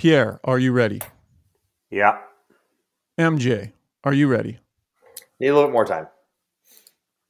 [0.00, 0.98] Pierre, are you ready?
[1.90, 2.20] Yeah.
[3.18, 3.72] MJ,
[4.02, 4.58] are you ready?
[5.38, 6.06] Need a little bit more time.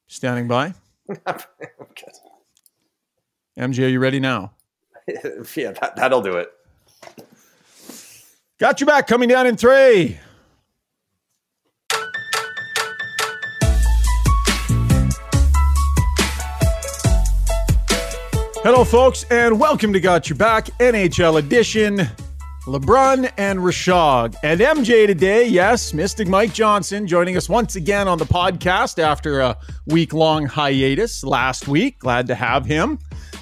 [0.07, 0.75] Standing by.
[3.59, 4.53] MJ, are you ready now?
[5.09, 6.49] yeah, that, that'll do it.
[8.61, 10.21] Got you back coming down in three.
[18.63, 22.09] Hello, folks, and welcome to Got You Back NHL edition.
[22.67, 25.47] LeBrun and Rishaug and MJ today.
[25.49, 30.45] Yes, Mystic Mike Johnson joining us once again on the podcast after a week long
[30.45, 31.99] hiatus last week.
[32.01, 32.99] Glad to have him.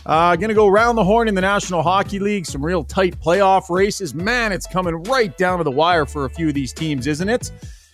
[0.07, 2.47] Uh, going to go around the horn in the National Hockey League.
[2.47, 4.15] Some real tight playoff races.
[4.15, 7.29] Man, it's coming right down to the wire for a few of these teams, isn't
[7.29, 7.51] it?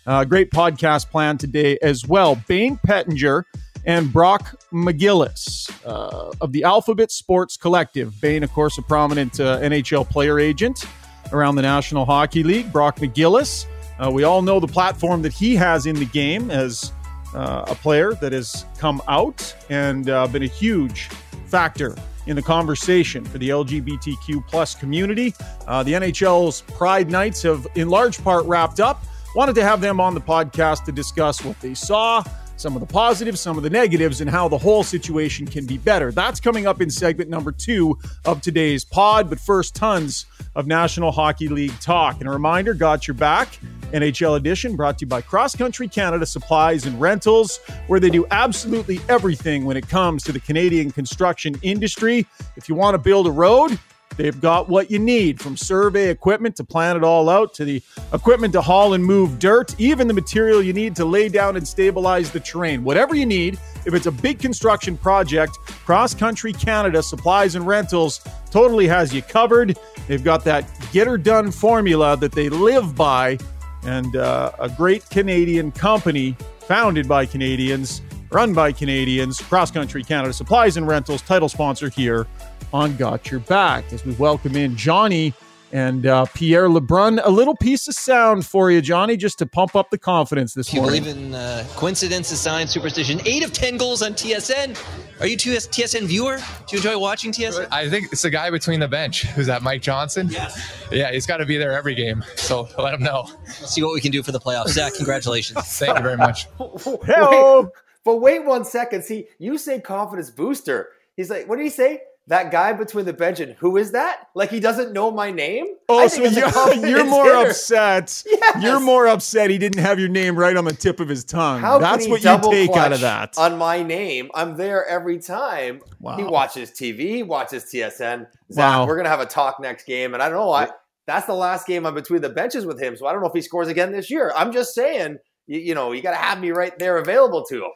[0.07, 2.37] Uh, great podcast plan today as well.
[2.47, 3.45] Bayne Pettinger
[3.87, 8.21] and Brock McGillis uh, of the Alphabet Sports Collective.
[8.21, 10.85] Bayne, of course, a prominent uh, NHL player agent
[11.33, 12.73] around the National Hockey League.
[12.73, 13.67] Brock McGillis,
[13.99, 16.93] uh, we all know the platform that he has in the game as
[17.35, 21.09] uh, a player that has come out and uh, been a huge
[21.47, 25.35] factor in the conversation for the LGBTQ plus community.
[25.67, 29.05] Uh, the NHL's Pride Nights have, in large part, wrapped up.
[29.35, 32.23] Wanted to have them on the podcast to discuss what they saw,
[32.57, 35.79] some of the positives, some of the negatives, and how the whole situation can be
[35.79, 36.13] better.
[36.13, 39.29] That's coming up in segment number two of today's pod.
[39.29, 42.21] But first, tons of National Hockey League talk.
[42.21, 43.59] And a reminder Got Your Back,
[43.93, 48.27] NHL edition, brought to you by Cross Country Canada Supplies and Rentals, where they do
[48.31, 52.27] absolutely everything when it comes to the Canadian construction industry.
[52.57, 53.79] If you want to build a road,
[54.17, 57.83] They've got what you need from survey equipment to plan it all out to the
[58.13, 61.67] equipment to haul and move dirt, even the material you need to lay down and
[61.67, 62.85] stabilize the terrain.
[62.85, 68.21] Whatever you need, if it's a big construction project, Cross Country Canada Supplies and Rentals
[68.51, 69.77] totally has you covered.
[70.07, 73.39] They've got that get her done formula that they live by,
[73.83, 78.01] and uh, a great Canadian company founded by Canadians,
[78.35, 82.27] run by Canadians, Cross Country Canada Supplies and Rentals, title sponsor here
[82.73, 85.33] on Got Your Back as we welcome in Johnny
[85.73, 87.21] and uh, Pierre LeBrun.
[87.25, 90.67] A little piece of sound for you, Johnny, just to pump up the confidence this
[90.69, 91.05] Do you morning.
[91.05, 93.21] believe in uh, coincidence, sign, superstition?
[93.25, 94.77] Eight of ten goals on TSN.
[95.21, 96.39] Are you a TSN viewer?
[96.39, 97.69] Do you enjoy watching TSN?
[97.71, 99.23] I think it's the guy between the bench.
[99.27, 100.29] Who's that, Mike Johnson?
[100.29, 100.61] Yes.
[100.91, 102.25] Yeah, he's got to be there every game.
[102.35, 103.29] So let him know.
[103.47, 104.71] See what we can do for the playoffs.
[104.71, 105.61] Zach, congratulations.
[105.79, 106.47] Thank you very much.
[106.59, 107.71] Hello.
[108.05, 109.03] But wait one second.
[109.05, 110.91] See, you say confidence booster.
[111.17, 112.01] He's like, what did he say?
[112.27, 114.29] That guy between the bench and who is that?
[114.35, 115.67] Like he doesn't know my name?
[115.91, 117.51] Oh, so think it's a you're, you're more hitter.
[117.51, 118.23] upset.
[118.27, 118.63] Yes.
[118.63, 121.61] You're more upset he didn't have your name right on the tip of his tongue.
[121.61, 123.37] How That's what you take out of that.
[123.37, 125.83] On my name, I'm there every time.
[126.01, 126.17] Wow.
[126.17, 128.27] He watches TV, he watches TSN.
[128.51, 128.87] Zach, Wow.
[128.87, 130.51] we're gonna have a talk next game, and I don't know.
[130.51, 130.69] I
[131.07, 133.35] that's the last game I'm between the benches with him, so I don't know if
[133.35, 134.33] he scores again this year.
[134.35, 137.57] I'm just saying, you, you know, you got to have me right there available to
[137.65, 137.71] him.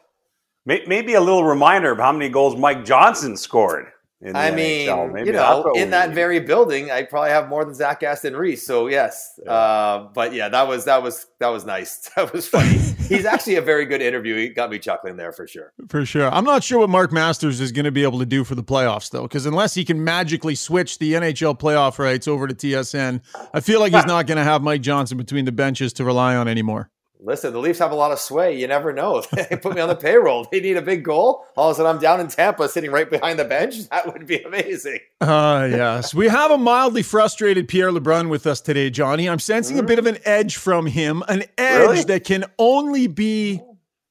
[0.69, 3.87] May- Maybe a little reminder of how many goals Mike Johnson scored.
[4.21, 6.15] In the I mean, Maybe you know, in that need.
[6.15, 8.67] very building, I probably have more than Zach Aston Reese.
[8.67, 12.11] So yes, uh, but yeah, that was that was that was nice.
[12.15, 12.77] That was funny.
[13.07, 14.35] He's actually a very good interview.
[14.35, 15.73] He got me chuckling there for sure.
[15.87, 16.29] For sure.
[16.29, 18.63] I'm not sure what Mark Masters is going to be able to do for the
[18.63, 23.21] playoffs, though, because unless he can magically switch the NHL playoff rights over to TSN,
[23.53, 26.35] I feel like he's not going to have Mike Johnson between the benches to rely
[26.35, 26.91] on anymore.
[27.21, 28.57] Listen, the Leafs have a lot of sway.
[28.57, 29.21] You never know.
[29.49, 30.47] They put me on the payroll.
[30.51, 31.45] They need a big goal.
[31.57, 33.75] All of a sudden, I'm down in Tampa, sitting right behind the bench.
[33.89, 34.99] That would be amazing.
[35.19, 36.13] Uh, yes.
[36.13, 39.27] We have a mildly frustrated Pierre LeBrun with us today, Johnny.
[39.27, 42.03] I'm sensing a bit of an edge from him, an edge Really?
[42.05, 43.61] that can only be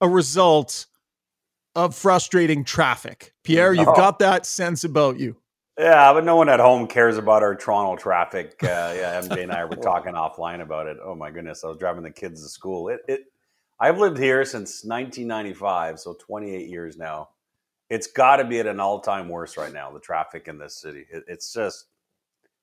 [0.03, 0.87] a result
[1.75, 3.33] of frustrating traffic.
[3.45, 3.95] Pierre, you've Oh.
[3.97, 5.37] got that sense about you.
[5.78, 8.56] Yeah, but no one at home cares about our Toronto traffic.
[8.62, 8.66] Uh,
[8.97, 10.97] yeah, MJ and I were talking offline about it.
[11.03, 12.89] Oh my goodness, I was driving the kids to school.
[12.89, 13.21] It, it
[13.78, 17.28] I've lived here since 1995, so 28 years now.
[17.91, 19.91] It's got to be at an all-time worst right now.
[19.93, 21.87] The traffic in this city, it, it's just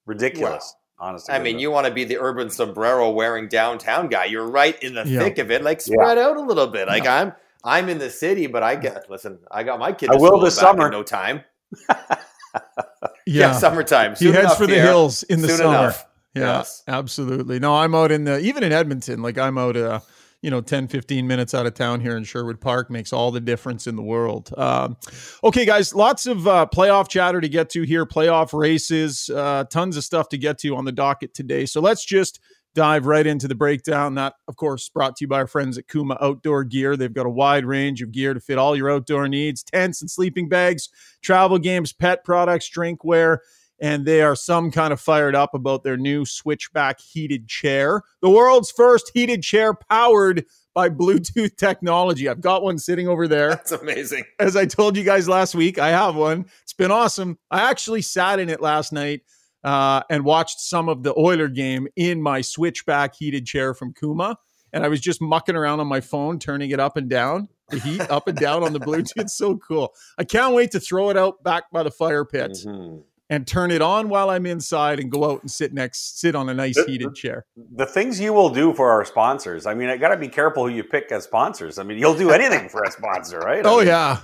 [0.05, 0.75] ridiculous.
[0.99, 4.25] honestly, I mean, you want to be the urban sombrero wearing downtown guy.
[4.25, 5.19] You're right in the Yeah.
[5.21, 5.63] thick of it.
[5.63, 6.87] Like spread out a little bit.
[6.87, 9.39] Like I'm I'm in the city, but I get listen.
[9.49, 10.11] I got my kids.
[10.13, 10.89] I will this summer.
[10.89, 11.43] no time.
[13.25, 13.53] Yeah.
[13.53, 14.15] Summertime.
[14.15, 14.85] he heads for the Pierre.
[14.85, 15.69] hills in the Soon summer.
[15.79, 16.05] enough.
[16.35, 16.83] Yeah, Yes.
[16.87, 17.59] absolutely.
[17.59, 19.99] No, I'm out in the even in Edmonton, like I'm out uh,
[20.41, 23.39] you know, 10, 15 minutes out of town here in Sherwood Park makes all the
[23.39, 24.51] difference in the world.
[24.55, 24.95] Um,
[25.43, 29.97] okay, guys, lots of uh, playoff chatter to get to here, playoff races, uh, tons
[29.97, 31.65] of stuff to get to on the docket today.
[31.65, 32.39] So let's just
[32.75, 34.15] dive right into the breakdown.
[34.15, 36.95] That, of course, brought to you by our friends at Kuma Outdoor Gear.
[36.95, 40.11] They've got a wide range of gear to fit all your outdoor needs tents and
[40.11, 40.89] sleeping bags,
[41.23, 43.39] travel games, pet products, drinkware
[43.79, 48.29] and they are some kind of fired up about their new switchback heated chair, the
[48.29, 52.29] world's first heated chair powered by Bluetooth technology.
[52.29, 53.49] I've got one sitting over there.
[53.49, 54.23] That's amazing.
[54.39, 56.45] As I told you guys last week, I have one.
[56.63, 57.37] It's been awesome.
[57.51, 59.21] I actually sat in it last night
[59.65, 64.37] uh, and watched some of the Oiler game in my switchback heated chair from Kuma.
[64.71, 67.79] And I was just mucking around on my phone, turning it up and down, the
[67.79, 69.11] heat up and down on the Bluetooth.
[69.17, 69.93] It's so cool.
[70.17, 72.51] I can't wait to throw it out back by the fire pit.
[72.51, 76.35] Mm-hmm and turn it on while I'm inside and go out and sit next, sit
[76.35, 77.45] on a nice heated chair.
[77.73, 79.65] The things you will do for our sponsors.
[79.65, 81.79] I mean, I got to be careful who you pick as sponsors.
[81.79, 83.65] I mean, you'll do anything for a sponsor, right?
[83.65, 84.19] I oh mean, yeah.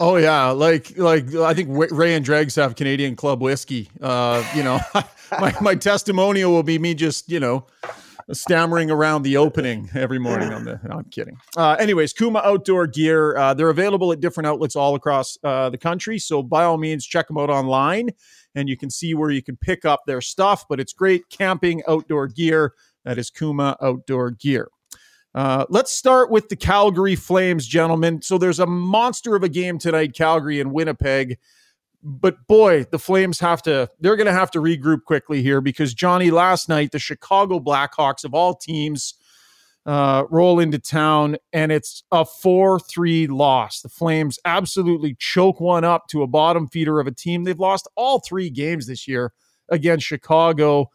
[0.00, 3.90] Oh yeah, like like I think Ray and Dregs have Canadian Club whiskey.
[4.00, 4.78] Uh, you know,
[5.40, 7.66] my my testimonial will be me just you know
[8.32, 10.80] stammering around the opening every morning on the.
[10.84, 11.36] No, I'm kidding.
[11.56, 13.36] Uh, anyways, Kuma Outdoor Gear.
[13.36, 16.18] Uh, they're available at different outlets all across uh, the country.
[16.18, 18.10] So by all means, check them out online
[18.54, 20.66] and you can see where you can pick up their stuff.
[20.68, 22.74] But it's great camping outdoor gear.
[23.04, 24.68] That is Kuma Outdoor Gear.
[25.38, 28.20] Uh, let's start with the Calgary Flames, gentlemen.
[28.22, 31.38] So there's a monster of a game tonight, Calgary and Winnipeg.
[32.02, 35.94] But boy, the Flames have to, they're going to have to regroup quickly here because,
[35.94, 39.14] Johnny, last night, the Chicago Blackhawks of all teams
[39.86, 43.80] uh, roll into town, and it's a 4 3 loss.
[43.80, 47.44] The Flames absolutely choke one up to a bottom feeder of a team.
[47.44, 49.32] They've lost all three games this year
[49.68, 50.90] against Chicago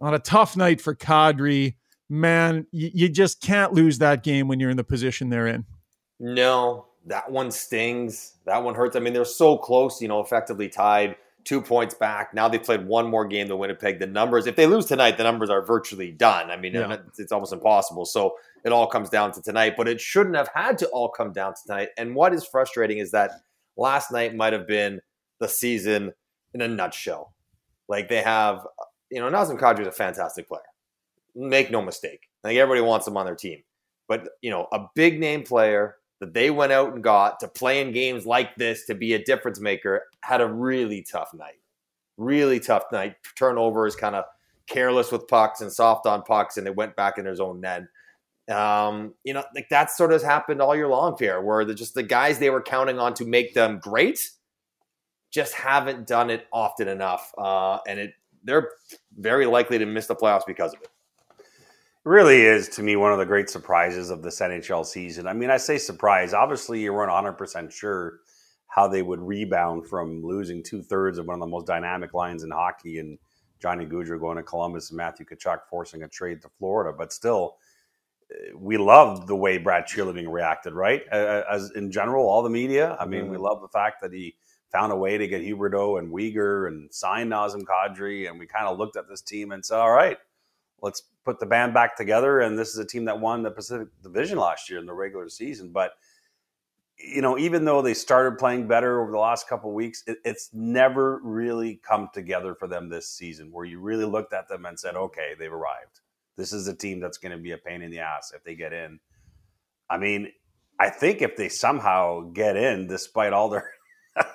[0.00, 1.76] on a tough night for Kadri.
[2.08, 5.64] Man, you, you just can't lose that game when you're in the position they're in.
[6.20, 8.34] No, that one stings.
[8.46, 8.96] That one hurts.
[8.96, 11.16] I mean, they're so close, you know, effectively tied
[11.46, 12.34] two points back.
[12.34, 14.00] Now they've played one more game than Winnipeg.
[14.00, 16.50] The numbers, if they lose tonight, the numbers are virtually done.
[16.50, 16.96] I mean, yeah.
[17.16, 18.04] it's almost impossible.
[18.04, 21.32] So it all comes down to tonight, but it shouldn't have had to all come
[21.32, 21.90] down to tonight.
[21.96, 23.30] And what is frustrating is that
[23.76, 25.00] last night might have been
[25.38, 26.12] the season
[26.52, 27.32] in a nutshell.
[27.88, 28.66] Like they have,
[29.10, 30.62] you know, Nazem Kadri is a fantastic player.
[31.36, 32.28] Make no mistake.
[32.42, 33.62] I think everybody wants him on their team.
[34.08, 37.80] But, you know, a big name player that they went out and got to play
[37.80, 41.60] in games like this to be a difference maker had a really tough night.
[42.16, 43.16] Really tough night.
[43.36, 44.24] Turnovers, kind of
[44.66, 47.82] careless with pucks and soft on pucks, and they went back in their own net.
[48.48, 51.94] Um, you know, like that sort of happened all year long, Pierre, where the, just
[51.94, 54.30] the guys they were counting on to make them great
[55.32, 58.70] just haven't done it often enough, uh, and it they're
[59.18, 60.88] very likely to miss the playoffs because of it
[62.06, 65.26] really is to me one of the great surprises of this NHL season.
[65.26, 66.32] I mean, I say surprise.
[66.32, 68.20] Obviously, you weren't 100% sure
[68.68, 72.44] how they would rebound from losing two thirds of one of the most dynamic lines
[72.44, 73.18] in hockey and
[73.58, 76.96] Johnny Gaudreau going to Columbus and Matthew Tkachuk forcing a trade to Florida.
[76.96, 77.56] But still,
[78.30, 81.02] eh, we loved the way Brad Treliving reacted, right?
[81.08, 82.96] As in general, all the media.
[83.00, 83.32] I mean, mm-hmm.
[83.32, 84.36] we love the fact that he
[84.70, 88.28] found a way to get Huberdeau and Weegar and sign Nazem Kadri.
[88.28, 90.18] And we kind of looked at this team and said, all right,
[90.82, 92.40] let's put the band back together.
[92.40, 95.28] And this is a team that won the Pacific Division last year in the regular
[95.28, 95.70] season.
[95.70, 95.92] But
[96.98, 100.48] you know, even though they started playing better over the last couple weeks, it, it's
[100.54, 103.50] never really come together for them this season.
[103.52, 106.00] Where you really looked at them and said, "Okay, they've arrived.
[106.36, 108.54] This is a team that's going to be a pain in the ass if they
[108.54, 108.98] get in."
[109.90, 110.32] I mean,
[110.78, 113.70] I think if they somehow get in, despite all their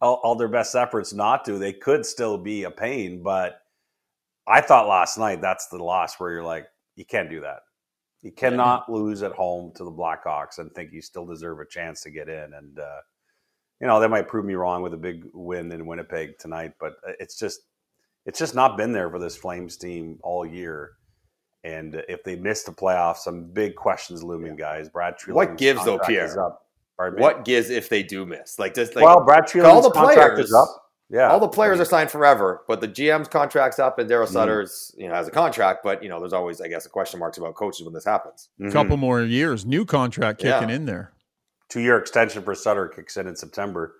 [0.00, 3.22] all, all, their best efforts not to, they could still be a pain.
[3.22, 3.59] But
[4.46, 6.66] I thought last night that's the loss where you're like,
[6.96, 7.60] you can't do that.
[8.22, 8.94] You cannot yeah.
[8.94, 12.28] lose at home to the Blackhawks and think you still deserve a chance to get
[12.28, 12.52] in.
[12.52, 13.00] And uh,
[13.80, 16.96] you know, that might prove me wrong with a big win in Winnipeg tonight, but
[17.06, 17.60] uh, it's just
[18.26, 20.92] it's just not been there for this Flames team all year.
[21.64, 24.88] And if they miss the playoffs, some big questions looming, guys.
[24.88, 25.34] Brad Treliving.
[25.34, 26.54] What gives though, Pierre?
[26.96, 28.58] What gives if they do miss?
[28.58, 30.79] Like just like well, Brad Treliving's all the contract players, is up.
[31.10, 34.32] Yeah, all the players are signed forever, but the GM's contract's up, and Daryl mm-hmm.
[34.32, 35.80] Sutter's you know has a contract.
[35.82, 38.48] But you know, there's always I guess a question marks about coaches when this happens.
[38.58, 38.72] A mm-hmm.
[38.72, 40.74] couple more years, new contract kicking yeah.
[40.74, 41.12] in there.
[41.68, 43.96] Two year extension for Sutter kicks in in September.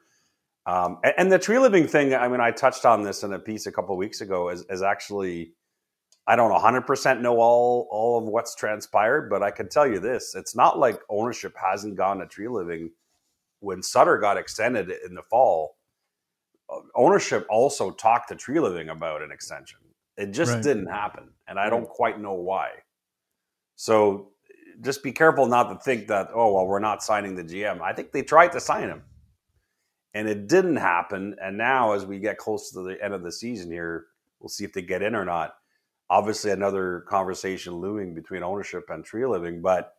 [0.66, 3.66] Um, and, and, the Living thing, I mean, I touched on this in a piece
[3.66, 4.50] a couple weeks ago.
[4.50, 5.54] Is, is actually,
[6.28, 9.98] I don't 100 percent know all all of what's transpired, but I can tell you
[9.98, 12.90] this: it's not like ownership hasn't gone to Treliving.
[13.58, 15.76] when Sutter got extended in the fall
[16.94, 19.78] ownership also talked to Treliving about an extension.
[20.16, 20.62] It just right.
[20.62, 22.70] didn't happen, and I don't quite know why.
[23.76, 24.32] So
[24.80, 27.80] just be careful not to think that oh well we're not signing the GM.
[27.80, 29.02] I think they tried to sign him,
[30.14, 31.36] and it didn't happen.
[31.42, 34.06] And now as we get close to the end of the season here,
[34.38, 35.54] we'll see if they get in or not.
[36.10, 39.94] Obviously, another conversation looming between ownership and Treliving, but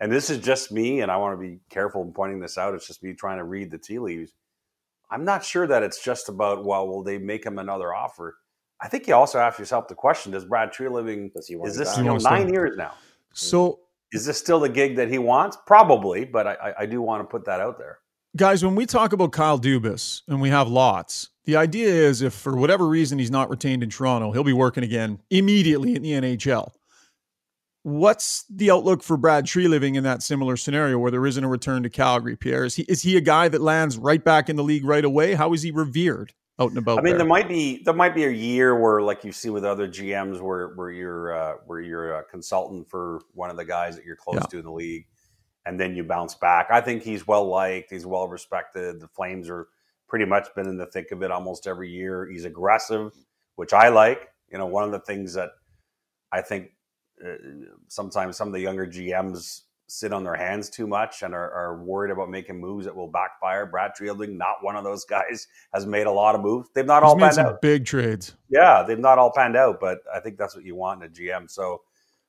[0.00, 2.74] and this is just me, and I want to be careful in pointing this out.
[2.74, 4.34] It's just me trying to read the tea leaves
[5.10, 8.36] I'm not sure that it's just about well, will they make him another offer?
[8.80, 11.76] I think you also ask yourself the question: Does Brad Treliving Does he want is
[11.76, 12.90] this you know nine years now?
[12.90, 12.94] Hmm.
[13.32, 13.80] So,
[14.12, 15.56] Is this still the gig that he wants?
[15.66, 17.98] Probably, but I, I- I do want to put that out there.
[18.36, 22.34] guys, when we talk about Kyle Dubas, and we have lots, the idea is if
[22.34, 26.12] for whatever reason he's not retained in Toronto, he'll be working again immediately in the
[26.12, 26.72] NHL.
[27.88, 31.82] What's the outlook for Brad Treliving in that similar scenario where there isn't a return
[31.84, 32.64] to Calgary, Pierre?
[32.64, 35.34] Is he is he a guy that lands right back in the league right away?
[35.34, 36.98] How is he revered out and about?
[36.98, 37.18] I mean, there?
[37.18, 40.40] there might be there might be a year where, like you see with other GMs,
[40.40, 44.16] where where you're uh, where you're a consultant for one of the guys that you're
[44.16, 44.46] close Yeah.
[44.50, 45.06] to in the league,
[45.64, 46.68] and then you bounce back.
[46.70, 47.90] I think he's well liked.
[47.90, 49.00] He's well respected.
[49.00, 49.68] The Flames are
[50.08, 52.28] pretty much been in the thick of it almost every year.
[52.30, 53.12] He's aggressive,
[53.56, 54.28] which I like.
[54.52, 55.50] You know, one of the things that
[56.32, 56.70] I think
[57.24, 57.34] Uh,
[57.88, 61.82] sometimes some of the younger GMs sit on their hands too much and are, are
[61.82, 63.64] worried about making moves that will backfire.
[63.66, 66.68] Brad Treliving, not one of those guys, has made a lot of moves.
[66.74, 67.62] They've not He's all made panned some out.
[67.62, 68.36] big trades.
[68.50, 71.12] Yeah, they've not all panned out, but I think that's what you want in a
[71.12, 71.50] GM.
[71.50, 71.80] So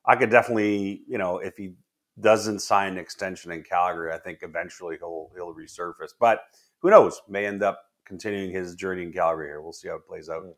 [0.06, 1.74] I could definitely, you know, if he
[2.22, 6.14] doesn't sign an extension in Calgary, I think eventually he'll he'll resurface.
[6.18, 6.42] But
[6.80, 7.22] who knows?
[7.28, 9.62] May end up continuing his journey in Calgary here.
[9.62, 10.44] We'll see how it plays out.
[10.44, 10.50] Hmm.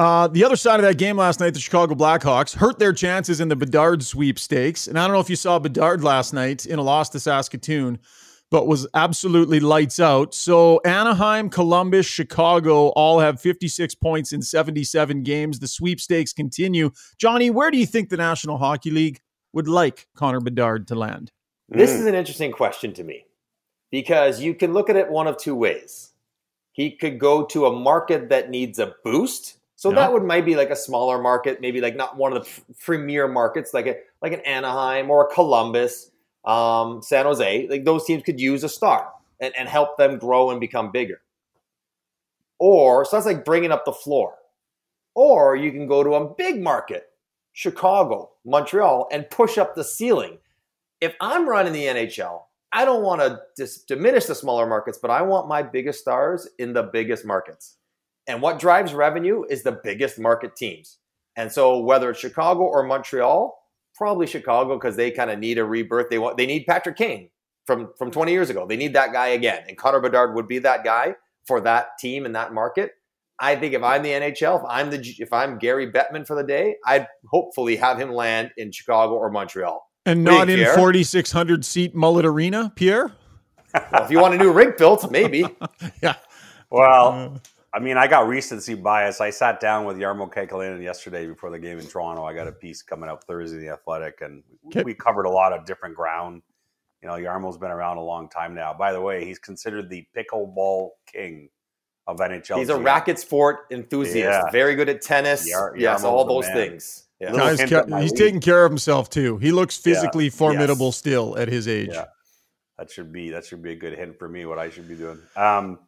[0.00, 3.38] Uh, the other side of that game last night, the Chicago Blackhawks hurt their chances
[3.38, 4.86] in the Bedard sweepstakes.
[4.86, 7.98] And I don't know if you saw Bedard last night in a loss to Saskatoon,
[8.50, 10.32] but was absolutely lights out.
[10.34, 15.58] So Anaheim, Columbus, Chicago all have 56 points in 77 games.
[15.58, 16.92] The sweepstakes continue.
[17.18, 19.20] Johnny, where do you think the National Hockey League
[19.52, 21.30] would like Connor Bedard to land?
[21.68, 21.98] This Mm.
[22.00, 23.26] is an interesting question to me
[23.90, 26.12] because you can look at it one of two ways.
[26.72, 29.58] He could go to a market that needs a boost.
[29.80, 29.94] So Yeah.
[29.96, 33.26] that would might be like a smaller market, maybe like not one of the premier
[33.26, 36.10] markets, like a like an Anaheim or a Columbus,
[36.44, 37.66] um, San Jose.
[37.66, 39.10] Like those teams could use a star
[39.40, 41.22] and, and help them grow and become bigger.
[42.58, 44.34] Or so that's like bringing up the floor.
[45.14, 47.04] Or you can go to a big market,
[47.54, 50.40] Chicago, Montreal, and push up the ceiling
[51.00, 55.10] if I'm running the NHL, I don't want to dis- diminish the smaller markets, but
[55.10, 57.78] I want my biggest stars in the biggest markets.
[58.30, 60.98] And what drives revenue is the biggest market teams.
[61.36, 63.58] And so whether it's Chicago or Montreal,
[63.96, 66.06] probably Chicago because they kind of need a rebirth.
[66.10, 67.28] They want they need Patrick Kane
[67.66, 68.66] from from 20 years ago.
[68.66, 69.64] They need that guy again.
[69.66, 72.92] And Connor Bedard would be that guy for that team in that market.
[73.40, 76.44] I think if I'm the NHL, if I'm the if I'm Gary Bettman for the
[76.44, 79.84] day, I'd hopefully have him land in Chicago or Montreal.
[80.06, 83.10] And What not in 4,600 seat Mullet Arena, Pierre?
[83.74, 85.44] Well, if you want a new rig built, maybe.
[86.02, 86.14] Yeah.
[86.70, 87.40] Well, mm.
[87.72, 89.20] I mean, I got recency bias.
[89.20, 92.24] I sat down with Jarmo Kekalainen yesterday before the game in Toronto.
[92.24, 94.82] I got a piece coming out Thursday in the Athletic, and Okay.
[94.82, 96.42] we covered a lot of different ground.
[97.02, 98.74] You know, Jarmo's been around a long time now.
[98.74, 101.48] By the way, he's considered the pickleball king
[102.08, 102.58] of NHL.
[102.58, 104.16] He's a racket sport enthusiast.
[104.46, 104.50] Yeah.
[104.50, 105.48] Very good at tennis.
[105.48, 106.54] Yar- yes, all those man.
[106.56, 107.06] things.
[107.20, 107.32] Yeah.
[107.32, 108.16] Guys, ca- he's league.
[108.18, 109.36] taking care of himself too.
[109.38, 109.94] He looks Yeah.
[109.94, 110.96] physically formidable Yes.
[110.96, 111.90] still at his age.
[111.92, 112.06] Yeah.
[112.78, 114.44] That should be that should be a good hint for me.
[114.46, 115.20] What I should be doing.
[115.36, 115.78] Um,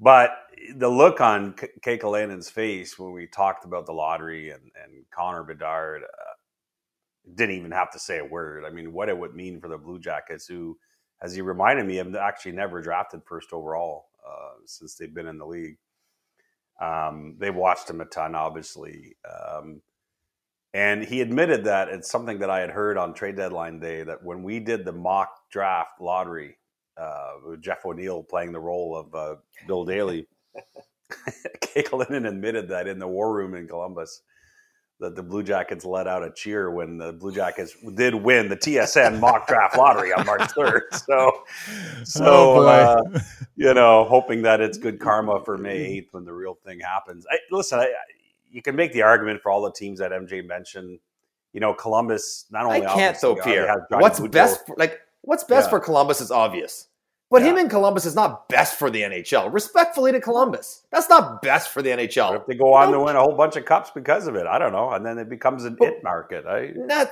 [0.00, 0.30] but
[0.76, 5.44] the look on K- Kekalainen's face when we talked about the lottery and and Connor
[5.44, 6.26] Bedard uh,
[7.34, 8.64] didn't even have to say a word.
[8.64, 10.78] I mean, what it would mean for the Blue Jackets, who,
[11.22, 15.38] as he reminded me, have actually never drafted first overall uh, since they've been in
[15.38, 15.78] the league.
[16.80, 19.16] Um, they've watched him a ton, obviously.
[19.28, 19.82] Um,
[20.74, 24.22] and he admitted that it's something that I had heard on trade deadline day that
[24.22, 26.58] when we did the mock draft lottery,
[26.98, 29.36] uh, Jeff O'Neill playing the role of uh,
[29.66, 30.26] Bill Daly,
[31.60, 34.22] Kekalainen admitted that in the war room in Columbus,
[35.00, 38.56] that the Blue Jackets let out a cheer when the Blue Jackets did win the
[38.56, 40.80] TSN mock draft lottery on March 3rd.
[40.92, 41.42] So,
[42.04, 43.02] so Oh, uh,
[43.56, 47.26] you know, hoping that it's good karma for May 8th when the real thing happens.
[47.30, 47.92] I, listen, I, I-
[48.50, 50.98] you can make the argument for all the teams that MJ mentioned.
[51.52, 53.86] You know, Columbus not only I can't though, Pierre.
[53.90, 54.66] What's best?
[54.66, 55.70] For, like, what's best Yeah.
[55.70, 56.88] for Columbus is obvious,
[57.30, 57.48] but Yeah.
[57.50, 59.50] him in Columbus is not best for the NHL.
[59.50, 62.34] Respectfully to Columbus, that's not best for the What NHL.
[62.34, 62.98] if they go on No.
[63.00, 64.46] to win a whole bunch of cups because of it?
[64.46, 66.46] I don't know, and then it becomes an But- it market.
[66.46, 67.10] I Not,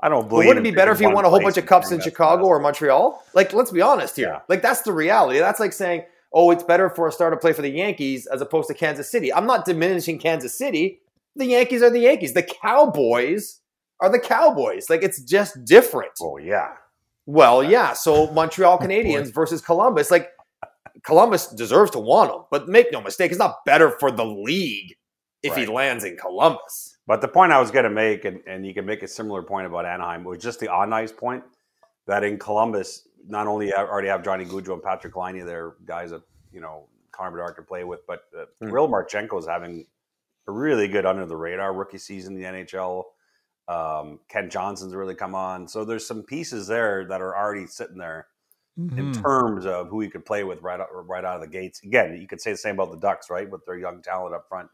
[0.00, 0.46] I don't believe.
[0.48, 2.58] wouldn't it be better if you won a whole bunch of cups in Chicago or
[2.58, 3.22] Montreal?
[3.34, 4.28] Like, let's be honest here.
[4.28, 4.40] Yeah.
[4.48, 5.38] Like, that's the reality.
[5.38, 8.40] That's like saying, oh, it's better for a star to play for the Yankees as
[8.40, 9.32] opposed to Kansas City.
[9.32, 11.00] I'm not diminishing Kansas City.
[11.36, 12.32] The Yankees are the Yankees.
[12.34, 13.60] The Cowboys
[14.00, 14.88] are the Cowboys.
[14.88, 16.12] Like, it's just different.
[16.22, 16.70] Oh yeah,
[17.30, 17.92] Well, yeah.
[17.92, 20.10] So Montreal Canadiens versus Columbus.
[20.10, 20.30] Like
[21.04, 24.96] Columbus deserves to want him, but make no mistake, it's not better for the league
[25.42, 26.98] if he lands in Columbus.
[27.06, 29.42] But the point I was going to make, and, and you can make a similar
[29.42, 31.44] point about Anaheim, was just the on ice point
[32.06, 36.22] that in Columbus, not only already have Johnny Gaudreau and Patrik Laine, there guys that
[36.52, 38.00] you know Connor Bedard could play with.
[38.06, 38.66] But uh, Hmm.
[38.66, 39.86] Kirill Marchenko is having
[40.48, 43.04] a really good under the radar rookie season in the NHL.
[43.68, 47.98] Um, Kent Johnson's really come on, so there's some pieces there that are already sitting
[47.98, 48.26] there
[48.76, 49.22] in Mhm.
[49.22, 51.80] terms of who you could play with right out, right out of the gates.
[51.84, 54.48] Again, you could say the same about the Ducks, right, with their young talent up
[54.48, 54.68] front.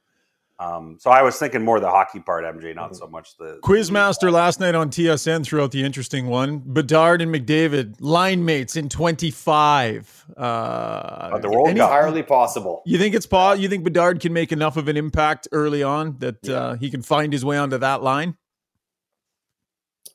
[0.59, 4.33] Um, so I was thinking more the hockey part, MJ, not so much the Quizmaster
[4.33, 6.63] last night on TSN threw out the interesting one.
[6.65, 10.25] Bedard and McDavid, line mates in 25.
[10.35, 12.83] Uh, But the World any- Entirely possible.
[12.87, 16.17] You think it's pa- You think Bedard can make enough of an impact early on
[16.21, 18.37] that uh, he can find his way onto that line?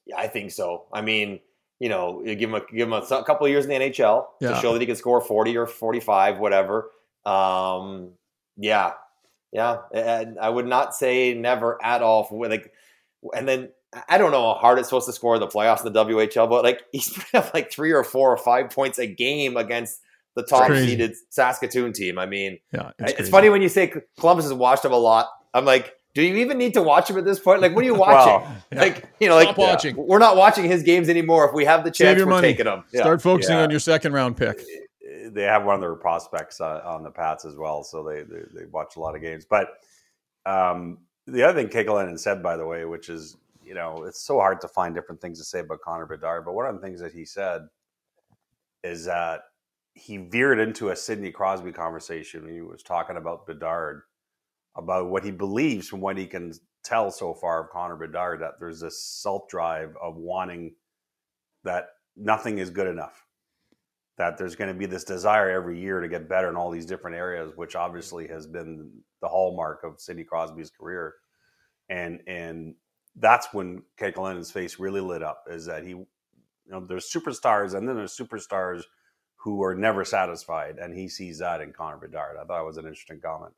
[0.05, 0.85] Yeah, I think so.
[0.91, 1.39] I mean,
[1.79, 3.75] you know, you give him a, give him a s- couple of years in the
[3.77, 4.49] NHL Yeah.
[4.51, 6.89] to show that he can score forty or forty five, whatever.
[7.25, 8.11] Um,
[8.57, 8.93] yeah,
[9.51, 9.77] yeah.
[9.93, 12.27] And I would not say never at all.
[12.31, 12.71] Like,
[13.35, 13.69] and then
[14.07, 16.49] I don't know how hard it's supposed to score in the playoffs in the WHL,
[16.49, 19.99] but like he's putting up like three or four or five points a game against
[20.35, 22.17] the top seeded Saskatoon team.
[22.17, 23.31] I mean, Yeah, it's, crazy.
[23.31, 25.27] funny when you say Columbus has watched him a lot.
[25.53, 27.61] I'm like, do you even need to watch him at this point?
[27.61, 28.41] Like, what are you watching?
[28.45, 28.79] Well, Yeah.
[28.81, 29.95] Like, you know, Stop like watching.
[29.95, 31.47] we're not watching his games anymore.
[31.47, 32.47] If we have the Save chance, your we're money.
[32.49, 32.83] taking them.
[32.91, 33.01] Yeah.
[33.01, 33.63] Start focusing Yeah.
[33.63, 34.61] on your second round pick.
[35.31, 38.41] they have one of their prospects uh, on the Pats as well, so they, they
[38.53, 39.45] they watch a lot of games.
[39.45, 39.69] But
[40.45, 44.39] um, the other thing Kekalainen said, by the way, which is you know it's so
[44.39, 46.99] hard to find different things to say about Connor Bedard, but one of the things
[46.99, 47.61] that he said
[48.83, 49.41] is that
[49.93, 54.01] he veered into a Sidney Crosby conversation when he was talking about Bedard
[54.75, 58.59] about what he believes from what he can tell so far of Connor Bedard that
[58.59, 60.75] there's this self drive of wanting
[61.63, 63.25] that nothing is good enough
[64.17, 66.85] that there's going to be this desire every year to get better in all these
[66.85, 71.15] different areas, which obviously has been the hallmark of Sidney Crosby's career.
[71.89, 72.75] And and
[73.15, 76.07] that's when Kekalainen's face really lit up is that he, you
[76.67, 78.83] know, there's superstars and then there's superstars
[79.37, 82.37] who are never satisfied, and he sees that in Connor Bedard.
[82.39, 83.53] I thought it was an interesting comment.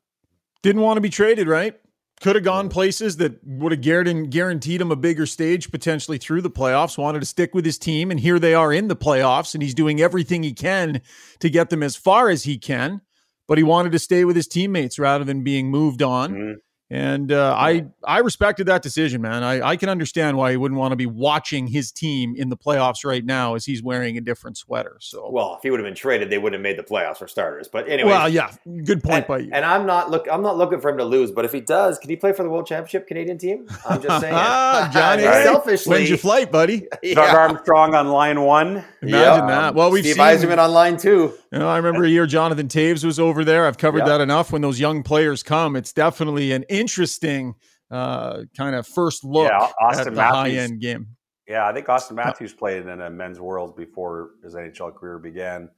[0.64, 1.78] Didn't want to be traded, right?
[2.22, 3.82] Could have gone places that would have
[4.30, 6.96] guaranteed him a bigger stage potentially through the playoffs.
[6.96, 9.74] Wanted to stick with his team, and here they are in the playoffs, and he's
[9.74, 11.02] doing everything he can
[11.40, 13.02] to get them as far as he can.
[13.46, 16.32] But he wanted to stay with his teammates rather than being moved on.
[16.32, 16.54] Mhm.
[16.94, 19.42] And uh, I I respected that decision, man.
[19.42, 22.56] I, I can understand why he wouldn't want to be watching his team in the
[22.56, 24.96] playoffs right now as he's wearing a different sweater.
[25.00, 27.26] So, Well, if he would have been traded, they wouldn't have made the playoffs for
[27.26, 27.66] starters.
[27.66, 28.52] But anyway, well, yeah,
[28.84, 29.50] good point and, by you.
[29.52, 30.28] and I'm not look.
[30.30, 31.32] I'm not looking for him to lose.
[31.32, 33.66] But if he does, can he play for the World Championship Canadian team?
[33.88, 34.34] I'm just saying.
[34.46, 35.42] Ah, Johnny, Right.
[35.42, 36.80] selfishly, When's your flight, buddy?
[36.92, 37.36] Doug yeah.
[37.36, 38.84] Armstrong on line one.
[39.02, 39.46] Imagine Yeah.
[39.46, 39.74] that.
[39.74, 40.22] Well, we've Steve seen.
[40.24, 41.34] Yzerman on line two.
[41.54, 43.66] You know, I remember a year Jonathan Toews was over there.
[43.66, 44.06] I've covered Yeah.
[44.06, 44.50] that enough.
[44.50, 47.54] When those young players come, it's definitely an interesting
[47.90, 50.58] uh, kind of first look Yeah, at Austin the high Matthews.
[50.58, 51.06] end game.
[51.46, 55.68] Yeah, I think Austin Matthews played in a men's world before his NHL career began.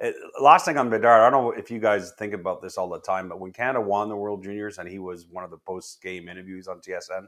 [0.00, 2.90] It, last thing on Bedard, I don't know if you guys think about this all
[2.90, 5.58] the time, but when Canada won the World Juniors and he was one of the
[5.58, 7.26] post game interviews on TSN,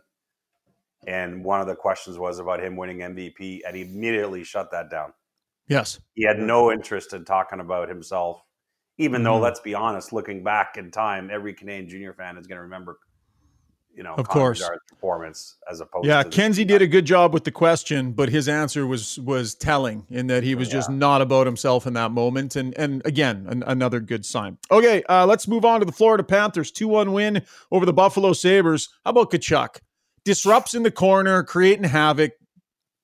[1.06, 4.90] and one of the questions was about him winning MVP, and he immediately shut that
[4.90, 5.12] down.
[5.68, 5.98] Yes.
[6.14, 8.42] He had no interest in talking about himself,
[8.98, 9.42] even though, Mhm.
[9.42, 12.98] let's be honest, looking back in time, every Canadian junior fan is going to remember,
[13.94, 14.70] you know, Of Connor course.
[14.90, 18.86] Performance as opposed Yeah, Kenzie did a good job with the question, but his answer
[18.86, 22.56] was was telling in that he was just not about himself in that moment.
[22.56, 24.58] And and again, an, another good sign.
[24.70, 26.70] Okay, uh, let's move on to the Florida Panthers.
[26.70, 28.88] Two one win over the Buffalo Sabres.
[29.04, 29.80] How about Tkachuk?
[30.24, 32.32] Disrupts in the corner, creating havoc.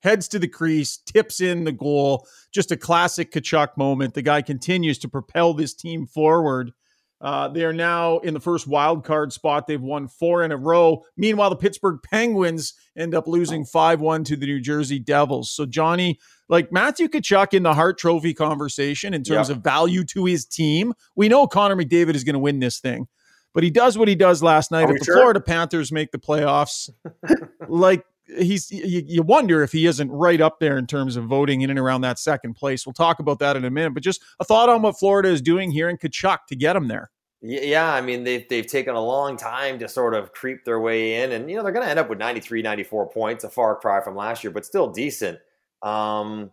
[0.01, 2.27] Heads to the crease, tips in the goal.
[2.51, 4.13] Just a classic Tkachuk moment.
[4.13, 6.73] The guy continues to propel this team forward.
[7.21, 9.67] Uh, they are now in the first wild card spot.
[9.67, 11.03] They've won four in a row.
[11.15, 15.51] Meanwhile, the Pittsburgh Penguins end up losing 5 1 to the New Jersey Devils.
[15.51, 20.25] So, Johnny, like Matthew Tkachuk in the Hart Trophy conversation in terms of value to
[20.25, 23.07] his team, we know Connor McDavid is going to win this thing.
[23.53, 24.89] But he does what he does last night.
[24.89, 25.15] Are If the sure?
[25.17, 26.89] Florida Panthers make the playoffs,
[27.67, 28.03] like
[28.37, 31.69] he's you, you wonder if he isn't right up there in terms of voting in
[31.69, 32.85] and around that second place.
[32.85, 33.93] We'll talk about that in a minute.
[33.93, 36.87] But just a thought on what Florida is doing here in Tkachuk to get him
[36.87, 37.11] there.
[37.41, 41.23] Yeah, I mean they've they've taken a long time to sort of creep their way
[41.23, 43.75] in, and you know they're going to end up with 93, 94 points, a far
[43.75, 45.39] cry from last year, but still decent.
[45.81, 46.51] Um,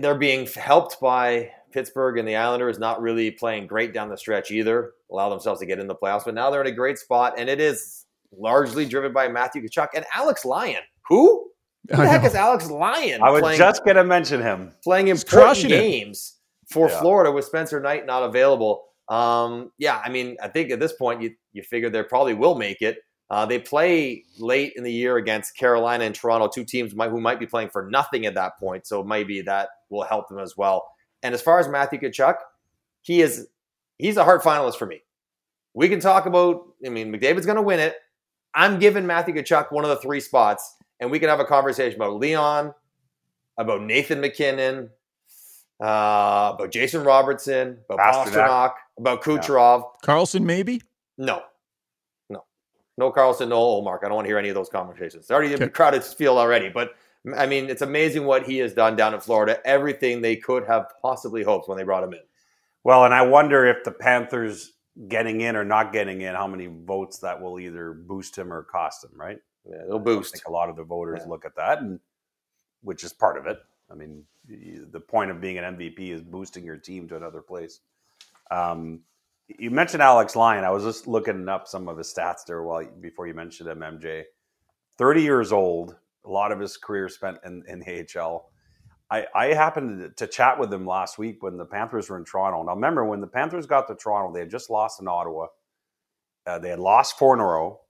[0.00, 4.50] they're being helped by Pittsburgh and the Islanders not really playing great down the stretch
[4.50, 4.92] either.
[5.10, 7.48] Allow themselves to get in the playoffs, but now they're in a great spot, and
[7.48, 8.05] it is
[8.38, 10.82] largely driven by Matthew Tkachuk and Alex Lyon.
[11.08, 11.50] Who?
[11.90, 13.22] Who the heck is Alex Lyon?
[13.22, 14.72] I was playing- just going to mention him.
[14.82, 15.80] playing He's important crushing it.
[15.80, 17.00] games for Yeah.
[17.00, 18.84] Florida with Spencer Knight not available.
[19.08, 22.56] Um, yeah, I mean, I think at this point you you figure they probably will
[22.56, 22.98] make it.
[23.30, 27.20] Uh, they play late in the year against Carolina and Toronto, two teams might, who
[27.20, 28.86] might be playing for nothing at that point.
[28.86, 30.86] So maybe that will help them as well.
[31.24, 32.36] And as far as Matthew Kachuk,
[33.02, 33.46] he is
[33.98, 35.02] he's a Hart finalist for me.
[35.74, 36.62] We can talk about.
[36.84, 37.94] I mean, McDavid's going to win it.
[38.56, 41.96] I'm giving Matthew Tkachuk one of the three spots, and we can have a conversation
[42.00, 42.74] about Leon,
[43.58, 44.90] about Nathan MacKinnon,
[45.80, 48.32] uh, about Jason Robertson, about Pastrnak.
[48.48, 49.84] Pastrnak, about Kucherov.
[50.02, 50.80] Karlsson, maybe?
[51.18, 51.42] No,
[52.30, 52.44] no,
[52.96, 53.98] no Karlsson, no Ullmark.
[54.02, 55.24] I don't want to hear any of those conversations.
[55.24, 55.68] It's already a Okay.
[55.68, 56.94] crowded field already, but
[57.36, 59.60] I mean, it's amazing what he has done down in Florida.
[59.66, 62.20] Everything they could have possibly hoped when they brought him in.
[62.84, 64.72] Well, and I wonder if the Panthers
[65.08, 68.62] getting in or not getting in, how many votes that will either boost him or
[68.62, 69.38] cost him, right?
[69.68, 70.34] Yeah, it'll boost.
[70.34, 71.28] I think a lot of the voters Yeah.
[71.30, 72.00] look at that, and
[72.82, 73.58] which is part of it.
[73.90, 77.80] I mean, the point of being an MVP is boosting your team to another place.
[78.50, 79.00] Um,
[79.48, 80.64] you mentioned Alex Lyon.
[80.64, 83.80] I was just looking up some of his stats there while before you mentioned him,
[83.80, 84.24] MJ.
[84.96, 85.96] Thirty years old.
[86.24, 88.50] A lot of his career spent in, in the AHL.
[89.10, 92.62] I, I happened to chat with him last week when the Panthers were in Toronto.
[92.64, 95.46] Now, remember when the Panthers got to Toronto, they had just lost in Ottawa.
[96.46, 97.80] Uh, they had lost four in a row.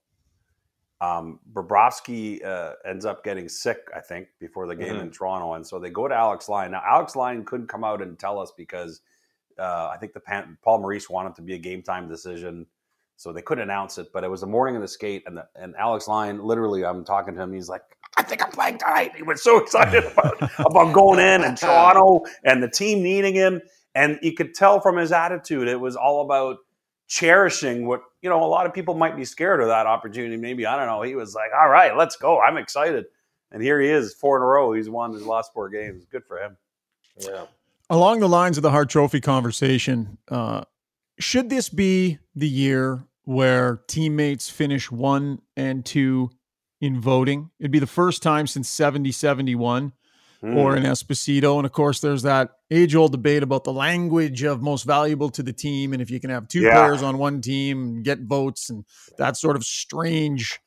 [0.99, 5.01] Um, Bobrovsky uh, ends up getting sick, I think, before the game Mhm.
[5.01, 6.71] in Toronto, and so they go to Alex Lyon.
[6.71, 9.01] Now, Alex Lyon couldn't come out and tell us because
[9.59, 12.67] uh, I think the Pan- Paul Maurice wanted to be a game time decision,
[13.15, 14.11] so they couldn't announce it.
[14.13, 17.03] But it was the morning of the skate, and the, and Alex Lyon, literally, I'm
[17.03, 17.53] talking to him.
[17.53, 17.83] He's like,
[18.17, 22.25] "I think I'm playing tonight." He was so excited about about going in and Toronto
[22.43, 23.61] and the team needing him,
[23.95, 26.57] and you could tell from his attitude, it was all about
[27.07, 28.43] cherishing what you know.
[28.43, 30.37] A lot of people might be scared of that opportunity.
[30.37, 31.01] Maybe I don't know.
[31.01, 32.39] He was like, "All right, let's go.
[32.41, 33.05] I'm excited."
[33.51, 34.73] And here he is, four in a row.
[34.73, 36.05] He's won his last four games.
[36.11, 36.57] Good for him.
[37.17, 37.45] Yeah.
[37.89, 40.63] Along the lines of the Hart Trophy conversation, uh,
[41.19, 46.29] should this be the year where teammates finish one and two
[46.81, 47.49] in voting?
[47.59, 49.93] It'd be the first time since 70 71
[50.41, 50.57] hmm.
[50.57, 51.57] Orr and Esposito.
[51.57, 55.43] And of course, there's that age old debate about the language of most valuable to
[55.43, 55.93] the team.
[55.93, 56.73] And if you can have two Yeah.
[56.75, 58.85] players on one team and get votes and
[59.17, 60.59] that sort of strange,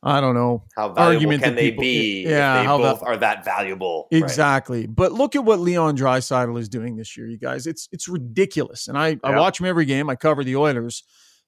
[0.00, 2.78] I don't know, How valuable Argument can that they people- be yeah, if they how
[2.78, 4.06] both that- are that valuable?
[4.12, 4.22] Right.
[4.22, 4.86] Exactly.
[4.86, 7.66] But look at what Leon Draisaitl is doing this year, you guys.
[7.66, 8.86] It's it's ridiculous.
[8.86, 10.08] And I, I watch him every game.
[10.08, 11.02] I cover the Oilers.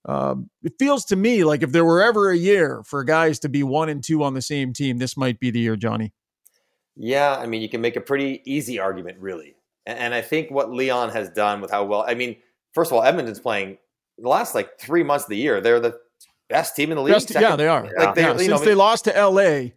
[0.07, 3.49] Um, it feels to me like if there were ever a year for guys to
[3.49, 6.13] be one and two on the same team, this might be the year, Johnny.
[6.97, 9.57] Yeah, I mean, you can make a pretty easy argument, really.
[9.87, 12.37] And, and I think what Leon has done with how well, I mean,
[12.73, 13.79] first of all, Edmonton's playing
[14.19, 15.61] the last like three months of the year.
[15.61, 15.99] They're the
[16.49, 17.15] best team in the league.
[17.15, 17.85] Best- yeah, they are.
[17.97, 19.71] Like they, Yeah, since know, they lost to LA,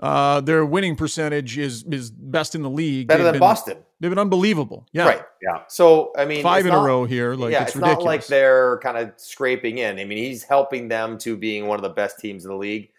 [0.00, 3.08] uh, their winning percentage is is best in the league.
[3.08, 4.88] better They've than been- Boston, They've been unbelievable.
[4.92, 5.04] Yeah.
[5.04, 5.22] right?
[5.40, 5.62] Yeah.
[5.68, 7.34] So I mean, Five it's in a row here.
[7.34, 8.04] Like yeah, it's, it's, ridiculous.
[8.04, 10.00] not like they're kind of scraping in.
[10.00, 12.90] I mean, he's helping them to being one of the best teams in the league.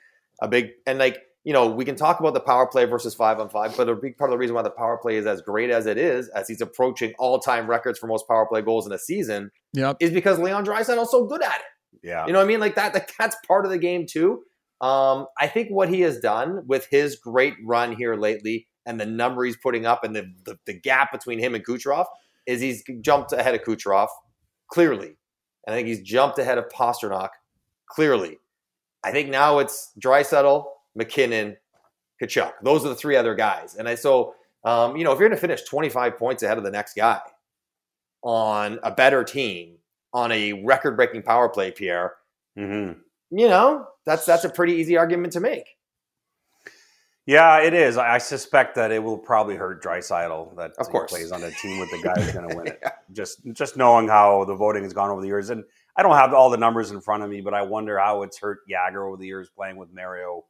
[0.41, 3.37] A big and like you know, we can talk about the power play versus five
[3.37, 5.41] on five, but a big part of the reason why the power play is as
[5.41, 8.87] great as it is, as he's approaching all time records for most power play goals
[8.87, 9.97] in a season, Yep.
[9.99, 12.01] is because Leon Draisaitl is so good at it.
[12.01, 12.25] Yeah.
[12.25, 12.61] You know what I mean?
[12.61, 14.43] Like that, like that's part of the game too.
[14.79, 19.05] Um, I think what he has done with his great run here lately and the
[19.05, 22.05] number he's putting up and the, the, the gap between him and Kucherov
[22.45, 24.09] is he's jumped ahead of Kucherov
[24.67, 25.17] clearly.
[25.65, 27.29] And I think he's jumped ahead of Pastrnak
[27.87, 28.39] clearly.
[29.03, 30.65] I think now it's Draisaitl,
[30.95, 31.57] MacKinnon,
[32.21, 32.53] Tkachuk.
[32.63, 33.75] Those are the three other guys.
[33.75, 36.63] And I so um, you know, if you're going to finish 25 points ahead of
[36.63, 37.19] the next guy
[38.21, 39.75] on a better team
[40.13, 42.13] on a record-breaking power play, Pierre,
[42.57, 42.91] hmm
[43.35, 45.65] you know, that's that's a pretty easy argument to make.
[47.25, 47.97] Yeah, it is.
[47.97, 51.09] I suspect that it will probably hurt Draisaitl that Of course.
[51.11, 52.83] plays on a team with the guy who's going to win it.
[53.13, 55.63] Just just knowing how the voting has gone over the years, and
[55.95, 58.39] I don't have all the numbers in front of me, but I wonder how it's
[58.39, 60.43] hurt Jagr over the years playing with Mario,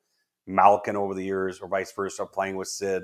[0.48, 3.04] Malkin over the years, or vice versa playing with Sid.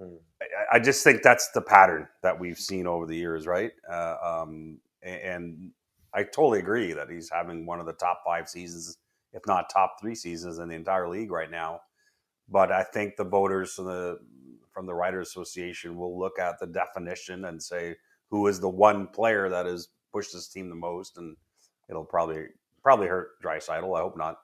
[0.00, 0.16] Hmm.
[0.42, 3.70] I, I just think that's the pattern that we've seen over the years, right?
[3.88, 5.70] Uh, um, and
[6.12, 8.98] I totally agree that he's having one of the top five seasons,
[9.32, 11.80] if not top three seasons in the entire league right now
[12.48, 14.18] but I think the voters from the
[14.72, 17.94] from the Writers Association will look at the definition and say
[18.30, 21.36] who is the one player that has pushed this team the most, and
[21.88, 22.46] it'll probably
[22.82, 23.96] probably hurt Draisaitl.
[23.96, 24.38] I hope not.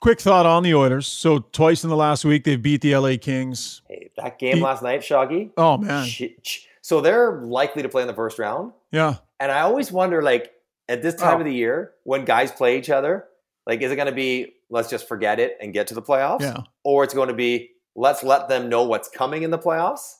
[0.00, 1.06] Quick thought on the Oilers.
[1.06, 3.82] So twice in the last week they've beat the LA Kings.
[3.88, 5.50] Hey, that game He- last night, Shoggy.
[5.56, 6.06] Oh man.
[6.06, 9.16] ch- ch- So they're likely to play in the first round, Yeah.
[9.38, 10.52] and I always wonder, like
[10.88, 11.40] at this time Oh.
[11.40, 13.28] of the year when guys play each other,
[13.66, 16.40] like is it going to be let's just forget it and get to the playoffs,
[16.40, 16.62] Yeah.
[16.82, 20.14] or it's going to be let's let them know what's coming in the playoffs?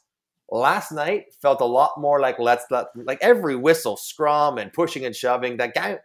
[0.50, 5.04] Last night felt a lot more like let's let like every whistle, scrum, and pushing
[5.06, 5.56] and shoving.
[5.56, 5.98] That guy,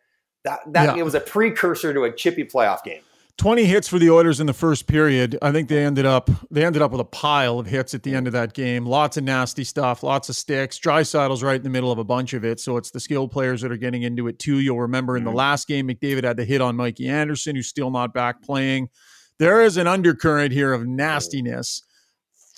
[0.45, 1.01] that that Yeah.
[1.01, 3.01] it was a precursor to a chippy playoff game.
[3.37, 5.37] 20 hits for the Oilers in the first period.
[5.43, 8.15] I think they ended up they ended up with a pile of hits at the
[8.15, 8.83] end of that game.
[8.85, 10.79] Lots of nasty stuff, lots of sticks.
[10.79, 13.61] Draisaitl's right in the middle of a bunch of it, so it's the skilled players
[13.61, 14.57] that are getting into it too.
[14.59, 15.37] You'll remember in the Mm-hmm.
[15.37, 18.89] last game, McDavid had the hit on Mikey Anderson, who's still not back playing.
[19.37, 21.83] There is an undercurrent here of nastiness.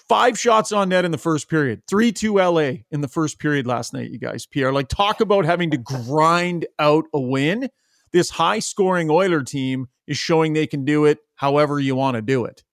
[0.07, 1.81] Five shots on net in the first period.
[1.89, 4.45] 3 2 LA in the first period last night, you guys.
[4.45, 7.69] Pierre, like talk about having to grind out a win.
[8.11, 12.21] This high scoring Oiler team is showing they can do it however you want to
[12.21, 12.63] do it.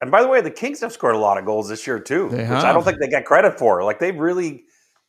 [0.00, 2.28] And by the way, the Kings have scored a lot of goals this year too,
[2.28, 3.84] They which I don't think they get credit for.
[3.84, 4.64] Like they've really,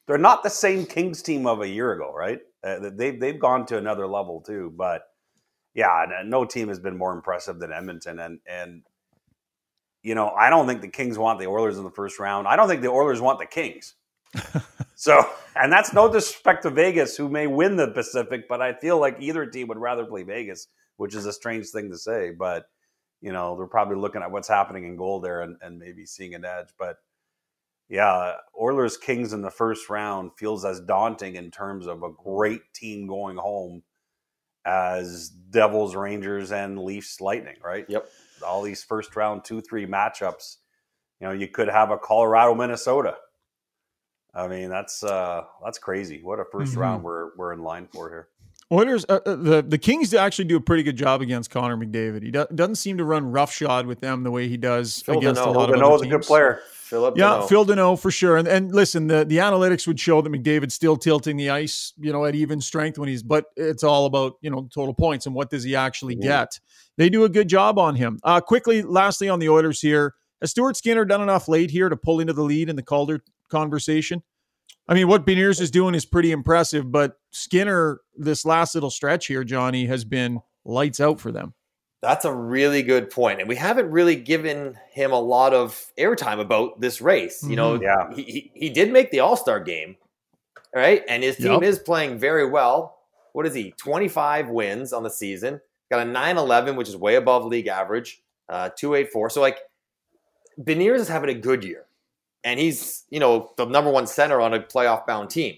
[0.06, 2.40] they're not the same Kings team of a year ago, right?
[2.64, 4.72] Uh, they've they've gone to another level too.
[4.76, 5.02] But
[5.74, 8.20] yeah, no team has been more impressive than Edmonton.
[8.20, 8.84] And and
[10.04, 12.48] you know, I don't think the Kings want the Oilers in the first round.
[12.48, 13.96] I don't think the Oilers want the Kings.
[14.96, 19.00] so, and that's no disrespect to Vegas, who may win the Pacific, but I feel
[19.00, 20.68] like either team would rather play Vegas,
[20.98, 22.32] which is a strange thing to say.
[22.32, 22.66] But
[23.22, 26.36] you know, they're probably looking at what's happening in goal there and, and maybe seeing
[26.36, 26.68] an edge.
[26.78, 26.98] But
[27.88, 32.62] yeah, Oilers Kings in the first round feels as daunting in terms of a great
[32.74, 33.84] team going home
[34.66, 37.86] as Devils, Rangers, and Leafs Lightning, right?
[37.88, 38.10] Yep.
[38.46, 40.58] All these first round two, three matchups.
[41.22, 43.16] You know, you could have a Colorado, Minnesota.
[44.36, 46.22] I mean, that's uh that's crazy.
[46.24, 46.78] What a 1st Mhm.
[46.78, 48.28] round we're we're in line for here.
[48.72, 52.24] Oilers, uh, uh, the the Kings actually do a pretty good job against Connor McDavid.
[52.24, 55.42] He do, doesn't seem to run roughshod with them the way he does Phil against
[55.42, 55.56] a Danault.
[55.56, 56.60] lot of Danault other is a good player.
[56.72, 57.16] Philip.
[57.18, 57.50] Yeah, Danault.
[57.50, 58.38] Phil Danault for sure.
[58.38, 62.12] And and listen, the the analytics would show that McDavid's still tilting the ice, you
[62.12, 63.22] know, at even strength when he's.
[63.22, 66.22] But it's all about you know total points and what does he actually Mhm.
[66.22, 66.60] get.
[66.98, 68.20] They do a good job on him.
[68.24, 71.98] Uh, quickly, lastly on the Oilers here, has Stuart Skinner done enough late here to
[71.98, 73.22] pull into the lead in the Calder
[73.54, 74.22] conversation?
[74.88, 79.28] I mean, what Beniers is doing is pretty impressive, but Skinner, this last little stretch
[79.28, 81.54] here, Johnny, has been lights out for them.
[82.02, 86.42] That's a really good point, and we haven't really given him a lot of airtime
[86.42, 87.42] about this race.
[87.48, 88.14] You know, Yeah.
[88.14, 89.96] he, he he did make the All Star game,
[90.76, 91.02] right?
[91.08, 91.64] And his team Yep.
[91.64, 92.98] is playing very well.
[93.32, 93.72] What is he?
[93.78, 95.62] Twenty five wins on the season.
[95.90, 98.22] Got a 9-11, which is way above league average.
[98.50, 99.30] Uh, two eight four.
[99.30, 99.60] So like,
[100.60, 101.86] Beniers is having a good year,
[102.44, 105.56] and he's you know the number one center on a playoff bound team.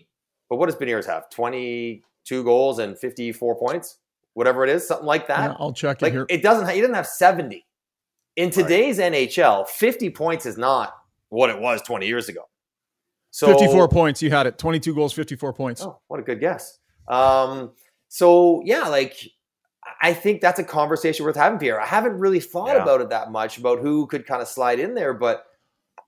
[0.50, 1.30] But what does Beniers have?
[1.30, 3.98] Twenty two goals and fifty four points,
[4.34, 5.52] whatever it is, something like that.
[5.52, 6.26] Yeah, I'll check it Like here.
[6.30, 6.70] it doesn't.
[6.70, 7.66] He doesn't have seventy.
[8.36, 10.94] In today's NHL, fifty points is not
[11.30, 12.42] what it was twenty years ago.
[13.32, 14.22] So 54 points.
[14.22, 14.58] You had it.
[14.58, 15.82] 22 goals, 54 points.
[15.82, 16.80] Oh, what a good guess.
[17.10, 17.72] Um,
[18.08, 19.18] so yeah, like
[20.02, 21.82] I think that's a conversation worth having, Pierre.
[21.82, 22.84] I haven't really thought Yeah.
[22.84, 25.46] about it that much about who could kind of slide in there, but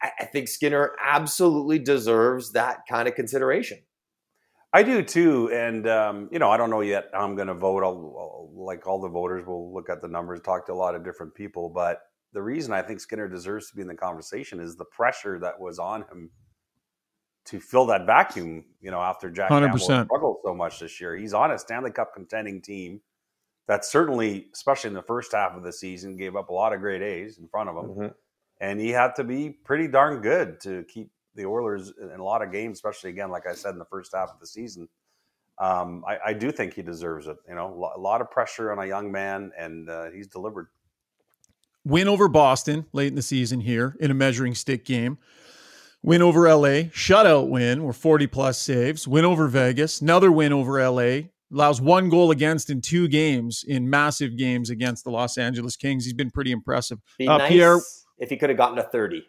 [0.01, 3.79] I, I think Skinner absolutely deserves that kind of consideration.
[4.73, 7.05] I do too, and um, you know, I don't know yet.
[7.13, 7.83] I'm going to vote.
[7.83, 10.93] I'll, I'll- like all the voters, will look at the numbers, talk to a lot
[10.95, 11.69] of different people.
[11.69, 11.99] But
[12.33, 15.60] the reason I think Skinner deserves to be in the conversation is the pressure that
[15.60, 16.31] was on him
[17.45, 18.65] to fill that vacuum.
[18.81, 20.05] You know, after Jack Campbell 100%.
[20.05, 22.99] struggled so much this year, he's on a Stanley Cup contending team
[23.67, 26.79] that certainly, especially in the first half of the season, gave up a lot of
[26.81, 28.13] great A's in front of him Mhm.
[28.60, 32.41] And he had to be pretty darn good to keep the Oilers in a lot
[32.41, 34.88] of games, especially again, like I said, in the first half of the season.
[35.60, 37.38] Um, I, I do think he deserves it.
[37.48, 40.67] You know, a lot of pressure on a young man, and uh, he's delivered.
[41.86, 45.17] Win over Boston late in the season here in a measuring stick game.
[46.04, 49.08] Win over LA, shutout win, or 40 plus saves.
[49.08, 51.30] Win over Vegas, another win over LA.
[51.52, 56.04] Allows one goal against in two games in massive games against the Los Angeles Kings.
[56.04, 57.00] He's been pretty impressive.
[57.17, 57.80] Be Uh, nice Pierre-
[58.17, 59.25] if he could have gotten to thirty.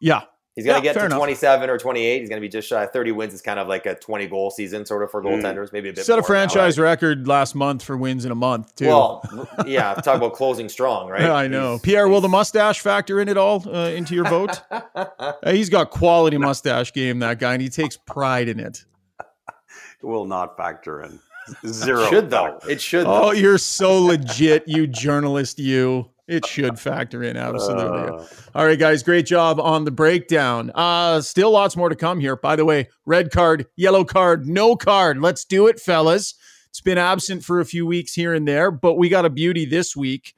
[0.00, 0.22] Yeah,
[0.54, 1.18] He's going Yeah, to get fair to enough.
[1.18, 2.20] 27 or 28.
[2.20, 2.82] He's going to be just shy.
[2.84, 5.42] of 30 wins is kind of like a 20 goal season, sort of for Mm.
[5.42, 5.70] goaltenders.
[5.70, 6.84] Maybe a bit set a more now, franchise right?
[6.90, 8.86] record last month for wins in a month too.
[8.86, 9.22] Well,
[9.66, 11.22] yeah, talk about closing strong, right?
[11.30, 11.72] I know.
[11.72, 14.60] He's- Pierre, will the mustache factor in at all uh, into your vote?
[14.96, 18.84] Uh, he's got quality mustache game, that guy, and he takes pride in it.
[19.20, 21.20] It will not factor in
[21.66, 22.08] zero.
[22.08, 22.58] should though.
[22.68, 23.06] It should.
[23.06, 23.32] Oh, though.
[23.32, 26.10] you're so legit, you journalist, you.
[26.28, 28.08] It should factor in, absolutely.
[28.08, 30.72] Uh, All right, guys, great job on the breakdown.
[30.74, 32.34] Uh, still lots more to come here.
[32.34, 35.20] By the way, red card, yellow card, no card.
[35.20, 36.34] Let's do it, fellas.
[36.68, 39.66] It's been absent for a few weeks here and there, but we got a beauty
[39.66, 40.34] this week.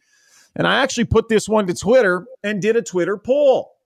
[0.54, 3.76] And I actually put this one to Twitter and did a Twitter poll.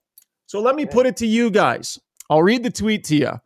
[0.47, 2.01] So let me put it to you guys.
[2.29, 3.41] I'll read the tweet to you.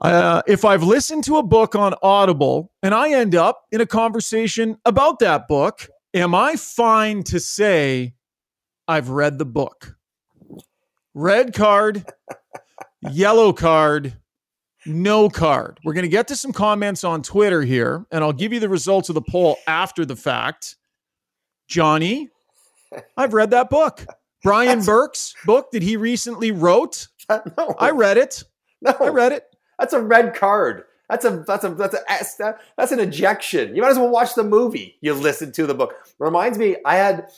[0.00, 3.86] Uh, if I've listened to a book on Audible and I end up in a
[3.86, 8.14] conversation about that book, am I fine to say
[8.86, 9.96] I've read the book?
[11.14, 12.04] Red card,
[13.10, 14.16] yellow card,
[14.86, 15.78] no card.
[15.84, 18.68] We're going to get to some comments on Twitter here, and I'll give you the
[18.68, 20.76] results of the poll after the fact.
[21.66, 22.30] Johnny,
[23.16, 24.06] I've read that book.
[24.42, 27.08] Brian Burke's book that he recently wrote.
[27.30, 28.44] no, I read it.
[28.80, 29.44] no, I read it.
[29.78, 30.84] That's a red card.
[31.08, 31.94] That's a that's a that's
[32.40, 33.74] a that's an ejection.
[33.74, 34.98] You might as well watch the movie.
[35.00, 35.94] You listen to the book.
[36.18, 37.28] Reminds me, I had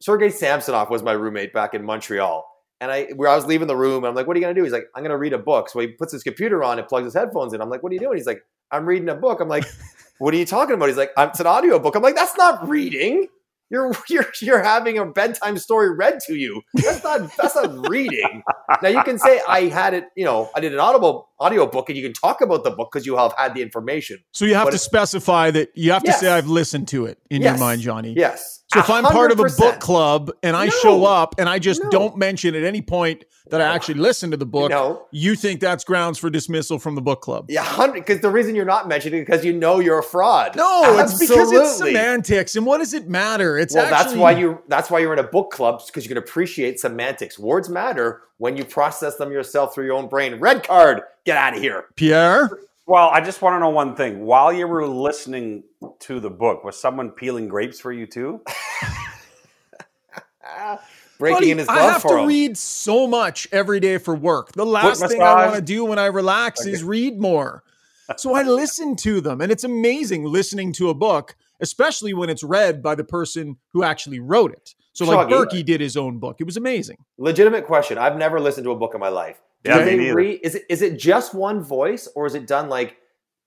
[0.00, 2.46] Sergei Samsonov was my roommate back in Montreal,
[2.80, 4.54] and I where I was leaving the room, and I'm like, "What are you gonna
[4.54, 6.88] do?" He's like, "I'm gonna read a book." So he puts his computer on and
[6.88, 7.60] plugs his headphones in.
[7.60, 9.64] I'm like, "What are you doing?" He's like, "I'm reading a book." I'm like,
[10.18, 12.66] "What are you talking about?" He's like, "It's an audio book." I'm like, "That's not
[12.68, 13.28] reading."
[13.70, 16.62] You're, you're you're having a bedtime story read to you.
[16.74, 18.42] That's not that's not reading.
[18.82, 21.88] Now you can say I had it, you know, I did an audible audio book,
[21.88, 24.18] and you can talk about the book because you have had the information.
[24.32, 26.20] So you have But to specify that you have to Yes.
[26.20, 27.52] say I've listened to it in Yes.
[27.52, 28.14] your mind, Johnny.
[28.16, 28.62] Yes.
[28.74, 30.70] So if I'm part of a book club and I No.
[30.70, 31.90] show up and I just No.
[31.90, 35.02] don't mention at any point that I actually listened to the book, No.
[35.12, 37.46] you think that's grounds for dismissal from the book club?
[37.48, 37.86] Yeah.
[37.92, 40.56] Because the reason you're not mentioning it because you know you're a fraud.
[40.56, 42.56] No, it's because it's semantics.
[42.56, 43.56] And what does it matter?
[43.58, 44.58] It's Well, that's why you.
[44.68, 47.38] That's why you're in a book club because you can appreciate semantics.
[47.38, 50.40] Words matter when you process them yourself through your own brain.
[50.40, 51.02] Red card.
[51.24, 51.84] Get out of here.
[51.96, 52.50] Pierre.
[52.86, 54.26] Well, I just want to know one thing.
[54.26, 55.64] While you were listening
[56.00, 58.42] to the book, was someone peeling grapes for you too?
[61.18, 62.28] Breaking Buddy, in his I have for to him.
[62.28, 64.52] read so much every day for work.
[64.52, 67.62] The last thing I want to do when I relax is read more.
[68.18, 72.42] So I listen to them, and it's amazing listening to a book, especially when it's
[72.42, 74.74] read by the person who actually wrote it.
[74.92, 75.46] So, like Shoggy.
[75.46, 76.36] Berkey did his own book.
[76.38, 76.98] It was amazing.
[77.16, 77.96] Legitimate question.
[77.96, 79.40] I've never listened to a book in my life.
[79.64, 80.14] Do Yeah, me they neither.
[80.14, 80.40] read?
[80.42, 82.96] Is it is it just one voice or is it done like,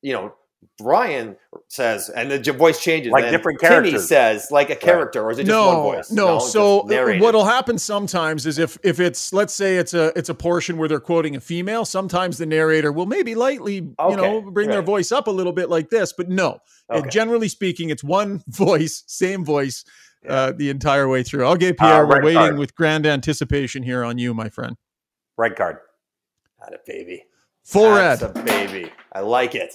[0.01, 0.33] you know,
[0.79, 1.35] Brian
[1.69, 4.07] says and the voice changes Like and different Timmy characters.
[4.07, 6.11] says like a character or is it just no, one voice?
[6.11, 6.39] no.
[6.39, 6.83] just So
[7.21, 10.87] what'll happen sometimes is if if it's let's say it's a it's a portion where
[10.87, 14.81] they're quoting a female, sometimes the narrator will maybe lightly you know Okay, bring their
[14.81, 16.59] voice up a little bit like this, but no.
[16.91, 17.09] Uh, Okay.
[17.11, 19.83] generally speaking, it's one voice, same voice.
[20.27, 21.45] Uh, the entire way through.
[21.45, 22.57] Okay, Pierre, we're waiting card.
[22.57, 24.75] with grand anticipation here on you, my friend.
[25.37, 25.77] Red card.
[26.73, 27.23] A baby.
[27.63, 28.37] Full That's red.
[28.37, 28.91] a baby.
[29.13, 29.73] I like it.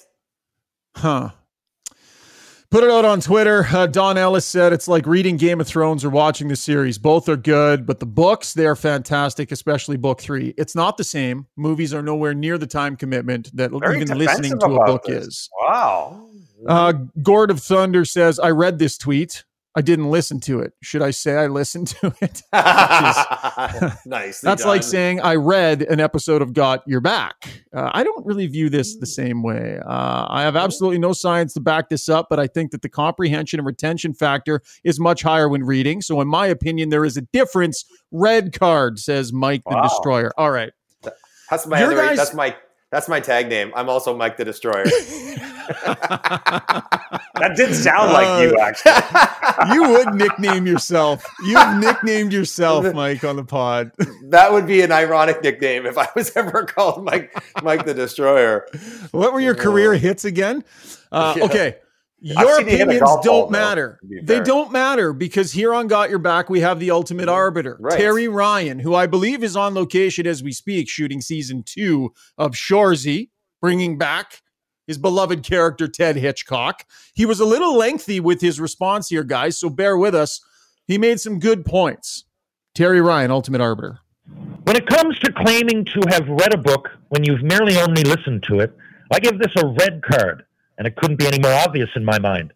[0.97, 1.31] Huh.
[2.71, 3.67] Put it out on Twitter.
[3.71, 6.97] Uh, Don Ellis said it's like reading Game of Thrones or watching the series.
[6.97, 10.55] Both are good, but the books, they're fantastic, especially book three.
[10.57, 11.47] It's not the same.
[11.57, 15.27] Movies are nowhere near the time commitment that Very even listening to a book this.
[15.27, 15.51] is.
[15.61, 16.29] Wow.
[16.67, 19.45] Uh, Gord of Thunder says, I read this tweet.
[19.75, 20.75] I didn't listen to it.
[20.83, 22.43] Should I say I listened to it?
[24.07, 24.41] nice.
[24.43, 27.49] That's like saying I read an episode of Got Your Back.
[27.75, 29.79] Uh, I don't really view this the same way.
[29.85, 32.91] Uh, I have absolutely no science to back this up, but I think that the
[32.91, 36.03] comprehension and retention factor is much higher when reading.
[36.03, 37.85] So, in my opinion, there is a difference.
[38.11, 39.83] Red card says Mike the Wow.
[39.85, 40.33] Destroyer.
[40.37, 40.73] All right.
[41.51, 42.55] That's my other, guys- that's my
[42.91, 43.73] that's my tag name.
[43.75, 44.85] I'm also Mike the Destroyer.
[45.69, 49.75] That did sound like you, Uh, actually.
[49.75, 51.25] you would nickname yourself.
[51.45, 53.91] You've nicknamed yourself, Mike, on the pod.
[54.29, 58.67] that would be an ironic nickname if I was ever called Mike Mike the Destroyer.
[59.11, 60.65] What were your career hits again?
[61.11, 61.45] Uh, Yeah.
[61.45, 61.77] Okay.
[62.25, 63.99] Your seen you hit a opinions don't though, matter.
[64.09, 67.77] to They don't matter because here on Got Your Back, we have the ultimate arbiter,
[67.81, 67.99] Right.
[67.99, 72.53] Terry Ryan, who I believe is on location as we speak, shooting season two of
[72.53, 74.41] Shoresy, bringing back
[74.87, 76.85] his beloved character, Ted Hitchcock.
[77.15, 80.41] He was a little lengthy with his response here, guys, so bear with us.
[80.87, 82.25] He made some good points.
[82.75, 84.01] Terry Ryan, ultimate arbiter.
[84.65, 88.43] When it comes to claiming to have read a book when you've merely only listened
[88.45, 88.77] to it,
[89.13, 90.45] I give this a red card,
[90.79, 92.53] and it couldn't be any more obvious in my mind.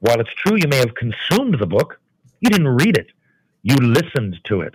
[0.00, 2.00] While it's true you may have consumed the book,
[2.40, 3.08] you didn't read it.
[3.62, 4.74] You listened to it.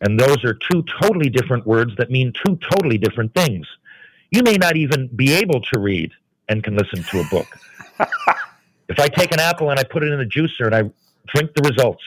[0.00, 3.66] And those are two totally different words that mean two totally different things.
[4.30, 6.12] You may not even be able to read
[6.48, 7.46] and can listen to a book.
[8.88, 10.82] if I take an apple and I put it in a juicer and I
[11.34, 12.02] drink the results,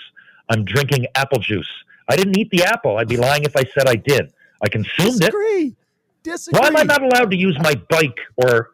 [0.50, 1.70] I'm drinking apple juice.
[2.08, 2.98] I didn't eat the apple.
[2.98, 4.34] I'd be lying if I said I did.
[4.62, 5.32] I consumed it.
[5.32, 5.76] Disagree.
[6.24, 6.60] Disagree.
[6.60, 8.72] Why am I not allowed to use my bike or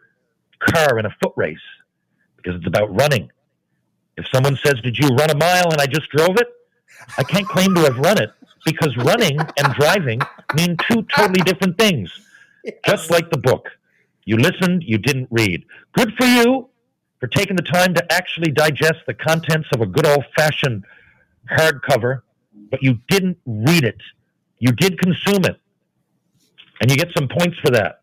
[0.59, 1.57] car in a foot race?
[2.37, 3.31] Because it's about running.
[4.17, 6.47] If someone says, Did you run a mile and I just drove it?
[7.17, 8.31] I can't claim to have run it
[8.65, 10.19] because running and driving
[10.55, 12.11] mean two totally different things.
[12.85, 13.69] Just like the book.
[14.25, 15.65] You listened, you didn't read.
[15.93, 16.69] Good for you
[17.19, 20.83] for taking the time to actually digest the contents of a good old fashioned
[21.49, 22.21] hardcover,
[22.71, 24.01] but you didn't read it.
[24.59, 25.59] You did consume it
[26.81, 28.01] and you get some points for that.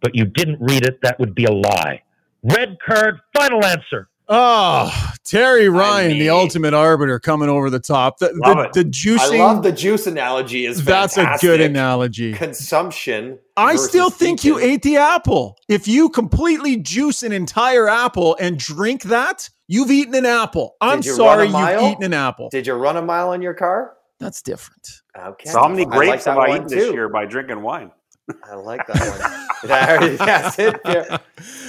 [0.00, 2.02] But you didn't read it, that would be a lie.
[2.42, 4.08] Red card, final answer.
[4.28, 8.18] Oh, Terry Ryan, the mean- ultimate arbiter, coming over the top.
[8.18, 8.92] The, Love the, it.
[8.92, 10.64] the I love the juice analogy.
[10.66, 12.32] Is that's a good analogy.
[12.32, 13.38] Consumption.
[13.56, 15.58] I still think you ate the apple.
[15.68, 20.76] If you completely juice an entire apple and drink that, You've eaten an apple.
[20.82, 21.82] I'm you sorry run a mile?
[21.82, 22.50] you've eaten an apple.
[22.50, 23.96] Did you run a mile in your car?
[24.20, 24.86] That's different.
[25.18, 25.48] Okay.
[25.48, 27.90] So how many I like grapes have I one eaten this year by drinking wine?
[28.44, 29.40] I like that one.
[29.70, 30.78] There- That's it.
[30.84, 31.16] Yeah.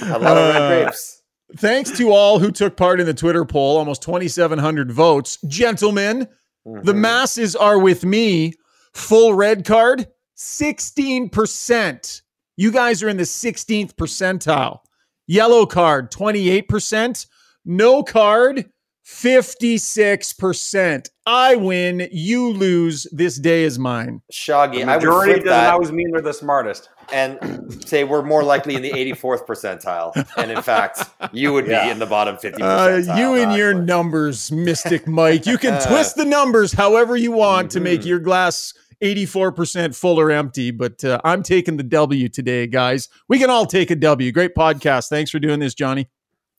[0.02, 1.15] A lot of red Uh, grapes.
[1.56, 5.38] Thanks to all who took part in the Twitter poll, almost 2,700 votes.
[5.46, 6.26] Gentlemen,
[6.64, 6.96] the Mhm.
[6.98, 8.52] masses are with me.
[8.92, 12.22] Full red card, 16%.
[12.56, 14.80] You guys are in the 16th percentile.
[15.26, 17.26] Yellow card, 28%.
[17.64, 18.66] No card,
[19.04, 21.10] 56%.
[21.26, 23.06] I win, you lose.
[23.12, 24.22] This day is mine.
[24.32, 26.88] Shoggy, The I would majority flip doesn't that always mean they're the smartest.
[27.12, 30.12] And say we're more likely in the 84th percentile.
[30.36, 31.90] And in fact, you would be Yeah.
[31.90, 33.84] in the bottom 50 Uh, you and your actually.
[33.86, 35.46] numbers, Mystic Mike.
[35.46, 38.06] You can twist the numbers however you want to make Mhm.
[38.06, 43.08] your glass 84% full or empty, but uh, I'm taking the W today, guys.
[43.28, 44.32] We can all take a W.
[44.32, 45.08] Great podcast.
[45.08, 46.08] Thanks for doing this, Johnny.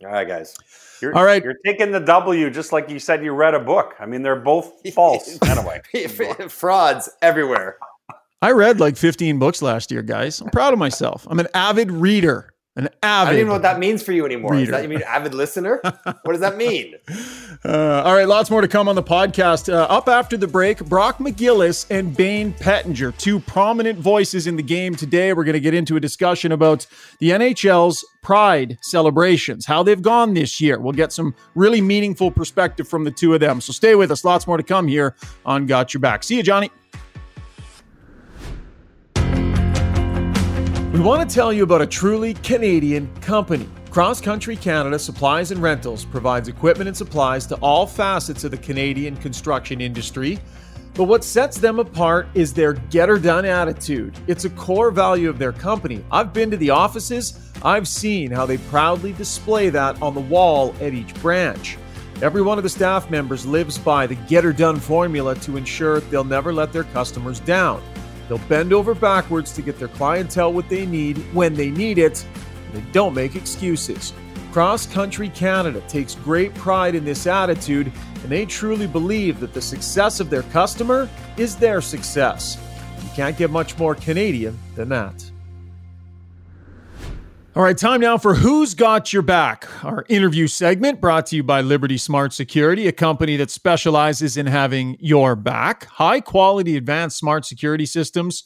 [0.06, 0.56] All right, guys.
[1.02, 1.44] You're, All right.
[1.44, 3.94] You're taking the W just like you said you read a book.
[4.00, 5.38] I mean, they're both false.
[5.48, 5.82] anyway.
[6.50, 7.78] Frauds everywhere.
[8.42, 10.42] I read like 15 books last year, guys.
[10.42, 11.26] I'm proud of myself.
[11.30, 12.54] I'm an avid reader.
[12.76, 13.30] An avid.
[13.30, 14.52] I don't even know what that means for you anymore.
[14.52, 14.72] Does Reader.
[14.74, 15.80] that you mean avid listener?
[15.82, 16.96] what does that mean?
[17.66, 19.74] Uh, all right, lots more to come on the podcast.
[19.74, 24.62] Uh, up after the break, Brock McGillis and Bayne Pettinger, two prominent voices in the
[24.62, 25.34] game today.
[25.34, 26.86] We're going to get into a discussion about
[27.20, 30.80] the NHL's Pride celebrations, how they've gone this year.
[30.80, 33.60] We'll get some really meaningful perspective from the two of them.
[33.60, 34.24] So stay with us.
[34.24, 36.24] Lots more to come here on Got Your Back.
[36.24, 36.70] See you, Johnny.
[40.98, 43.70] We want to tell you about a truly Canadian company.
[43.92, 48.58] Cross Country Canada Supplies and Rentals provides equipment and supplies to all facets of the
[48.58, 50.40] Canadian construction industry.
[50.96, 54.18] But what sets them apart is their get her done attitude.
[54.26, 56.04] It's a core value of their company.
[56.12, 60.74] I've been to the offices, I've seen how they proudly display that on the wall
[60.82, 61.78] at each branch.
[62.24, 66.00] Every one of the staff members lives by the get her done formula to ensure
[66.00, 67.84] they'll never let their customers down.
[68.28, 72.26] They'll bend over backwards to get their clientele what they need when they need it.
[72.74, 74.14] They don't make excuses.
[74.52, 77.92] Cross Country Canada takes great pride in this attitude,
[78.24, 82.58] and they truly believe that the success of their customer is their success.
[83.04, 85.32] You can't get much more Canadian than that.
[87.58, 91.42] All right, time now for Who's Got Your Back, our interview segment brought to you
[91.42, 95.86] by Liberty Smart Security, a company that specializes in having your back.
[95.86, 98.44] High quality advanced smart security systems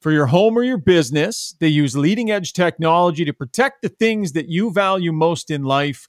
[0.00, 1.54] for your home or your business.
[1.60, 6.08] They use leading edge technology to protect the things that you value most in life.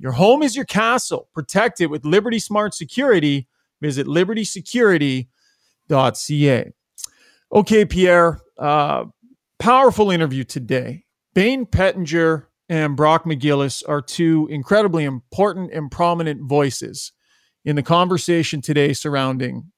[0.00, 1.28] Your home is your castle.
[1.32, 3.46] Protect it with Liberty Smart Security.
[3.80, 6.72] Visit libertysecurity.ca.
[7.52, 9.04] Okay, Pierre, uh,
[9.60, 11.03] powerful interview today.
[11.34, 17.12] Bayne Pettinger and Brock McGillis are two incredibly important and prominent voices
[17.64, 19.72] in the conversation today surrounding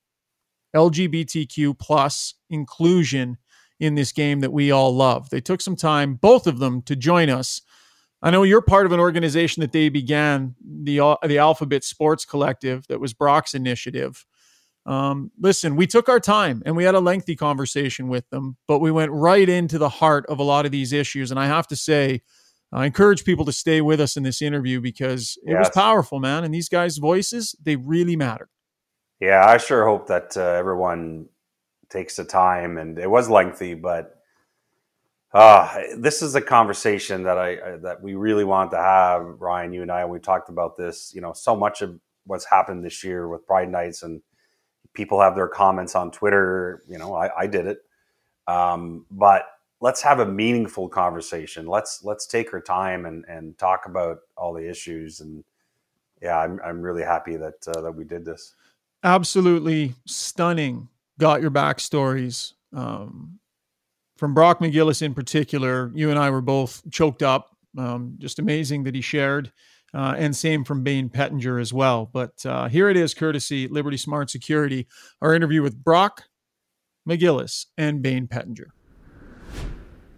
[0.74, 3.38] LGBTQ plus inclusion
[3.80, 5.30] in this game that we all love.
[5.30, 7.62] They took some time, both of them, to join us.
[8.20, 12.24] I know you're part of an organization that they began, the uh, the Alphabet Sports
[12.24, 14.26] Collective, that was Brock's initiative.
[14.86, 18.78] Um, listen, we took our time and we had a lengthy conversation with them, but
[18.78, 21.30] we went right into the heart of a lot of these issues.
[21.30, 22.22] And I have to say,
[22.72, 26.44] I encourage people to stay with us in this interview because it was powerful, man.
[26.44, 28.48] And these guys' voices, they really matter.
[29.20, 31.26] Yeah, I sure hope that uh, everyone
[31.88, 34.12] takes the time, and it was lengthy, but
[35.32, 39.72] uh, this is a conversation that I I- that we really want to have, Ryan.
[39.72, 41.12] You and I, we talked about this.
[41.14, 44.20] You know, so much of what's happened this year with Pride Nights, and
[44.96, 46.82] people have their comments on Twitter.
[46.88, 47.80] You know, I, I did it,
[48.48, 49.44] um, but
[49.80, 51.66] let's have a meaningful conversation.
[51.66, 55.20] Let's let's take our time and and talk about all the issues.
[55.20, 55.44] And
[56.22, 58.54] yeah, I'm I'm really happy that uh, that we did this.
[59.04, 60.88] absolutely stunning
[61.18, 63.38] got your back stories um,
[64.16, 68.84] from brock mcgillis in particular you and i were both choked up um, just amazing
[68.84, 69.52] that he shared
[69.96, 72.10] uh, and same from Bayne Pettinger as well.
[72.12, 74.86] But uh, here it is, courtesy Liberty Smart Security,
[75.22, 76.24] our interview with Brock
[77.08, 78.66] McGillis and Bayne Pettinger.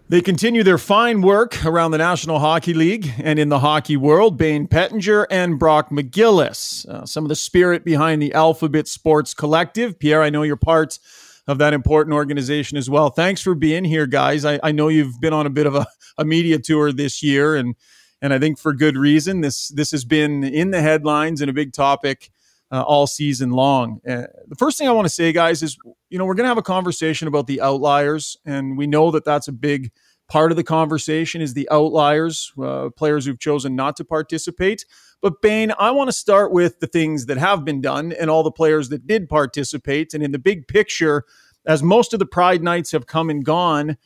[0.08, 4.36] They continue their fine work around the National Hockey League and in the hockey world.
[4.36, 9.96] Bayne Pettinger and Brock McGillis, uh, some of the spirit behind the Alphabet Sports Collective.
[9.98, 10.98] Pierre, I know you're part
[11.46, 13.10] of that important organization as well.
[13.10, 14.44] Thanks for being here, guys.
[14.44, 15.86] I, I know you've been on a bit of a,
[16.18, 17.76] a media tour this year, and
[18.20, 19.40] and I think for good reason.
[19.40, 22.30] This this has been in the headlines and a big topic
[22.70, 24.00] uh, all season long.
[24.06, 25.76] Uh, the first thing I want to say, guys, is
[26.10, 29.24] you know we're going to have a conversation about the outliers, and we know that
[29.24, 29.90] that's a big
[30.28, 34.84] part of the conversation is the outliers, uh, players who've chosen not to participate.
[35.20, 38.42] But Bayne, I want to start with the things that have been done and all
[38.42, 40.14] the players that did participate.
[40.14, 41.24] And in the big picture,
[41.66, 43.96] as most of the Pride nights have come and gone,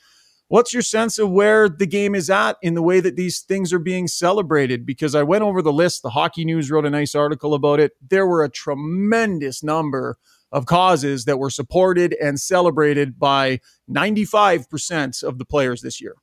[0.52, 3.72] what's your sense of where the game is at in the way that these things
[3.72, 4.84] are being celebrated?
[4.84, 7.92] Because I went over the list, the Hockey News wrote a nice article about it.
[8.06, 10.18] There were a tremendous number
[10.52, 16.16] of causes that were supported and celebrated by 95% of the players this year.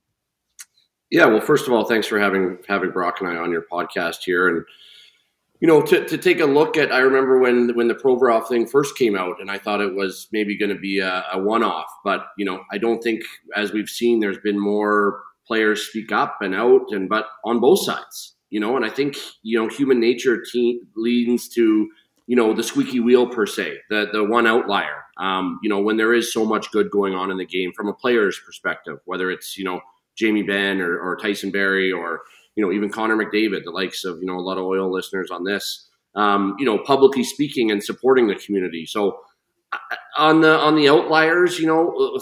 [1.09, 4.17] Yeah, well, first of all, thanks for having having Brock and I on your podcast
[4.25, 4.63] here, and
[5.59, 6.91] you know, to, to take a look at.
[6.91, 10.27] I remember when when the Provorov thing first came out, and I thought it was
[10.31, 13.23] maybe going to be a, a one off, but you know, I don't think,
[13.55, 17.83] as we've seen, there's been more players speak up and out, and but on both
[17.83, 21.89] sides, you know, and I think you know, human nature te- leans to
[22.27, 25.03] you know the squeaky wheel per se, the the one outlier.
[25.17, 27.89] Um, you know, when there is so much good going on in the game from
[27.89, 29.81] a player's perspective, whether it's you know
[30.15, 32.21] Jamie Benn or, or Tyson Barrie or
[32.59, 35.31] you know even Connor McDavid, the likes of you know a lot of oil listeners
[35.31, 35.87] on this.
[36.13, 38.85] Um, you know, publicly speaking and supporting the community.
[38.85, 39.19] So
[40.17, 42.19] on the on the outliers, you know,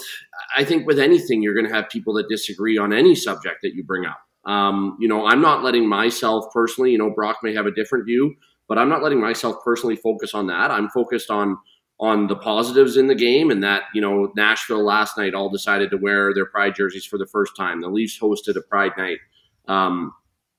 [0.56, 3.74] I think with anything you're going to have people that disagree on any subject that
[3.74, 4.20] you bring up.
[4.44, 6.92] Um, you know, I'm not letting myself personally.
[6.92, 8.36] You know, Brock may have a different view,
[8.68, 10.70] but I'm not letting myself personally focus on that.
[10.70, 11.58] I'm focused on
[12.00, 15.90] on the positives in the game and that you know Nashville last night all decided
[15.90, 17.80] to wear their pride jerseys for the first time.
[17.80, 19.18] The Leafs hosted a pride night.
[19.66, 20.12] Um,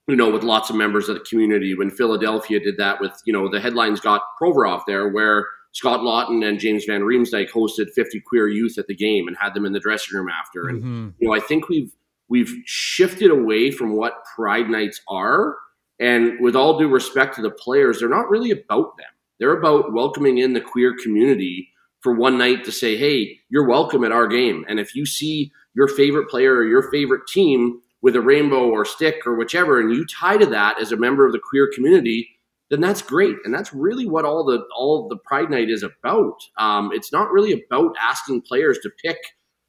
[0.10, 1.76] you know, with lots of members of the community.
[1.76, 6.47] When Philadelphia did that with, you know, the headlines got Provorov there, where Scott Laughton
[6.47, 9.74] and James Van Riemsdyk hosted 50 queer youth at the game and had them in
[9.74, 10.68] the dressing room after.
[10.68, 11.10] And mm-hmm.
[11.20, 11.91] you know, I think we've
[12.28, 15.55] we've shifted away from what Pride Nights are.
[15.99, 19.07] And with all due respect to the players, they're not really about them.
[19.39, 21.70] They're about welcoming in the queer community
[22.01, 24.66] for one night to say, hey, you're welcome at our game.
[24.68, 28.86] And if you see your favorite player or your favorite team with a rainbow or
[28.86, 32.30] stick or whichever, and you tie to that as a member of the queer community,
[32.70, 33.36] then that's great.
[33.43, 36.36] And that's really what all the all the Pride Night is about.
[36.58, 39.18] Um, it's not really about asking players to pick,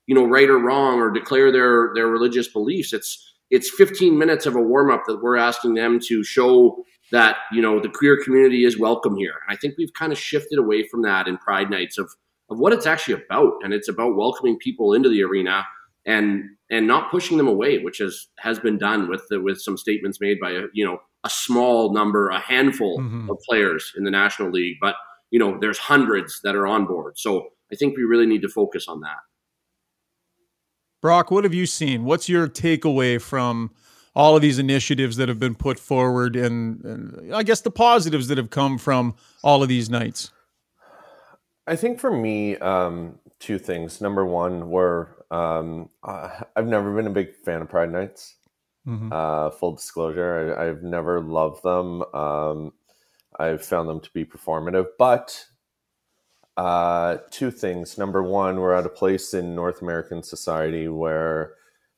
[0.07, 2.93] you know, right or wrong or declare their their religious beliefs.
[2.93, 7.39] It's it's 15 minutes of a warm up that we're asking them to show that
[7.51, 9.35] you know the queer community is welcome here.
[9.47, 12.12] And I think we've kind of shifted away from that in Pride Nights of
[12.51, 15.64] of what it's actually about, and it's about welcoming people into the arena
[16.07, 19.77] and and not pushing them away, which has has been done with the, with some
[19.77, 23.31] statements made by a you know a small number, a handful mm-hmm.
[23.31, 24.97] of players in the National League, but
[25.31, 27.19] you know there's hundreds that are on board.
[27.19, 29.19] So I think we really need to focus on that.
[31.01, 32.05] Brock, what have you seen?
[32.05, 33.71] What's your takeaway from
[34.15, 38.29] all of these initiatives that have been put forward and, and, I guess the positives
[38.29, 40.33] that have come from all of these nights?
[41.67, 44.01] I think for me, um, two things.
[44.01, 48.37] Number one, were um, I've never been a big fan of Pride Nights.
[48.87, 49.12] Mm-hmm.
[49.12, 52.03] Uh, full disclosure, I, have never loved them.
[52.14, 52.72] Um,
[53.39, 55.45] I've found them to be performative, but
[56.57, 57.99] uh, two things.
[57.99, 61.55] Number one, we're at a place in North American society where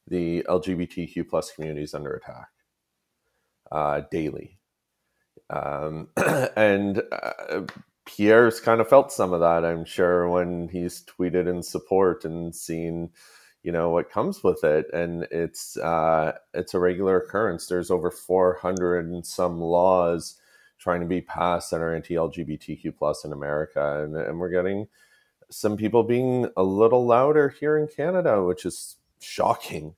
[0.08, 2.48] the LGBTQ plus community is under attack
[3.70, 4.58] uh, daily.
[5.50, 6.08] Um,
[6.56, 7.62] and uh,
[8.04, 12.54] Pierre's kind of felt some of that, I'm sure, when he's tweeted in support and
[12.54, 13.10] seen,
[13.62, 14.86] you know, what comes with it.
[14.92, 17.66] And it's uh, it's a regular occurrence.
[17.66, 20.36] There's over 400 and some laws
[20.78, 24.88] trying to be passed that are anti-LGBTQ plus in America, and, and we're getting
[25.48, 29.94] some people being a little louder here in Canada, which is shocking,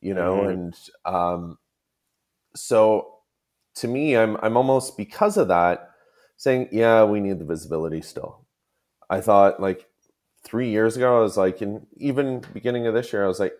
[0.00, 0.42] you know.
[0.42, 0.50] Mm-hmm.
[0.50, 1.58] And um,
[2.54, 3.14] so,
[3.76, 5.87] to me, I'm I'm almost because of that
[6.38, 8.46] saying, yeah, we need the visibility still.
[9.10, 9.86] I thought like
[10.42, 13.54] three years ago, I was like, and even beginning of this year, I was like,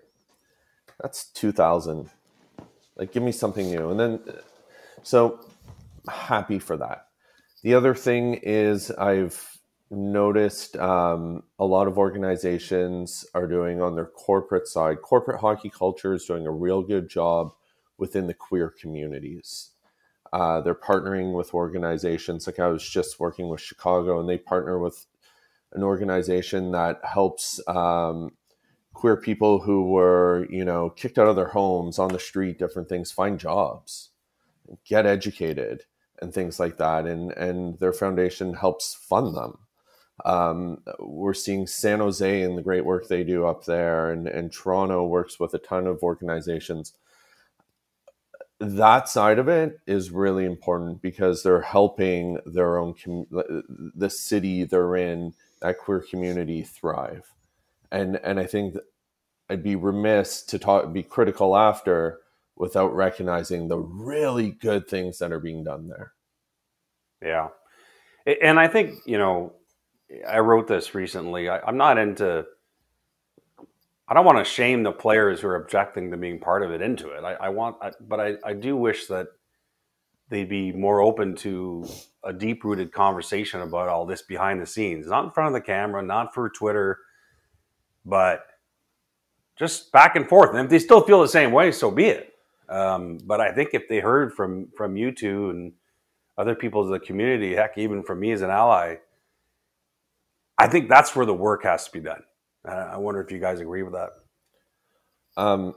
[1.03, 2.09] that's 2000.
[2.97, 3.91] Like, give me something new.
[3.91, 4.21] And then,
[5.03, 5.45] so
[6.09, 7.09] happy for that.
[7.63, 9.59] The other thing is, I've
[9.91, 15.03] noticed um, a lot of organizations are doing on their corporate side.
[15.03, 17.53] Corporate hockey culture is doing a real good job
[17.97, 19.71] within the queer communities.
[20.33, 24.79] Uh, they're partnering with organizations like I was just working with Chicago, and they partner
[24.79, 25.07] with
[25.73, 28.33] an organization that helps um,
[28.95, 32.89] queer people who were, you know, kicked out of their homes on the street, different
[32.89, 34.11] things, find jobs,
[34.85, 35.85] get educated,
[36.21, 37.07] and things like that.
[37.07, 39.59] And and their foundation helps fund them.
[40.25, 44.53] Um, we're seeing San Jose and the great work they do up there, and, and
[44.53, 46.95] Toronto works with a ton of organizations
[48.61, 53.27] that side of it is really important because they're helping their own com-
[53.95, 57.33] the city they're in that queer community thrive
[57.93, 58.77] and and i think
[59.51, 62.21] I'd be remiss to talk be critical after
[62.57, 66.13] without recognizing the really good things that are being done there.
[67.23, 67.49] Yeah.
[68.43, 69.55] And I think, you know,
[70.29, 71.49] I wrote this recently.
[71.49, 72.45] I, am not into,
[74.09, 76.81] I don't want to shame the players who are objecting to being part of it
[76.81, 77.25] into it.
[77.25, 79.27] I, I want, I, but I, I do wish that
[80.31, 81.87] they'd be more open to
[82.25, 85.61] a deep rooted conversation about all this behind the scenes, not in front of the
[85.61, 86.99] camera, not for Twitter,
[88.07, 88.47] but
[89.59, 90.51] just back and forth.
[90.51, 92.33] And if they still feel the same way, so be it.
[92.69, 95.73] Um, but I think if they heard from from you two and
[96.37, 98.97] other people in the community, heck, even from me as an ally,
[100.59, 102.23] I think that's where the work has to be done.
[102.65, 104.11] I wonder if you guys agree with that.
[105.37, 105.75] Um,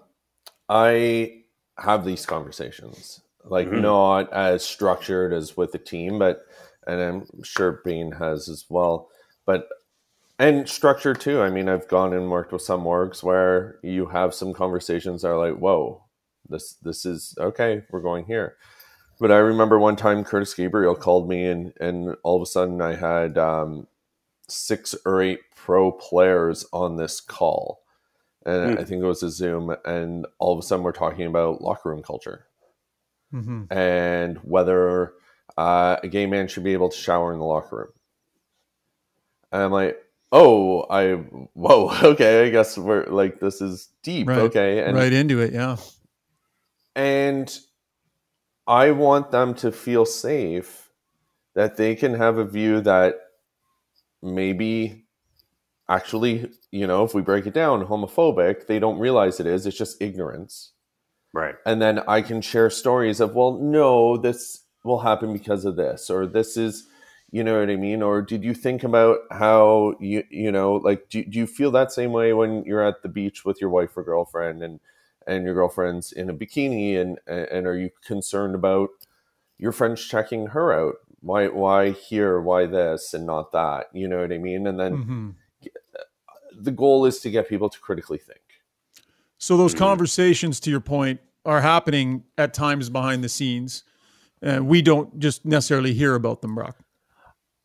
[0.68, 1.44] I
[1.78, 3.82] have these conversations, like mm-hmm.
[3.82, 6.46] not as structured as with the team, but
[6.88, 9.10] and I'm sure Bayne has as well.
[9.46, 9.68] But
[10.40, 11.42] and structure too.
[11.42, 15.30] I mean, I've gone and worked with some orgs where you have some conversations that
[15.30, 16.04] are like, "Whoa,
[16.50, 17.84] this this is okay.
[17.92, 18.58] We're going here."
[19.20, 22.82] But I remember one time Curtis Gabriel called me, and and all of a sudden
[22.82, 23.88] I had um,
[24.52, 27.84] six or eight pro players on this call,
[28.46, 28.80] and mm.
[28.80, 31.90] I think it was a Zoom, and all of a sudden we're talking about locker
[31.90, 32.46] room culture
[33.34, 33.72] mm-hmm.
[33.72, 35.14] and whether
[35.58, 37.94] uh, a gay man should be able to shower in the locker room.
[39.52, 39.98] And I'm like,
[40.32, 41.14] oh, I
[41.54, 44.40] whoa, okay, I guess we're like this is deep, right.
[44.40, 45.78] okay, and right into it, yeah.
[46.96, 47.58] And
[48.68, 50.90] I want them to feel safe
[51.56, 53.16] that they can have a view that
[54.22, 55.06] maybe
[55.90, 59.78] actually, you know, if we break it down, homophobic, they don't realize it is, it's
[59.78, 60.72] just ignorance.
[61.34, 61.56] Right.
[61.66, 66.10] And then I can share stories of, well, no, this will happen because of this,
[66.10, 66.88] or this is
[67.32, 68.02] you know what I mean?
[68.02, 71.92] Or did you think about how you you know like do, do you feel that
[71.92, 74.80] same way when you're at the beach with your wife or girlfriend and
[75.26, 78.90] and your girlfriend's in a bikini and and are you concerned about
[79.58, 80.96] your friends checking her out?
[81.22, 82.42] Why why here?
[82.42, 83.88] Why this and not that?
[83.94, 84.68] You know what I mean?
[84.68, 85.30] And then mm-hmm.
[86.60, 88.40] the goal is to get people to critically think.
[89.38, 89.84] So those mm-hmm.
[89.84, 93.84] conversations, to your point, are happening at times behind the scenes.
[94.42, 96.78] and we don't just necessarily hear about them, Brock.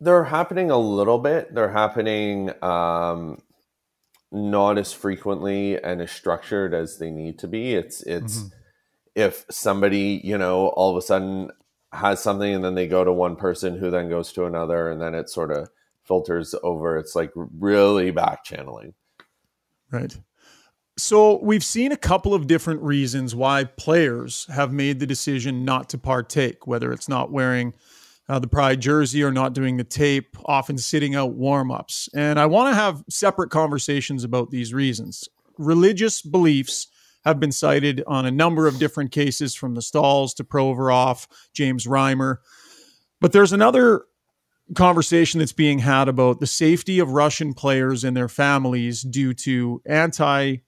[0.01, 1.55] They're happening a little bit.
[1.55, 3.39] They're happening um,
[4.31, 7.75] not as frequently and as structured as they need to be.
[7.75, 8.49] It's it's mm-hmm.
[9.15, 11.51] if somebody you know all of a sudden
[11.97, 15.01] has something and then they go to one person who then goes to another and
[15.01, 15.69] then it sort of
[16.05, 16.97] filters over.
[16.97, 18.95] It's like really back channeling.
[19.91, 20.17] Right.
[20.99, 25.91] So we've seen a couple of different reasons why players have made the decision not
[25.91, 27.75] to partake, whether it's not wearing
[28.29, 32.09] uh, the Pride jersey or not doing the tape, often sitting out warm ups.
[32.15, 35.29] And I want to have separate conversations about these reasons.
[35.59, 36.89] Religious beliefs
[37.27, 41.85] have been cited on a number of different cases from the Staals to Provorov, James
[41.87, 42.37] Reimer.
[43.21, 44.05] But there's another
[44.75, 49.83] conversation that's being had about the safety of Russian players and their families due to
[49.87, 50.59] anti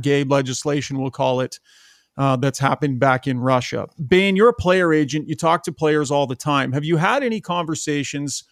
[0.00, 1.60] gay legislation, we'll call it,
[2.16, 3.86] uh, that's happened back in Russia.
[4.08, 5.28] Bayne, you're a player agent.
[5.28, 6.72] You talk to players all the time.
[6.72, 8.44] Have you had any conversations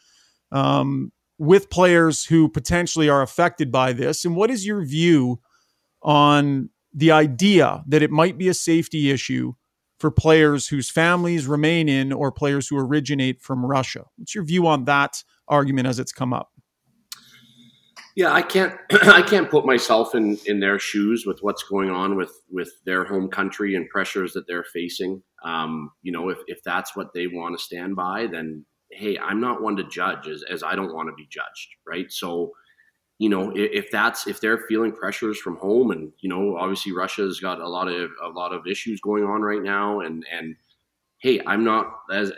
[0.53, 4.25] um, with players who potentially are affected by this?
[4.25, 5.41] And what is your view
[6.03, 9.53] on the idea that it might be a safety issue
[9.99, 14.05] for players whose families remain in or players who originate from Russia?
[14.17, 16.51] What's your view on that argument as it's come up?
[18.17, 22.17] Yeah, I can't I can't put myself in in their shoes with what's going on
[22.17, 25.23] with with their home country and pressures that they're facing.
[25.45, 29.41] Um, you know, if if that's what they want to stand by, then hey, I'm
[29.41, 32.11] not one to judge as as I don't want to be judged, right?
[32.11, 32.53] So,
[33.21, 37.39] you know, if, that's if they're feeling pressures from home, and you know, obviously Russia's
[37.39, 40.57] got a lot of a lot of issues going on right now, and and
[41.19, 42.33] hey, I'm not as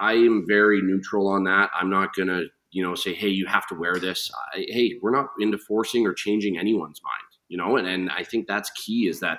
[0.00, 1.70] I, I am very neutral on that.
[1.78, 2.42] I'm not gonna
[2.72, 4.30] you know, say, hey, you have to wear this.
[4.54, 8.22] I, hey, we're not into forcing or changing anyone's mind, you know, and, and I
[8.22, 9.38] think that's key is that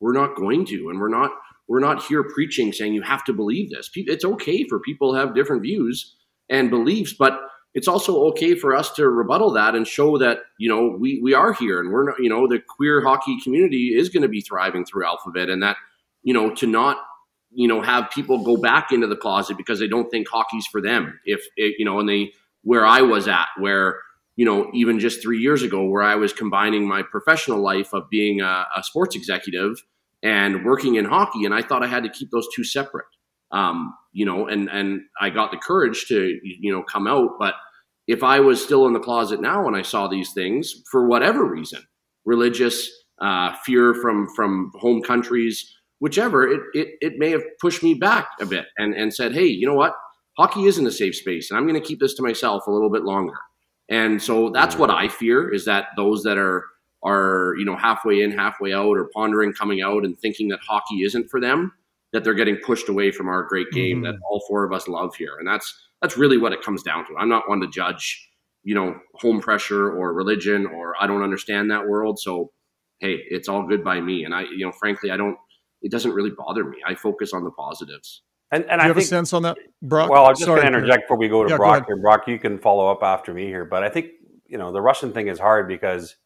[0.00, 1.30] we're not going to, and we're not
[1.68, 3.90] we're not here preaching saying you have to believe this.
[3.94, 6.16] It's okay for people to have different views
[6.48, 7.40] and beliefs, but
[7.74, 11.34] it's also okay for us to rebuttal that and show that you know we we
[11.34, 14.40] are here and we're not you know the queer hockey community is going to be
[14.40, 15.76] thriving through alphabet and that
[16.22, 16.98] you know to not
[17.52, 20.80] you know have people go back into the closet because they don't think hockey's for
[20.80, 24.00] them if it, you know and they where I was at, where
[24.36, 28.08] you know even just three years ago, where I was combining my professional life of
[28.10, 29.82] being a, a sports executive
[30.22, 33.06] and working in hockey, and I thought I had to keep those two separate.
[33.52, 37.54] Um, you know, and and I got the courage to you know come out, but
[38.06, 41.44] if I was still in the closet now and I saw these things for whatever
[41.44, 41.82] reason,
[42.24, 42.90] religious,
[43.20, 46.48] uh, fear from from home countries, whichever.
[46.50, 49.66] It, it it may have pushed me back a bit and and said, hey, you
[49.66, 49.94] know what?
[50.36, 52.90] Hockey isn't a safe space, and I'm going to keep this to myself a little
[52.90, 53.36] bit longer.
[53.88, 56.64] And so that's what I fear is that those that are
[57.04, 61.02] are you know halfway in, halfway out, or pondering coming out and thinking that hockey
[61.02, 61.72] isn't for them,
[62.12, 64.06] that they're getting pushed away from our great game mm-hmm.
[64.06, 65.36] that all four of us love here.
[65.38, 67.16] And that's that's really what it comes down to.
[67.18, 68.28] I'm not one to judge,
[68.62, 72.18] you know, home pressure or religion or I don't understand that world.
[72.18, 72.50] So
[73.00, 74.24] hey, it's all good by me.
[74.24, 75.36] And I, you know, frankly, I don't.
[75.82, 76.76] It doesn't really bother me.
[76.86, 78.22] I focus on the positives.
[78.52, 80.10] And, and I have think, a sense on that, Brock.
[80.10, 81.96] Well, I'm just going to interject before we go to yeah, Brock here.
[81.96, 84.08] Brock, you can follow up after me here, but I think
[84.46, 86.16] you know the Russian thing is hard because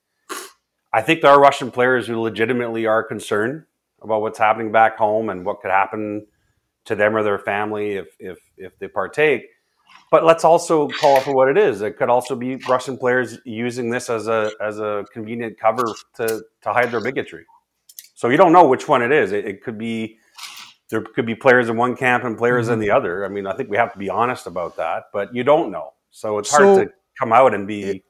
[0.93, 3.65] I think there are Russian players who legitimately are concerned
[4.05, 6.27] about what's happening back home and what could happen
[6.85, 9.47] to them or their family if if if they partake.
[10.11, 11.83] But let's also call it for what it is.
[11.83, 15.85] It could also be Russian players using this as a as a convenient cover
[16.17, 17.45] to to hide their bigotry.
[18.15, 19.33] So you don't know which one it is.
[19.33, 20.19] It, it could be
[20.91, 22.75] there could be players in one camp and players mm-hmm.
[22.75, 23.25] in the other.
[23.25, 25.95] I mean, I think we have to be honest about that, but you don't know.
[26.11, 28.05] So it's hard so, to come out and be,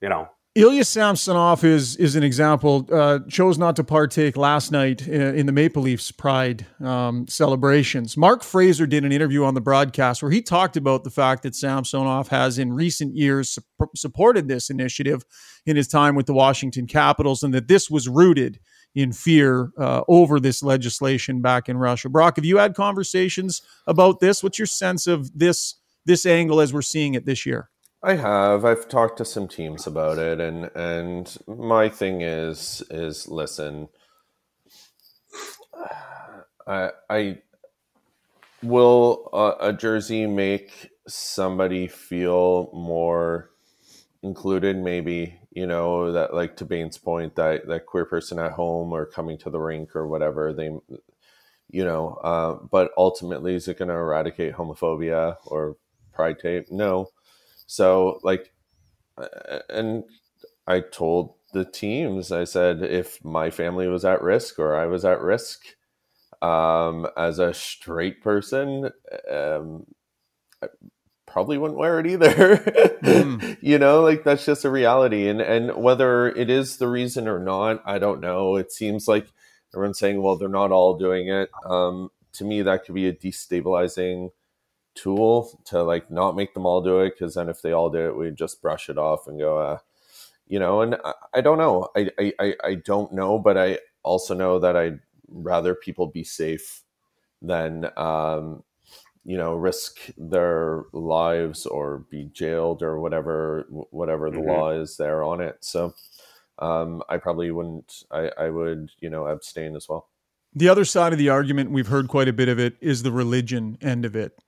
[0.00, 0.28] you know.
[0.56, 2.84] Ilya Samsonov is is an example.
[2.92, 8.16] Uh, chose not to partake last night in, the Maple Leafs Pride um, celebrations.
[8.16, 11.54] Mark Fraser did an interview on the broadcast where he talked about the fact that
[11.54, 13.62] Samsonov has, in recent years, su-
[13.94, 15.24] supported this initiative
[15.66, 18.58] in his time with the Washington Capitals, and that this was rooted
[18.92, 22.08] in fear uh, over this legislation back in Russia.
[22.08, 24.42] Brock, have you had conversations about this?
[24.42, 27.70] What's your sense of this this angle as we're seeing it this year?
[28.02, 28.64] I have.
[28.64, 33.88] I've talked to some teams about it, and and my thing is is listen.
[36.66, 37.42] I I
[38.62, 43.50] will a, a jersey make somebody feel more
[44.22, 48.92] included, maybe you know that like to Bayne's point that that queer person at home
[48.92, 50.70] or coming to the rink or whatever they
[51.70, 55.76] you know uh, but ultimately is it going to eradicate homophobia or
[56.12, 57.08] pride tape no
[57.70, 58.52] so like
[59.70, 60.04] and
[60.66, 65.04] i told the teams i said if my family was at risk or i was
[65.04, 65.62] at risk
[66.42, 68.90] um, as a straight person
[69.30, 69.86] um,
[70.62, 70.68] I
[71.26, 72.56] probably wouldn't wear it either.
[73.02, 73.58] mm.
[73.62, 75.28] You know, like that's just a reality.
[75.28, 78.56] And and whether it is the reason or not, I don't know.
[78.56, 79.28] It seems like
[79.74, 81.50] everyone's saying, well, they're not all doing it.
[81.66, 84.30] Um, to me, that could be a destabilizing
[85.00, 88.08] tool to like not make them all do it because then if they all do
[88.08, 89.78] it, we just brush it off and go, uh,
[90.46, 90.82] you know.
[90.82, 91.88] And I, I don't know.
[91.96, 96.82] I, I I don't know, but I also know that I'd rather people be safe
[97.42, 98.62] than um,
[99.24, 104.48] you know risk their lives or be jailed or whatever whatever the mm-hmm.
[104.48, 105.94] law is there on it so
[106.58, 110.08] um, i probably wouldn't I, I would you know abstain as well
[110.54, 113.12] the other side of the argument we've heard quite a bit of it is the
[113.12, 114.38] religion end of it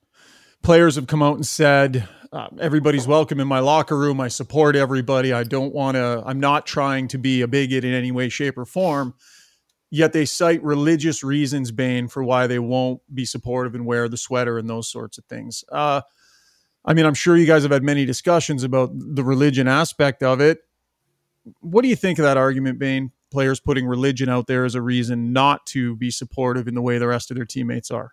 [0.62, 4.74] players have come out and said uh, everybody's welcome in my locker room i support
[4.76, 8.28] everybody i don't want to i'm not trying to be a bigot in any way
[8.28, 9.14] shape or form
[9.92, 14.16] yet they cite religious reasons, Bayne, for why they won't be supportive and wear the
[14.16, 15.64] sweater and those sorts of things.
[15.70, 16.00] Uh,
[16.84, 20.40] I mean, I'm sure you guys have had many discussions about the religion aspect of
[20.40, 20.60] it.
[21.60, 23.12] What do you think of that argument, Bayne?
[23.30, 26.98] Players putting religion out there as a reason not to be supportive in the way
[26.98, 28.12] the rest of their teammates are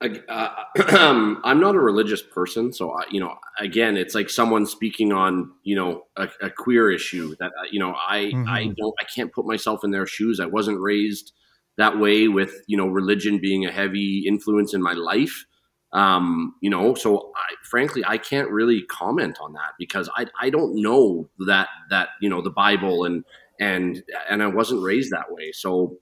[0.00, 0.48] uh,
[1.44, 5.52] I'm not a religious person, so I, you know, again, it's like someone speaking on
[5.62, 8.48] you know a, a queer issue that uh, you know I mm-hmm.
[8.48, 10.40] I don't I can't put myself in their shoes.
[10.40, 11.32] I wasn't raised
[11.76, 15.44] that way with you know religion being a heavy influence in my life.
[15.92, 20.48] Um, you know, so I, frankly, I can't really comment on that because I I
[20.48, 23.24] don't know that that you know the Bible and
[23.58, 25.52] and and I wasn't raised that way.
[25.52, 25.98] So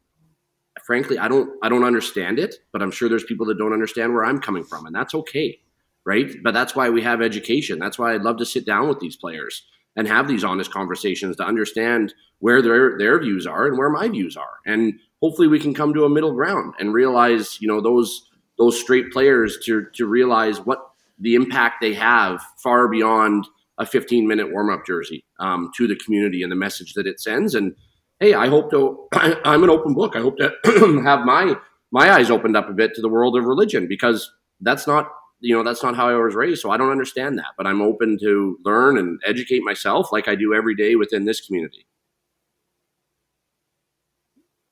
[0.85, 4.13] frankly, I don't I don't understand it, but I'm sure there's people that don't understand
[4.15, 5.59] where I'm coming from, and that's okay,
[6.05, 6.31] right?
[6.43, 7.79] But that's why we have education.
[7.79, 9.65] That's why I'd love to sit down with these players
[9.97, 14.09] and have these honest conversations to understand where their their views are and where my
[14.09, 17.81] views are, and hopefully we can come to a middle ground and realize, you know,
[17.81, 20.81] those those straight players to to realize what
[21.19, 23.47] the impact they have far beyond
[23.79, 27.21] a 15 minute warm up jersey um, to the community and the message that it
[27.21, 27.75] sends and
[28.21, 29.09] hey, I hope to.
[29.13, 30.17] I'm an open book.
[30.17, 30.53] I hope to
[31.05, 31.57] have my
[31.91, 35.11] my eyes opened up a bit to the world of religion because that's not
[35.41, 36.63] you know that's not how I was raised.
[36.63, 40.35] So I don't understand that, but I'm open to learn and educate myself like I
[40.35, 41.87] do every day within this community.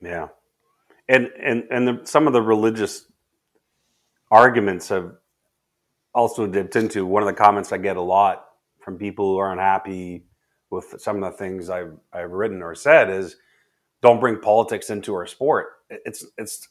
[0.01, 0.28] Yeah,
[1.09, 3.07] and and and the, some of the religious
[4.30, 5.12] arguments have
[6.14, 8.44] also dipped into one of the comments I get a lot
[8.80, 10.26] from people who are unhappy
[10.77, 13.37] with some of the things I've I've written or said is
[14.03, 15.68] don't bring politics into our sport.
[15.91, 16.68] It's it's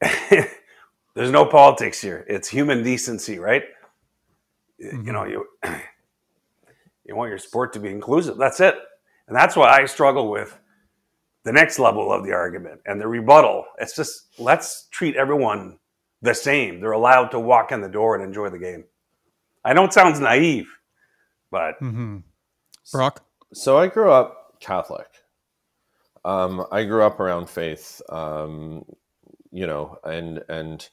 [1.14, 2.24] there's no politics here.
[2.28, 3.62] It's human decency, right?
[4.82, 5.06] Mm-hmm.
[5.06, 5.46] You know, you
[7.04, 8.36] you want your sport to be inclusive.
[8.36, 8.74] That's it.
[9.28, 10.58] And that's why I struggle with
[11.44, 13.64] the next level of the argument and the rebuttal.
[13.78, 15.78] It's just let's treat everyone
[16.22, 16.80] the same.
[16.80, 18.84] They're allowed to walk in the door and enjoy the game.
[19.64, 20.68] I know it sounds naive,
[21.50, 22.18] but mm-hmm.
[22.92, 23.24] Brock.
[23.52, 25.06] So I grew up Catholic.
[26.24, 28.84] Um, I grew up around faith, um,
[29.50, 30.86] you know, and and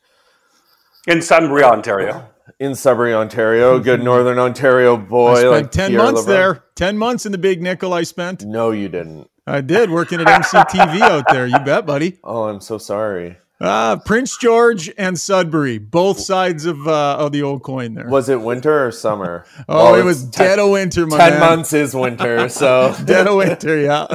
[1.08, 2.30] in Sudbury, Ontario.
[2.60, 5.32] In Sudbury, Ontario, good Northern Ontario boy.
[5.32, 6.64] I spent like ten Pierre months there.
[6.76, 7.94] Ten months in the Big Nickel.
[7.94, 8.46] I spent.
[8.46, 9.30] No, you didn't.
[9.46, 11.46] I did working at MCTV out there.
[11.46, 12.20] You bet, buddy.
[12.24, 13.38] Oh, I'm so sorry.
[13.60, 17.96] Uh, Prince George and Sudbury, both sides of uh, of the old coin.
[17.96, 19.46] There was it winter or summer?
[19.70, 21.08] oh, well, it was ten, dead of winter.
[21.08, 21.40] ten man.
[21.40, 23.80] months is winter, so dead of winter.
[23.80, 24.08] Yeah.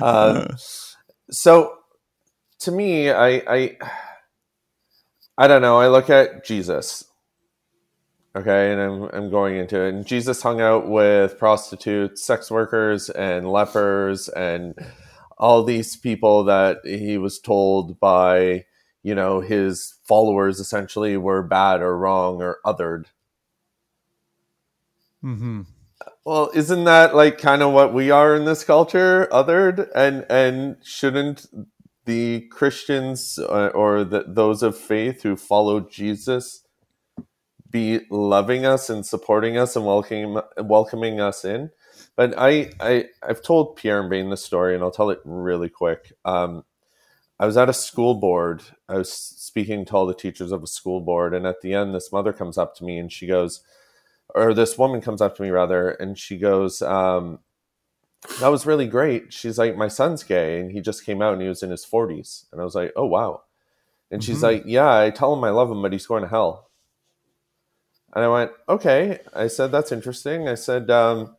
[0.00, 0.54] Uh,
[1.30, 1.74] so,
[2.60, 3.76] to me, I, I,
[5.36, 5.80] I don't know.
[5.80, 7.04] I look at Jesus,
[8.36, 13.10] okay, and I'm I'm going into it, and Jesus hung out with prostitutes, sex workers,
[13.10, 14.76] and lepers, and
[15.38, 18.64] all these people that he was told by
[19.02, 23.06] you know his followers essentially were bad or wrong or othered.
[25.24, 25.62] Mm-hmm.
[26.24, 29.88] well isn't that like kind of what we are in this culture othered?
[29.94, 31.46] And and shouldn't
[32.08, 36.64] the christians uh, or the, those of faith who follow jesus
[37.70, 41.70] be loving us and supporting us and welcoming welcoming us in
[42.18, 45.68] but I, I I've told Pierre and Bayne the story, and I'll tell it really
[45.68, 46.12] quick.
[46.24, 46.64] Um,
[47.38, 48.60] I was at a school board.
[48.88, 51.94] I was speaking to all the teachers of a school board, and at the end,
[51.94, 53.62] this mother comes up to me and she goes,
[54.34, 57.38] or this woman comes up to me rather, and she goes, um,
[58.40, 61.42] "That was really great." She's like, "My son's gay, and he just came out, and
[61.42, 63.42] he was in his 40s." And I was like, "Oh wow."
[64.10, 64.44] And she's mm-hmm.
[64.44, 66.68] like, "Yeah, I tell him I love him, but he's going to hell."
[68.12, 70.90] And I went, "Okay." I said, "That's interesting." I said.
[70.90, 71.36] Um,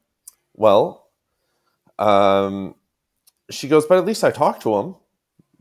[0.59, 1.07] well,
[1.97, 2.75] um,
[3.49, 4.95] she goes, but at least I talked to him.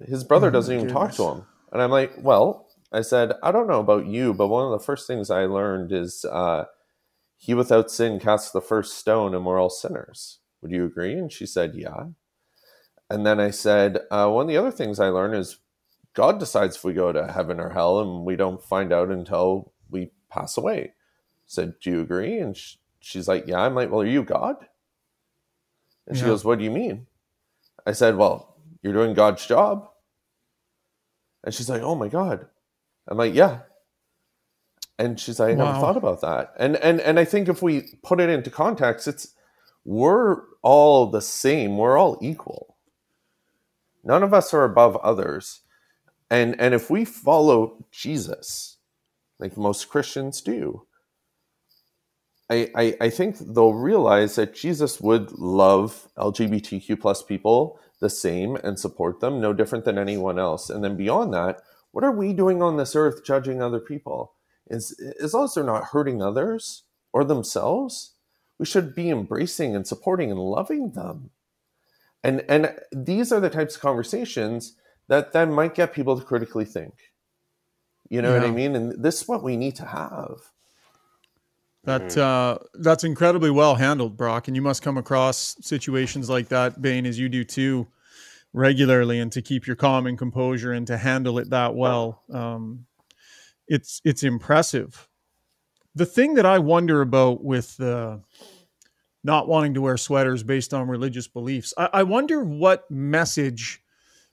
[0.07, 1.16] His brother oh, doesn't even goodness.
[1.16, 1.46] talk to him.
[1.72, 4.84] And I'm like, well, I said, I don't know about you, but one of the
[4.84, 6.64] first things I learned is uh,
[7.36, 10.40] he without sin casts the first stone and we're all sinners.
[10.62, 11.12] Would you agree?
[11.14, 12.07] And she said, yeah.
[13.09, 15.59] And then I said, uh, one of the other things I learned is
[16.14, 19.72] God decides if we go to heaven or hell, and we don't find out until
[19.88, 20.80] we pass away.
[20.80, 20.90] I
[21.46, 22.38] said, do you agree?
[22.38, 22.59] And
[22.99, 23.61] she's like, yeah.
[23.61, 24.57] I'm like, well, are you God?
[26.09, 26.30] And she yeah.
[26.30, 27.06] goes, What do you mean?
[27.86, 29.88] I said, Well, you're doing God's job.
[31.44, 32.46] And she's like, Oh my God.
[33.06, 33.61] I'm like, Yeah.
[34.98, 35.66] And she's like, I wow.
[35.66, 36.54] never thought about that.
[36.59, 39.34] And and and I think if we put it into context, it's
[39.84, 41.78] we're all the same.
[41.78, 42.76] We're all equal.
[44.02, 45.61] None of us are above others.
[46.30, 48.78] And and if we follow Jesus,
[49.38, 50.86] like most Christians do,
[52.51, 58.57] I, I, I think they'll realize that Jesus would love LGBTQ plus people the same
[58.57, 60.70] and support them, no different than anyone else.
[60.70, 61.61] And then beyond that,
[61.92, 64.34] what are we doing on this earth judging other people?
[64.68, 68.14] Is as long as they're not hurting others or themselves,
[68.59, 71.30] we should be embracing and supporting and loving them.
[72.22, 74.74] And and these are the types of conversations
[75.09, 76.94] that then might get people to critically think.
[78.11, 78.40] You know yeah.
[78.40, 78.76] what I mean?
[78.76, 80.38] And this is what we need to have.
[81.84, 82.20] That mm-hmm.
[82.20, 87.06] uh, that's incredibly well handled, Brock, and you must come across situations like that, Bayne,
[87.06, 87.86] as you do too,
[88.52, 92.86] regularly, and to keep your calm and composure and to handle it that well, um,
[93.68, 95.08] it's it's impressive.
[95.94, 98.22] The thing that I wonder about with the
[99.24, 103.82] not wanting to wear sweaters based on religious beliefs, I, I wonder what message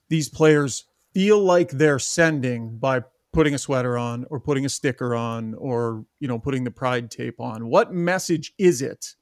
[0.08, 3.02] these players feel like they're sending by
[3.36, 7.10] putting a sweater on or putting a sticker on or you know putting the pride
[7.10, 7.68] tape on.
[7.68, 9.14] What message is it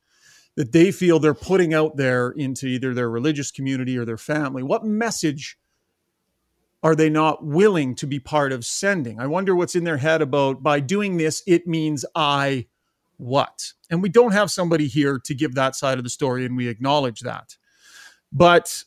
[0.55, 4.63] that they feel they're putting out there into either their religious community or their family?
[4.63, 5.59] What message
[6.85, 9.19] are they not willing to be part of sending?
[9.19, 12.67] I wonder what's in their head about by doing this it means i
[13.17, 13.73] what?
[13.91, 16.69] And we don't have somebody here to give that side of the story and we
[16.69, 17.57] acknowledge that.
[18.33, 18.85] But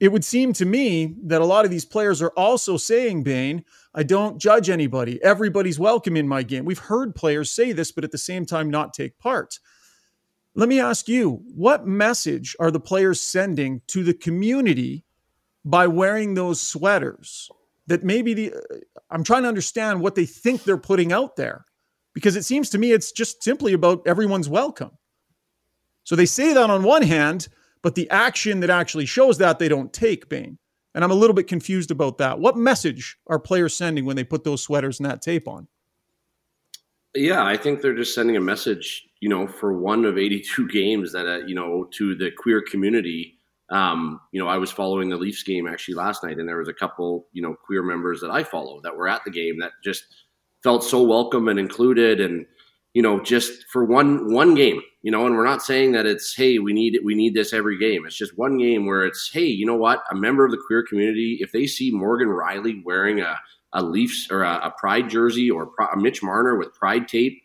[0.00, 3.64] it would seem to me that a lot of these players are also saying, Bayne,
[3.94, 5.22] I don't judge anybody.
[5.22, 6.64] Everybody's welcome in my game.
[6.64, 9.60] We've heard players say this, but at the same time, not take part.
[10.56, 15.04] Let me ask you what message are the players sending to the community
[15.64, 17.48] by wearing those sweaters?
[17.86, 18.54] That maybe the,
[19.10, 21.66] I'm trying to understand what they think they're putting out there
[22.14, 24.92] because it seems to me it's just simply about everyone's welcome.
[26.04, 27.48] So they say that on one hand,
[27.82, 30.58] but the action that actually shows that they don't take, Bayne.
[30.94, 32.38] And I'm a little bit confused about that.
[32.38, 35.66] What message are players sending when they put those sweaters and that tape on?
[37.14, 41.12] Yeah, I think they're just sending a message, you know, for one of 82 games
[41.12, 43.38] that, uh, you know, to the queer community.
[43.70, 46.68] Um, you know, I was following the Leafs game actually last night, and there was
[46.68, 49.72] a couple, you know, queer members that I follow that were at the game that
[49.82, 50.04] just
[50.62, 52.46] felt so welcome and included, and
[52.92, 56.34] you know, just for one one game, you know, and we're not saying that it's
[56.34, 58.06] hey, we need we need this every game.
[58.06, 60.82] It's just one game where it's hey, you know what, a member of the queer
[60.82, 63.38] community, if they see Morgan Rielly wearing a
[63.74, 67.38] a Leafs or a, a Pride jersey or a Mitch Marner with Pride tape,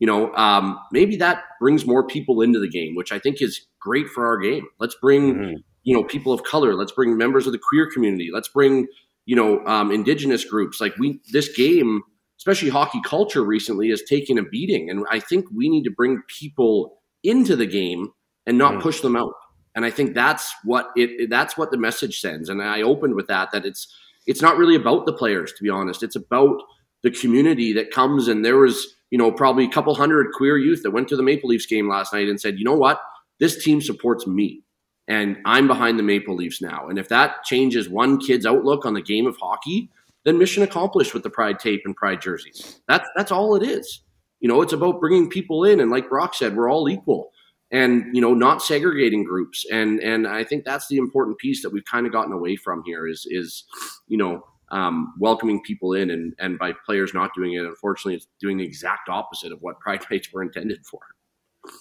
[0.00, 3.64] you know, um, maybe that brings more people into the game, which I think is
[3.78, 4.66] great for our game.
[4.80, 5.56] Let's bring mm-hmm.
[5.84, 6.74] you know people of color.
[6.74, 8.30] Let's bring members of the queer community.
[8.32, 8.88] Let's bring
[9.24, 10.80] you know um, indigenous groups.
[10.80, 12.02] Like we this game
[12.38, 14.90] especially hockey culture recently, has taken a beating.
[14.90, 18.12] And I think we need to bring people into the game
[18.46, 18.82] and not mm.
[18.82, 19.32] push them out.
[19.74, 22.48] And I think that's what it that's what the message sends.
[22.48, 23.92] And I opened with that that it's
[24.26, 26.02] it's not really about the players, to be honest.
[26.02, 26.62] It's about
[27.02, 30.82] the community that comes and there was, you know, probably a couple hundred queer youth
[30.82, 33.00] that went to the Maple Leafs game last night and said, you know what?
[33.40, 34.62] This team supports me.
[35.06, 36.88] And I'm behind the Maple Leafs now.
[36.88, 39.90] And if that changes one kid's outlook on the game of hockey,
[40.24, 42.80] then mission accomplished with the pride tape and pride jerseys.
[42.88, 44.00] That's that's all it is.
[44.44, 47.30] You know, it's about bringing people in, and like Brock said, we're all equal,
[47.70, 49.64] and you know, not segregating groups.
[49.72, 52.82] And and I think that's the important piece that we've kind of gotten away from
[52.84, 53.64] here is is
[54.06, 58.26] you know um, welcoming people in, and and by players not doing it, unfortunately, it's
[58.38, 61.00] doing the exact opposite of what pride nights were intended for.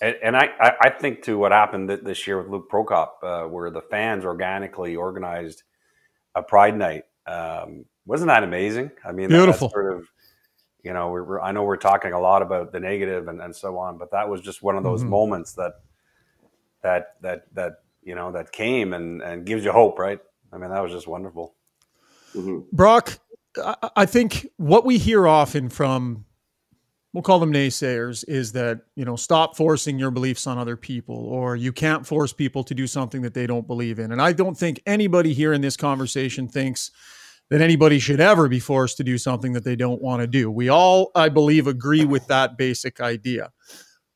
[0.02, 0.48] And, and I,
[0.82, 4.96] I think to what happened this year with Luke Prokop, uh, where the fans organically
[4.96, 5.64] organized
[6.34, 7.04] a Pride Night.
[7.28, 8.92] Um, wasn't that amazing?
[9.06, 9.68] I mean, beautiful.
[9.68, 10.08] That, sort of,
[10.84, 13.78] you know, we're, I know we're talking a lot about the negative and, and so
[13.78, 15.12] on, but that was just one of those mm-hmm.
[15.12, 15.76] moments that
[16.82, 17.74] that that that
[18.04, 20.20] you know that came and and gives you hope, right?
[20.52, 21.56] I mean, that was just wonderful.
[22.36, 22.76] Mm-hmm.
[22.76, 23.18] Brock,
[23.96, 26.26] I think what we hear often from
[27.14, 31.16] we'll call them naysayers is that you know stop forcing your beliefs on other people
[31.16, 34.34] or you can't force people to do something that they don't believe in and i
[34.34, 36.90] don't think anybody here in this conversation thinks
[37.54, 40.50] that anybody should ever be forced to do something that they don't want to do.
[40.50, 43.52] We all, I believe, agree with that basic idea.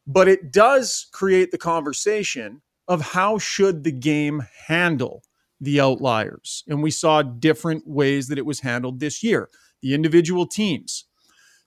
[0.07, 5.21] But it does create the conversation of how should the game handle
[5.61, 6.63] the outliers.
[6.67, 9.49] And we saw different ways that it was handled this year.
[9.83, 11.05] The individual teams,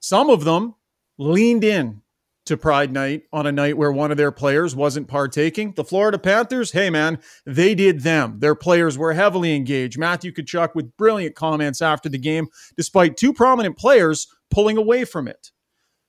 [0.00, 0.74] some of them
[1.18, 2.02] leaned in
[2.51, 5.72] to Pride Night on a night where one of their players wasn't partaking.
[5.76, 8.40] The Florida Panthers, hey man, they did them.
[8.40, 9.96] Their players were heavily engaged.
[9.96, 15.28] Matthew Tkachuk with brilliant comments after the game, despite two prominent players pulling away from
[15.28, 15.53] it.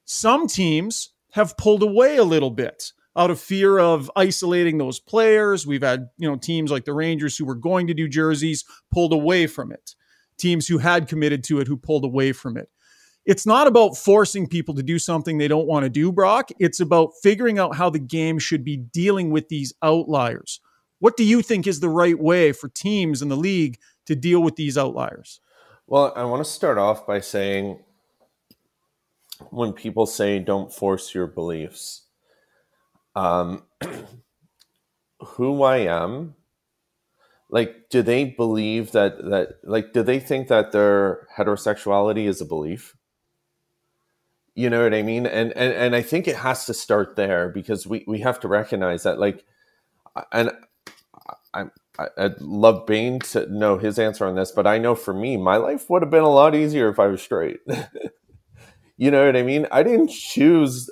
[0.06, 5.68] Some teams have pulled away a little bit out of fear of isolating those players.
[5.68, 9.14] We've had, you know, teams like the Rangers who were going to do jerseys pulled
[9.14, 9.94] away from it.
[10.40, 12.70] Teams who had committed to it who pulled away from it
[13.26, 16.50] it's not about forcing people to do something they don't want to do, Brock.
[16.60, 20.60] It's about figuring out how the game should be dealing with these outliers.
[21.00, 24.42] What do you think is the right way for teams in the league to deal
[24.42, 25.40] with these outliers?
[25.88, 27.80] Well, I want to start off by saying
[29.50, 32.06] when people say don't force your beliefs,
[33.16, 33.64] um,
[35.20, 36.36] who I am,
[37.50, 42.46] like, do they believe that, that, like, do they think that their heterosexuality is a
[42.46, 42.96] belief?
[44.56, 45.26] You know what I mean?
[45.26, 48.48] And and and I think it has to start there because we we have to
[48.48, 49.46] recognize that like
[50.32, 50.52] and
[51.54, 51.66] I
[52.00, 55.38] I, I'd love Bayne to know his answer on this, but I know for me,
[55.38, 57.60] my life would have been a lot easier if I was straight.
[58.98, 59.68] you know what I mean?
[59.72, 60.90] I didn't choose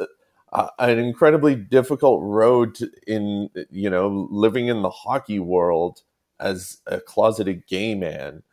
[0.53, 6.01] uh, an incredibly difficult road in you know living in the hockey world
[6.39, 8.43] as a closeted gay man.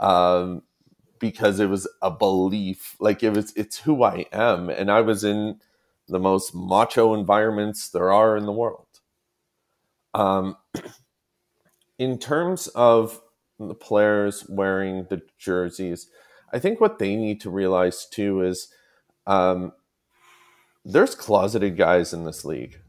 [0.00, 0.62] Um,
[1.20, 5.24] because it was a belief like it was it's who i am and i was
[5.24, 5.58] in
[6.08, 8.86] the most macho environments there are in the world.
[10.14, 10.56] Um,
[11.98, 13.20] in terms of
[13.58, 16.08] the players wearing the jerseys
[16.52, 18.68] i think what they need to realize too is
[19.26, 19.72] um,
[20.84, 22.80] there's closeted guys in this league.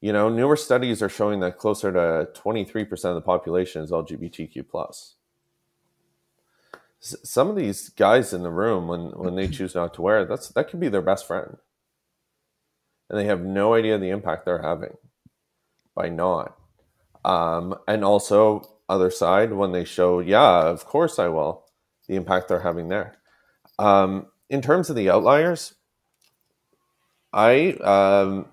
[0.00, 4.68] You know newer studies are showing that closer to 23% of the population is lgbtq
[4.68, 5.14] plus
[7.04, 10.28] some of these guys in the room when when they choose not to wear it
[10.28, 11.58] that's that could be their best friend.
[13.08, 14.96] And they have no idea the impact they're having
[15.94, 16.56] by not.
[17.24, 21.64] Um, and also other side when they show yeah of course i will
[22.06, 23.16] the impact they're having there.
[23.78, 25.74] Um, in terms of the outliers
[27.32, 28.46] i um,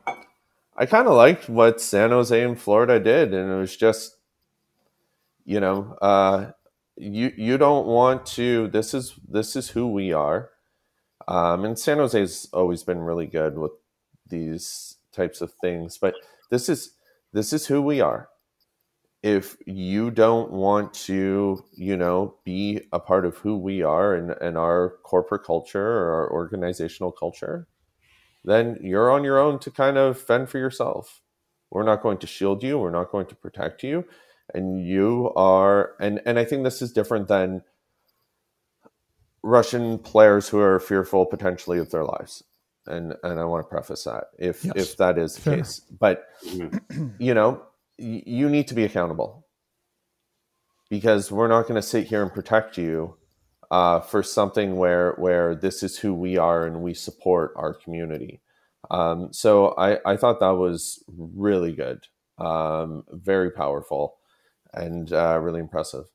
[0.82, 4.16] I kind of liked what San Jose and Florida did, and it was just,
[5.46, 6.52] you know, uh,
[6.98, 8.68] you you don't want to.
[8.70, 10.50] This is this is who we are,
[11.28, 13.72] um, and San Jose's always been really good with
[14.28, 16.16] these types of things, but
[16.50, 16.94] this is
[17.34, 18.30] this is who we are.
[19.24, 24.32] If you don't want to, you know, be a part of who we are and,
[24.42, 27.68] and our corporate culture or our organizational culture,
[28.44, 31.22] then you're on your own to kind of fend for yourself.
[31.70, 32.80] We're not going to shield you.
[32.80, 34.06] We're not going to protect you.
[34.54, 37.64] And you are, and, and I think this is different than
[39.44, 42.44] Russian players who are fearful potentially of their lives.
[42.88, 44.74] And, and I want to preface that if, Yes.
[44.76, 45.58] if that is the Fair.
[45.58, 46.26] case, but
[47.20, 47.62] you know,
[47.98, 49.46] you need to be accountable
[50.90, 53.16] because we're not going to sit here and protect you
[53.70, 58.42] uh, for something where where this is who we are and we support our community.
[58.90, 62.08] Um, so I, I thought that was really good,
[62.40, 64.18] um, very powerful,
[64.74, 66.06] and uh, really impressive.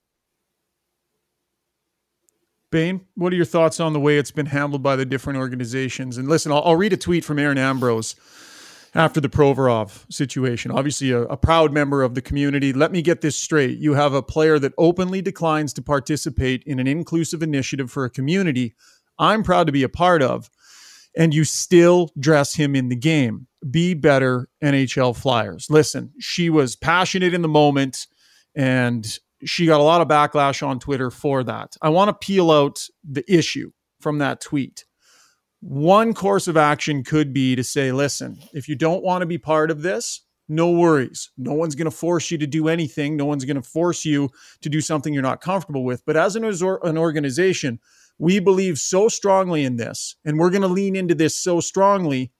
[2.71, 6.19] Bayne, what are your thoughts on the way it's been handled by the different organizations?
[6.19, 8.17] And listen, I'll, I'll read a tweet from Erin Ambrose
[8.95, 10.71] after the Provorov situation.
[10.71, 12.73] Obviously, a, a proud member of the community.
[12.73, 13.79] Let me get this straight.
[13.79, 18.11] You have a player that openly declines to participate in an inclusive initiative for a
[18.11, 18.75] community
[19.19, 20.51] I'm proud to be a part of,
[21.17, 23.47] and you still dress him in the game.
[23.71, 25.69] Be better, NHL Flyers.
[25.71, 28.07] Listen, she was passionate in the moment,
[28.57, 31.77] and she got a lot of backlash on Twitter for that.
[31.83, 34.85] I want to peel out the issue from that tweet.
[35.61, 39.39] One course of action could be to say, listen, if you don't want to be
[39.39, 41.31] part of this, no worries.
[41.37, 43.17] No one's going to force you to do anything.
[43.17, 44.31] No one's going to force you
[44.63, 46.05] to do something you're not comfortable with.
[46.07, 47.81] But as an, an organization,
[48.19, 52.33] we believe so strongly in this, and we're going to lean into this so strongly.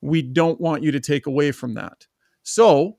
[0.00, 2.06] We don't want you to take away from that.
[2.42, 2.98] So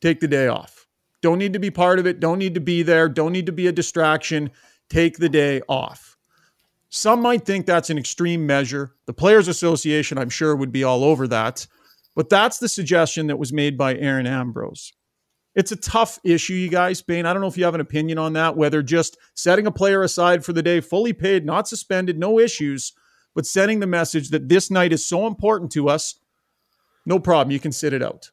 [0.00, 0.83] take the day off.
[1.24, 2.20] Don't need to be part of it.
[2.20, 3.08] Don't need to be there.
[3.08, 4.50] Don't need to be a distraction.
[4.90, 6.18] Take the day off.
[6.90, 8.92] Some might think that's an extreme measure.
[9.06, 11.66] The Players Association, I'm sure, would be all over that.
[12.14, 14.92] But that's the suggestion that was made by Erin Ambrose.
[15.54, 17.00] It's a tough issue, you guys.
[17.00, 19.72] Bayne, I don't know if you have an opinion on that, whether just setting a
[19.72, 22.92] player aside for the day, fully paid, not suspended, no issues,
[23.34, 26.16] but sending the message that this night is so important to us.
[27.06, 27.50] No problem.
[27.50, 28.30] You can sit it out.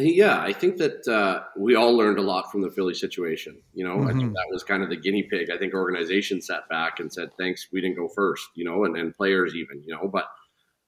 [0.00, 3.60] Yeah, I think that uh, we all learned a lot from the Philly situation.
[3.74, 5.50] You know, I think that was kind of the guinea pig.
[5.50, 8.96] I think organizations sat back and said, "Thanks, we didn't go first, You know, and,
[8.96, 9.82] and players even.
[9.84, 10.26] You know, but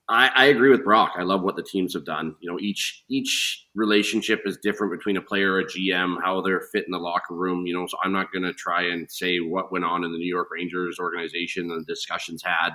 [0.08, 1.14] I, I agree with Brock.
[1.16, 2.36] I love what the teams have done.
[2.40, 6.84] You know, each each relationship is different between a player, a GM, how they're fit
[6.84, 7.66] in the locker room.
[7.66, 10.18] You know, so I'm not going to try and say what went on in the
[10.18, 12.70] New York Rangers organization and discussions had.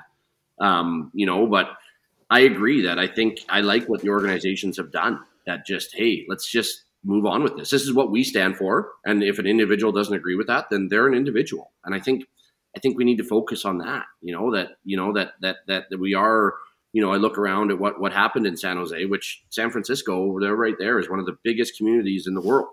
[0.60, 1.68] Um, you know, but
[2.30, 5.20] I agree that I think I like what the organizations have done.
[5.46, 7.70] That just hey, let's just move on with this.
[7.70, 10.88] This is what we stand for, and if an individual doesn't agree with that, then
[10.89, 11.72] they're an individual.
[11.84, 12.26] And I think
[12.76, 14.06] I think we need to focus on that.
[14.22, 16.56] You know that you know that that that, that we are.
[16.93, 20.39] You know, I look around at what what happened in San Jose, which San Francisco,
[20.39, 22.70] they're right there, is one of the biggest communities in the world.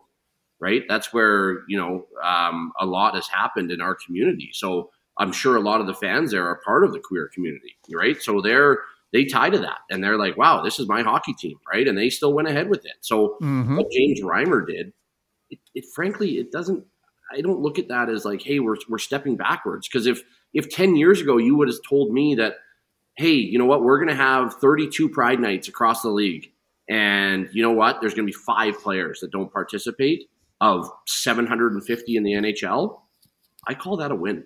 [0.60, 4.50] Right, that's where you know um, a lot has happened in our community.
[4.52, 7.76] So I'm sure a lot of the fans there are part of the queer community.
[7.92, 8.78] Right, so they're
[9.12, 11.86] they tie to that and they're like, wow, this is my hockey team, right?
[11.86, 12.96] And they still went ahead with it.
[13.00, 13.76] So Mhm.
[13.76, 14.92] what James Reimer did,
[15.50, 16.84] it, it frankly, it doesn't.
[17.30, 19.88] I don't look at that as like, hey, we're we're stepping backwards.
[19.88, 22.56] Because if if ten years ago you would have told me that,
[23.16, 26.50] hey, you know what, we're going to have 32 Pride nights across the league,
[26.88, 30.28] and you know what, there's going to be five players that don't participate
[30.60, 33.00] of 750 in the NHL,
[33.66, 34.44] I call that a win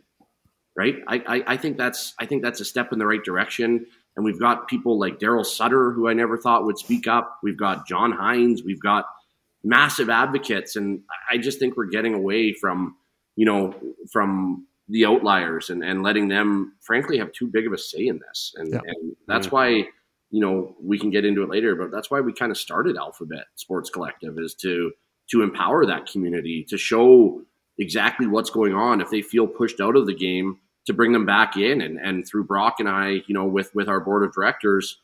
[0.76, 0.96] right?
[1.08, 3.86] I, I, I think that's I think that's a step in the right direction.
[4.16, 7.38] And we've got people like Daryl Sutter, who I never thought would speak up.
[7.42, 8.64] We've got John Hynes.
[8.64, 9.04] We've got
[9.62, 12.96] massive advocates, and I just think we're getting away from
[13.36, 13.74] you know
[14.10, 18.20] from the outliers and, and letting them frankly have too big of a say in
[18.20, 18.52] this.
[18.56, 18.80] And, Yeah.
[18.86, 19.68] and that's why
[20.30, 22.96] you know we can get into it later, but that's why we kind of started
[22.96, 24.92] Alphabet Sports Collective is to
[25.30, 27.42] to empower that community to show
[27.78, 31.26] exactly what's going on if they feel pushed out of the game to bring them
[31.26, 34.32] back in and, and through Brock and I, you know, with with our board of
[34.32, 34.98] directors,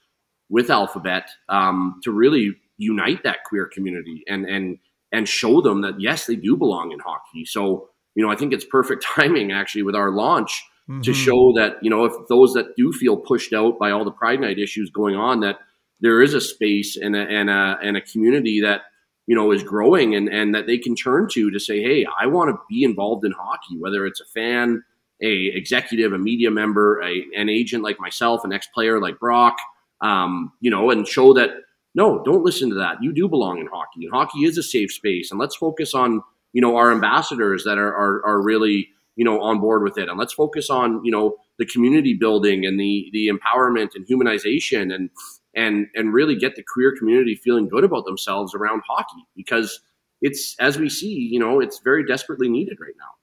[0.48, 4.78] with Alphabet, um, to really unite that queer community and and
[5.12, 7.44] and show them that yes, they do belong in hockey.
[7.44, 10.64] So you know, I think it's perfect timing actually with our launch
[11.02, 11.14] to Mhm.
[11.14, 14.40] show that you know if those that do feel pushed out by all the Pride
[14.40, 15.58] Night issues going on, that
[16.00, 18.82] there is a space and a and a and a community that
[19.26, 22.26] you know is growing and and that they can turn to to say, hey, I
[22.26, 24.82] want to be involved in hockey, whether it's a fan
[25.22, 29.56] a executive, a media member, a, an agent like myself, an ex player like Brock,
[30.00, 31.50] um, you know, and show that
[31.94, 33.02] no, don't listen to that.
[33.02, 35.30] You do belong in hockey, and hockey is a safe space.
[35.30, 36.22] And let's focus on
[36.52, 40.08] you know our ambassadors that are are, are really you know on board with it,
[40.08, 44.92] and let's focus on you know the community building and the the empowerment and humanization
[44.94, 45.10] and
[45.54, 49.80] and and really get the queer community feeling good about themselves around hockey because
[50.22, 53.21] it's as we see, you know, it's very desperately needed right now.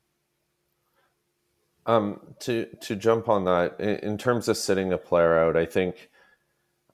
[1.89, 5.65] Um, to to jump on that in, in terms of sitting a player out, I
[5.65, 6.09] think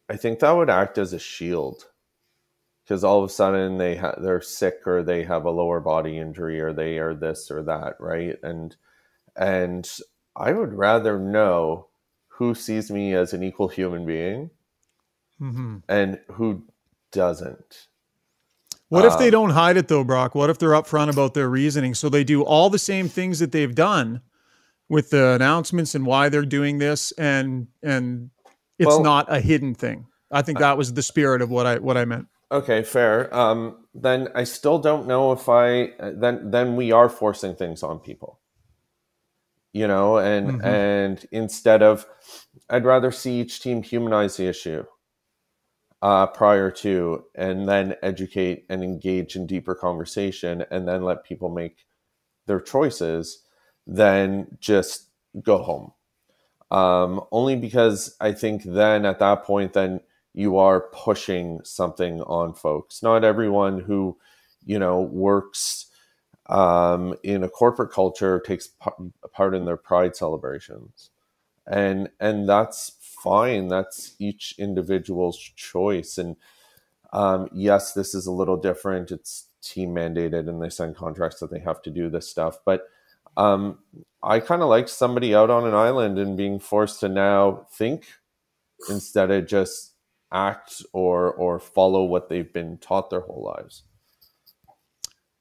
[0.08, 1.90] I think that would act as a shield
[2.84, 6.18] because all of a sudden they ha- they're sick or they have a lower body
[6.18, 8.38] injury or they are this or that, right?
[8.42, 8.78] And
[9.36, 9.90] and
[10.34, 11.88] I would rather know
[12.28, 14.50] who sees me as an equal human being
[15.42, 15.80] mm-hmm.
[15.90, 16.64] and who
[17.12, 17.88] doesn't.
[18.88, 20.36] What if they um, don't hide it though, Brock?
[20.36, 21.96] What if they're upfront about their reasoning?
[21.96, 24.22] So they do all the same things that they've done
[24.90, 28.30] with the announcements and why they're doing this, and and
[28.78, 30.08] it's well, not a hidden thing.
[30.32, 32.28] I think that was the spirit of what I what I meant.
[32.52, 33.34] Okay, fair.
[33.36, 38.00] Um, then I still don't know if I then then we are forcing things on
[38.00, 38.40] people.
[39.74, 40.66] You know, and mm-hmm.
[40.66, 42.06] and instead of,
[42.70, 44.86] I'd rather see each team humanize the issue
[46.02, 51.50] uh, prior to, and then educate and engage in deeper conversation, and then let people
[51.50, 51.86] make
[52.46, 53.44] their choices,
[53.88, 55.10] than just
[55.42, 55.92] go home.
[56.72, 60.02] Um, only because I think then at that point, then
[60.34, 63.02] you are pushing something on folks.
[63.02, 64.18] Not everyone who,
[64.66, 65.86] you know, works
[66.48, 68.70] um, in a corporate culture takes
[69.32, 71.10] part in their pride celebrations,
[71.66, 73.68] and and that's fine.
[73.68, 76.18] That's each individual's choice.
[76.18, 76.36] And
[77.14, 79.12] um, yes, this is a little different.
[79.12, 82.60] It's team mandated, and they sign contracts that they have to do this stuff.
[82.66, 82.88] But
[83.38, 83.80] um,
[84.24, 88.06] I kind of like somebody out on an island and being forced to now think
[88.90, 89.94] instead of just
[90.32, 93.84] act or or follow what they've been taught their whole lives.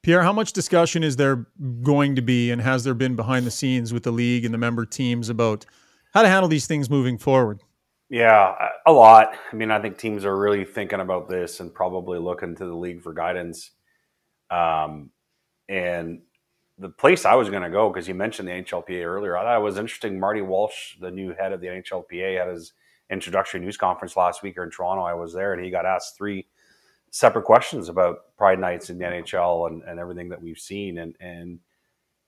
[0.03, 1.47] Pierre, how much discussion is there
[1.81, 4.57] going to be and has there been behind the scenes with the league and the
[4.59, 5.65] member teams about
[6.13, 7.61] how to handle these things moving forward?
[8.07, 8.53] Yeah,
[8.85, 9.33] a lot.
[9.51, 12.75] I mean, I think teams are really thinking about this and probably looking to the
[12.75, 13.71] league for guidance.
[14.51, 15.09] Um,
[15.67, 16.21] and
[16.77, 19.57] the place I was going to go, because you mentioned the NHLPA earlier, I thought
[19.57, 20.19] it was interesting.
[20.19, 22.73] Marty Walsh, the new head of the NHLPA, had his
[23.09, 25.03] introductory news conference last week here in Toronto.
[25.03, 26.47] I was there, and he got asked three
[27.11, 31.15] separate questions about Pride Nights in the NHL and, and everything that we've seen, and
[31.19, 31.59] and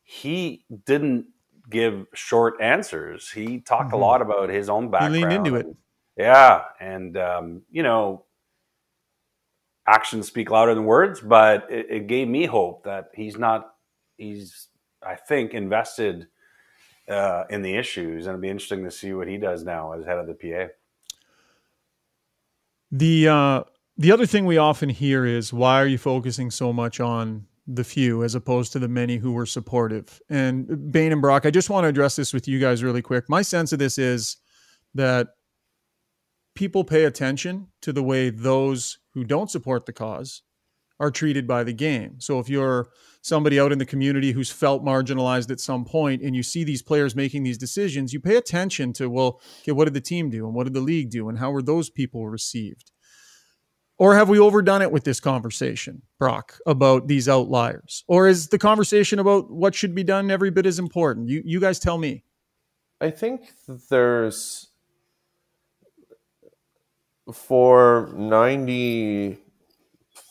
[0.03, 1.27] he didn't
[1.69, 3.29] give short answers.
[3.29, 3.95] He talked mm-hmm.
[3.95, 5.15] a lot about his own background.
[5.15, 5.67] He leaned into it.
[6.15, 8.23] Yeah, and um, you know,
[9.85, 13.73] actions speak louder than words, but it, it, gave me hope that he's not.
[14.17, 14.67] He's,
[15.03, 16.27] I think, invested
[17.07, 20.05] uh, in the issues, and it'll be interesting to see what he does now as
[20.05, 20.71] head of the PA.
[22.91, 23.63] The uh,
[23.97, 27.83] the other thing we often hear is, "Why are you focusing so much on the
[27.83, 31.69] few as opposed to the many who were supportive?" And Bayne and Brock, I just
[31.69, 33.29] want to address this with you guys really quick.
[33.29, 34.37] My sense of this is
[34.93, 35.29] that
[36.55, 40.41] people pay attention to the way those who don't support the cause
[40.99, 42.19] are treated by the game.
[42.19, 42.87] So if you're
[43.27, 46.81] somebody out in the community who's felt marginalized at some point and you see these
[46.81, 50.45] players making these decisions, you pay attention to, well, okay, what did the team do
[50.45, 52.91] and what did the league do and how were those people received?
[53.99, 58.03] Or have we overdone it with this conversation, Brock, about these outliers?
[58.07, 61.29] Or is the conversation about what should be done every bit as important?
[61.29, 62.23] You you guys tell me.
[63.01, 63.51] I think
[63.89, 64.67] there's
[67.33, 68.11] for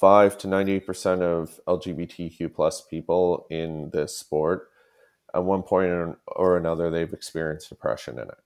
[0.02, 4.68] 95 to 98% of lgbtq plus people in this sport
[5.34, 8.38] at one point or another they've experienced depression in it.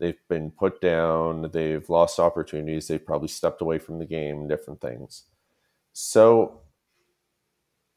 [0.00, 4.80] They've been put down they've lost opportunities they've probably stepped away from the game different
[4.80, 5.24] things.
[5.92, 6.60] So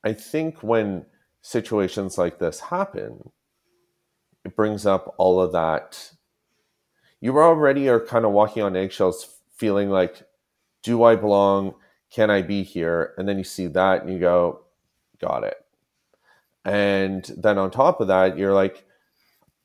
[0.04, 1.06] i think when
[1.42, 3.32] situations like this happen
[4.48, 6.14] it brings up all of that.
[7.20, 9.28] You already are kind of walking on eggshells,
[9.58, 10.24] feeling like,
[10.84, 11.76] do I belong?
[12.10, 13.14] Can I be here?
[13.18, 14.62] And then you see that and you go,
[15.20, 15.58] got it.
[16.66, 18.86] And then on top of that, you're like,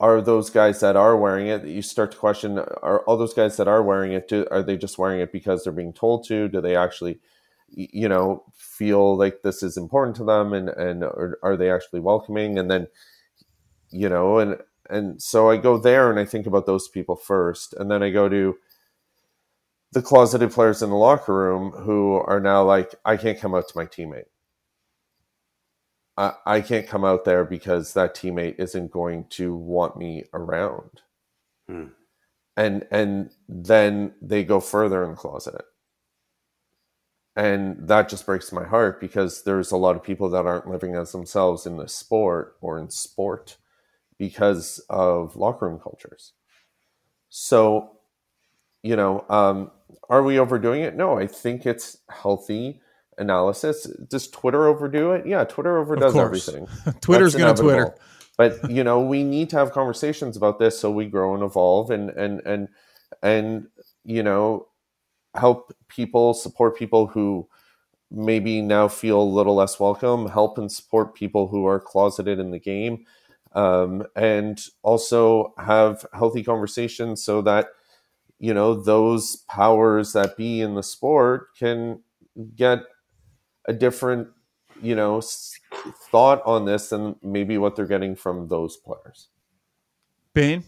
[0.01, 3.57] are those guys that are wearing it you start to question are all those guys
[3.57, 6.49] that are wearing it do, are they just wearing it because they're being told to
[6.49, 7.21] do they actually
[7.69, 12.59] you know feel like this is important to them and and are they actually welcoming
[12.59, 12.89] and then
[13.91, 14.59] you know and
[14.91, 18.11] and so I go there and I think about those people first, and then I
[18.11, 18.57] go to
[19.93, 23.69] the closeted players in the locker room who are now like, I can't come out
[23.69, 24.27] to my teammate.
[26.17, 31.03] I, I can't come out there because that teammate isn't going to want me around.
[31.69, 31.87] Hmm.
[32.57, 35.65] And and then they go further in the closet.
[37.37, 40.95] and that just breaks my heart because there's a lot of people that aren't living
[40.95, 43.57] as themselves in the sport or in sport
[44.19, 46.33] because of locker room cultures.
[47.31, 47.99] So,
[48.83, 49.71] you know, um,
[50.09, 50.97] are we overdoing it?
[50.97, 52.81] No, I think it's healthy
[53.19, 53.85] analysis.
[54.09, 55.27] Does Twitter overdo it?
[55.27, 56.69] Yeah, Twitter overdoes everything.
[57.01, 57.95] Twitter's going to Twitter.
[58.37, 61.91] But you know, we need to have conversations about this so we grow and evolve,
[61.91, 62.69] and and and
[63.23, 63.69] and
[64.05, 64.69] you know,
[65.35, 67.49] help people, support people who
[68.11, 72.51] maybe now feel a little less welcome, help and support people who are closeted in
[72.51, 73.05] the game,
[73.55, 77.69] um, and also have healthy conversations so that
[78.43, 82.01] you know those powers that be in the sport can
[82.57, 82.81] get
[83.67, 84.29] a different
[84.83, 85.23] you know
[86.11, 89.29] thought on this than maybe what they're getting from those players.
[90.35, 90.65] Bayne.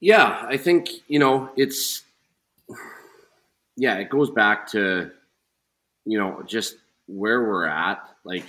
[0.00, 2.02] Yeah, I think you know it's
[3.76, 5.10] yeah, it goes back to
[6.06, 6.76] you know just
[7.06, 8.02] where we're at.
[8.24, 8.46] Like,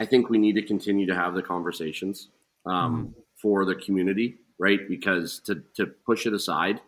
[0.00, 2.28] I think we need to continue to have the conversations
[2.64, 3.22] um, mm.
[3.36, 4.80] for the community, right?
[4.88, 6.80] Because to to push it aside,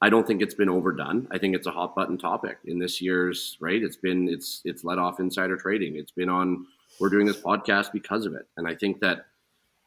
[0.00, 1.28] I don't think it's been overdone.
[1.30, 3.82] I think it's a hot button topic in this year's right.
[3.82, 5.96] It's been it's it's let off insider trading.
[5.96, 6.66] It's been on.
[7.00, 9.26] We're doing this podcast because of it, and I think that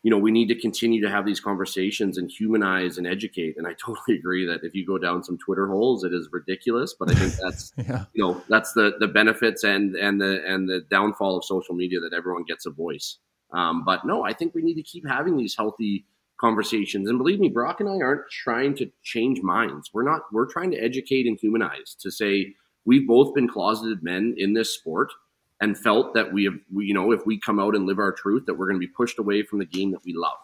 [0.03, 3.55] you know, we need to continue to have these conversations and humanize and educate.
[3.57, 6.95] And I totally agree that if you go down some Twitter holes, it is ridiculous.
[6.97, 8.05] But I think that's yeah.
[8.13, 11.99] you know that's the the benefits and and the and the downfall of social media
[11.99, 13.17] that everyone gets a voice.
[13.53, 16.05] Um, but no, I think we need to keep having these healthy
[16.41, 17.07] conversations.
[17.07, 19.91] And believe me, Brock and I aren't trying to change minds.
[19.93, 20.23] We're not.
[20.33, 24.73] We're trying to educate and humanize to say we've both been closeted men in this
[24.73, 25.13] sport
[25.61, 28.11] and felt that we have, we, you know, if we come out and live our
[28.11, 30.39] truth, that we're going to be pushed away from the game that we love.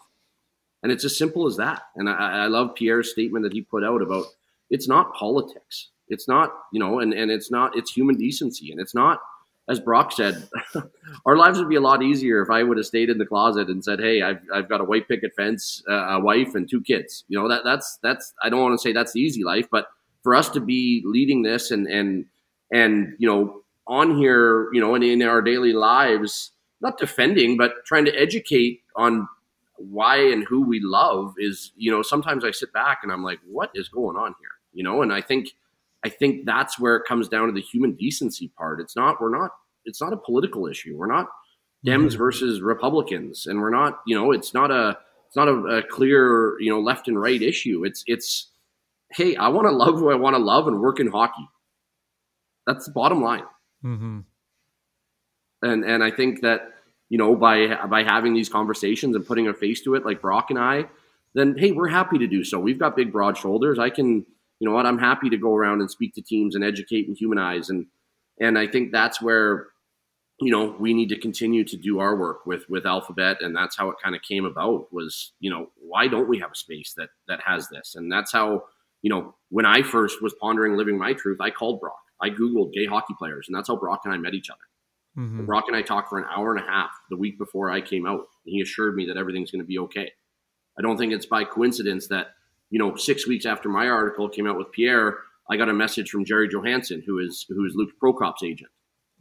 [0.84, 1.82] And it's as simple as that.
[1.96, 4.26] And I, I love Pierre's statement that he put out about
[4.70, 5.88] it's not politics.
[6.06, 8.70] It's not, you know, and, and it's not, it's human decency.
[8.70, 9.20] And it's not,
[9.68, 10.48] as Brock said,
[11.26, 13.68] our lives would be a lot easier if I would have stayed in the closet
[13.68, 16.80] and said, "Hey, I've, I've got a white picket fence, uh, a wife, and two
[16.80, 19.68] kids." You know that that's that's I don't want to say that's the easy life,
[19.70, 19.88] but
[20.22, 22.26] for us to be leading this and and
[22.72, 27.84] and you know on here, you know, and in our daily lives, not defending, but
[27.86, 29.26] trying to educate on
[29.76, 33.38] why and who we love is, you know, sometimes I sit back and I'm like,
[33.48, 34.50] what is going on here?
[34.74, 35.54] You know, and I think
[36.04, 38.80] I think that's where it comes down to the human decency part.
[38.80, 39.50] It's not we're not
[39.84, 40.96] it's not a political issue.
[40.96, 41.26] We're not
[41.86, 42.18] Dems mm-hmm.
[42.18, 46.60] versus Republicans, and we're not, you know, it's not a it's not a, a clear,
[46.60, 47.84] you know, left and right issue.
[47.84, 48.50] It's it's
[49.12, 51.48] hey, I want to love who I want to love and work in hockey.
[52.66, 53.44] That's the bottom line.
[53.84, 54.20] Mm-hmm.
[55.62, 56.62] And and I think that
[57.08, 60.50] you know by by having these conversations and putting a face to it, like Brock
[60.50, 60.86] and I,
[61.34, 62.58] then hey, we're happy to do so.
[62.58, 63.78] We've got big, broad shoulders.
[63.78, 64.26] I can,
[64.60, 67.16] you know what, I'm happy to go around and speak to teams and educate and
[67.16, 67.86] humanize, and
[68.40, 69.68] and I think that's where
[70.40, 73.76] you know we need to continue to do our work with with Alphabet, and that's
[73.76, 74.92] how it kind of came about.
[74.92, 78.32] Was you know why don't we have a space that that has this, and that's
[78.32, 78.64] how
[79.02, 82.72] you know when I first was pondering living my truth, I called Brock I Googled
[82.72, 84.58] gay hockey players, and that's how Brock and I met each other.
[85.16, 85.46] Mm-hmm.
[85.46, 88.06] Brock and I talked for an hour and a half the week before I came
[88.06, 90.10] out, and he assured me that everything's going to be okay.
[90.78, 92.28] I don't think it's by coincidence that,
[92.70, 95.18] you know, six weeks after my article came out with Pierre,
[95.50, 98.70] I got a message from Jerry Johansson, who is who is Luke Prokop's agent,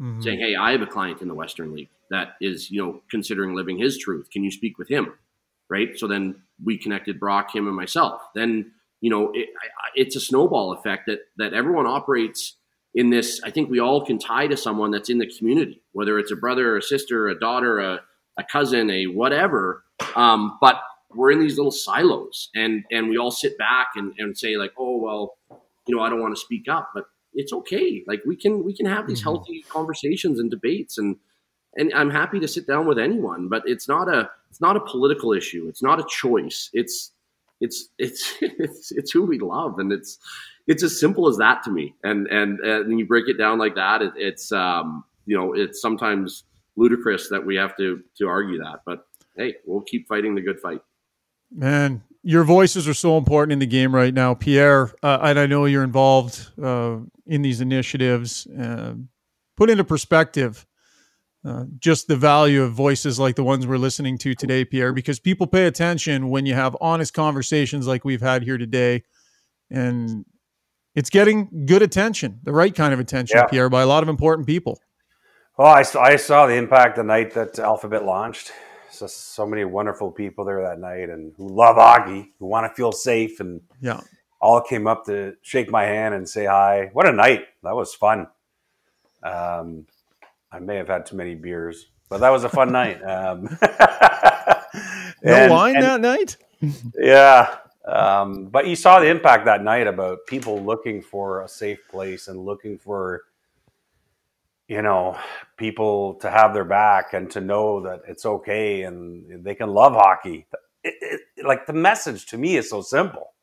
[0.01, 0.21] mm-hmm.
[0.21, 3.53] saying, Hey, I have a client in the Western League that is, you know, considering
[3.53, 4.29] living his truth.
[4.31, 5.13] Can you speak with him?
[5.69, 5.97] Right.
[5.97, 8.21] So then we connected Brock, him, and myself.
[8.33, 8.71] Then,
[9.01, 9.49] you know, it,
[9.95, 12.55] it's a snowball effect that that everyone operates
[12.97, 16.17] in this, I think we all can tie to someone that's in the community, whether
[16.17, 18.01] it's a brother, a sister, a daughter, a,
[18.37, 19.83] a cousin, a whatever.
[20.15, 20.79] Um, but
[21.13, 24.73] we're in these little silos and, and we all sit back and, and say like,
[24.77, 25.37] oh, well,
[25.87, 28.03] you know, I don't want to speak up, but it's okay.
[28.07, 29.29] Like we can, we can have these mm-hmm.
[29.29, 31.17] healthy conversations and debates and,
[31.75, 34.79] and I'm happy to sit down with anyone, but it's not a, it's not a
[34.79, 35.67] political issue.
[35.69, 36.69] It's not a choice.
[36.73, 37.11] It's,
[37.61, 39.77] it's, it's, it's, it's who we love.
[39.79, 40.17] And it's,
[40.67, 41.95] it's as simple as that to me.
[42.03, 45.81] And and and you break it down like that, it, it's um, you know it's
[45.81, 46.43] sometimes
[46.75, 48.81] ludicrous that we have to to argue that.
[48.85, 50.81] But hey, we'll keep fighting the good fight.
[51.51, 54.93] Man, your voices are so important in the game right now, Pierre.
[55.01, 58.47] Uh, and I know you're involved uh, in these initiatives.
[58.47, 58.95] Uh,
[59.55, 60.65] put into perspective.
[61.45, 65.19] Uh, just the value of voices like the ones we're listening to today, Pierre, because
[65.19, 69.03] people pay attention when you have honest conversations like we've had here today.
[69.69, 70.25] And
[70.95, 73.45] it's getting good attention, the right kind of attention, yeah.
[73.45, 74.81] Pierre, by a lot of important people.
[75.57, 78.51] Well, I I saw the impact the night that Alphabet launched.
[78.89, 82.75] So, so many wonderful people there that night and who love Augie, who want to
[82.75, 83.39] feel safe.
[83.39, 83.99] And yeah,
[84.39, 86.89] all came up to shake my hand and say hi.
[86.93, 87.45] What a night!
[87.63, 88.27] That was fun.
[89.23, 89.85] Um,
[90.51, 93.01] I may have had too many beers, but that was a fun night.
[93.03, 93.43] Um,
[95.23, 96.37] no wine and- that night.
[96.97, 97.57] yeah.
[97.85, 102.27] Um, but you saw the impact that night about people looking for a safe place
[102.27, 103.21] and looking for,
[104.67, 105.17] you know,
[105.57, 109.93] people to have their back and to know that it's okay and they can love
[109.93, 110.47] hockey.
[110.83, 113.33] It, it, like the message to me is so simple.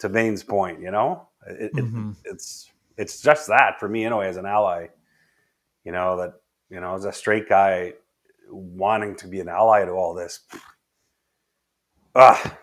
[0.00, 2.16] To Bayne's point, you know, it, Mhm.
[2.24, 4.88] it, it's it's just that for me anyway as an ally.
[5.84, 6.34] You know that
[6.70, 7.94] you know as a straight guy
[8.50, 10.40] wanting to be an ally to all this.
[12.14, 12.58] Ah,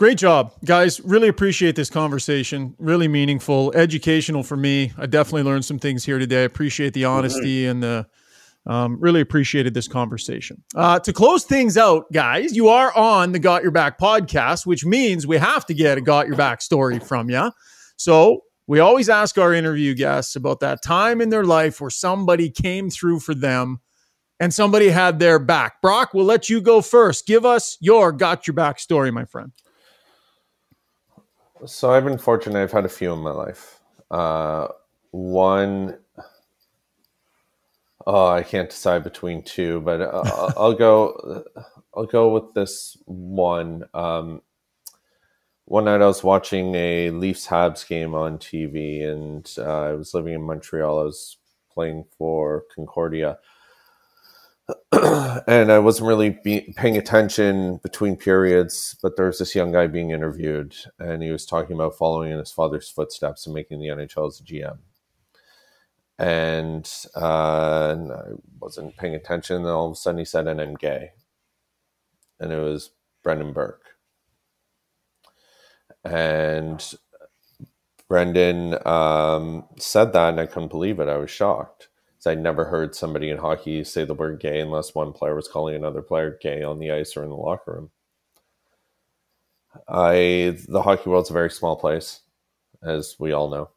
[0.00, 0.98] Great job, guys.
[1.02, 2.74] Really appreciate this conversation.
[2.78, 4.92] Really meaningful, educational for me.
[4.96, 6.40] I definitely learned some things here today.
[6.40, 8.06] I appreciate the honesty and the
[8.64, 10.64] um, really appreciated this conversation.
[10.74, 14.86] Uh, to close things out, guys, you are on the Got Your Back podcast, which
[14.86, 17.52] means we have to get a Got Your Back story from you.
[17.96, 22.48] So we always ask our interview guests about that time in their life where somebody
[22.48, 23.80] came through for them
[24.40, 25.82] and somebody had their back.
[25.82, 27.26] Brock, we'll let you go first.
[27.26, 29.52] Give us your Got Your Back story, my friend.
[31.66, 32.60] So I've been fortunate.
[32.62, 33.80] I've had a few in my life.
[34.10, 34.68] Uh,
[35.10, 35.98] one,
[38.06, 41.44] oh, I can't decide between two, but uh, I'll- I'll go.
[41.94, 43.84] I'll go with this one.
[43.94, 44.42] Um,
[45.64, 50.14] one night I was watching a Leafs Habs game on TV, and uh, I was
[50.14, 51.00] living in Montreal.
[51.00, 51.36] I was
[51.72, 53.38] playing for Concordia.
[54.92, 59.86] And I wasn't really be- paying attention between periods, but there was this young guy
[59.86, 63.88] being interviewed, and he was talking about following in his father's footsteps and making the
[63.88, 64.78] NHL as a GM.
[66.18, 68.22] And, uh, and I
[68.60, 71.12] wasn't paying attention, and all of a sudden he said, "And I'm gay,"
[72.40, 72.92] and it was
[73.22, 73.96] Brendan Burke.
[76.04, 76.84] And
[78.08, 81.10] Brendan um, said that, and I couldn't believe it.
[81.10, 81.89] I was shocked.
[82.26, 85.74] I'd never heard somebody in hockey say the word gay unless one player was calling
[85.74, 87.90] another player gay on the ice or in the locker room.
[89.88, 92.20] I the hockey world's a very small place,
[92.82, 93.70] as we all know.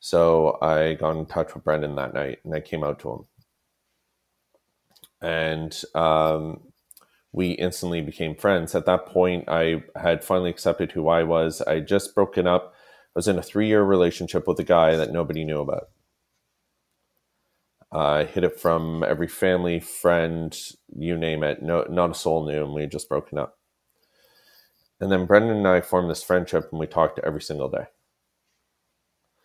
[0.00, 3.26] So I got in touch with Brendan that night and I came out to him.
[5.20, 6.60] And um,
[7.32, 8.74] we instantly became friends.
[8.74, 11.62] At that point, I had finally accepted who I was.
[11.62, 12.74] I had just broken up.
[12.74, 15.88] I was in a three year relationship with a guy that nobody knew about.
[17.92, 20.56] I hid it from every family, friend,
[20.94, 21.62] you name it.
[21.62, 23.58] No, not a soul knew, and we had just broken up.
[25.00, 27.84] And then Brendan and I formed this friendship, and we talked every single day.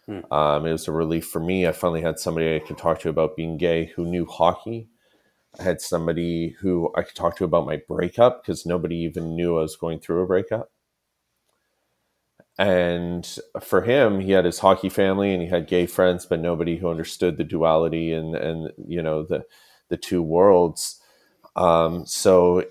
[0.07, 0.33] Hmm.
[0.33, 1.67] Um, it was a relief for me.
[1.67, 4.89] I finally had somebody I could talk to about being gay who knew hockey.
[5.59, 9.57] I had somebody who I could talk to about my breakup because nobody even knew
[9.57, 10.70] I was going through a breakup.
[12.59, 13.27] And
[13.61, 16.89] for him, he had his hockey family and he had gay friends, but nobody who
[16.89, 19.45] understood the duality and and you know the
[19.89, 20.99] the two worlds.
[21.55, 22.65] Um, so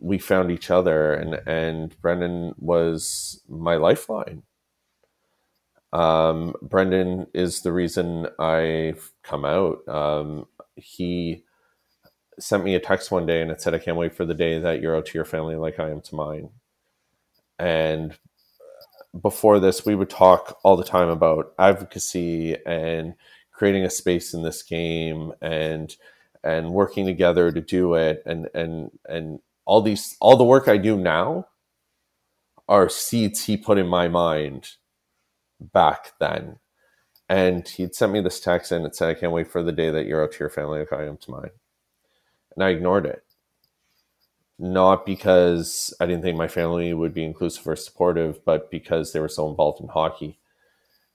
[0.00, 4.42] we found each other, and and Brendan was my lifeline.
[5.92, 9.86] Um, Brendan is the reason I've come out.
[9.88, 10.46] Um,
[10.76, 11.44] he
[12.38, 14.58] sent me a text one day and it said, I can't wait for the day
[14.58, 16.50] that you're out to your family like I am to mine.
[17.58, 18.16] And
[19.20, 23.14] before this, we would talk all the time about advocacy and
[23.52, 25.96] creating a space in this game and
[26.44, 30.76] and working together to do it and and and all these all the work I
[30.76, 31.46] do now
[32.68, 34.72] are seeds he put in my mind
[35.60, 36.58] back then.
[37.28, 39.90] And he'd sent me this text and it said, I can't wait for the day
[39.90, 41.50] that you're out to your family like I am to mine.
[42.54, 43.22] And I ignored it.
[44.58, 49.20] Not because I didn't think my family would be inclusive or supportive, but because they
[49.20, 50.38] were so involved in hockey.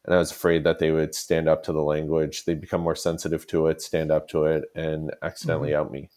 [0.05, 2.45] And I was afraid that they would stand up to the language.
[2.45, 6.09] They'd become more sensitive to it, stand up to it, and accidentally out me.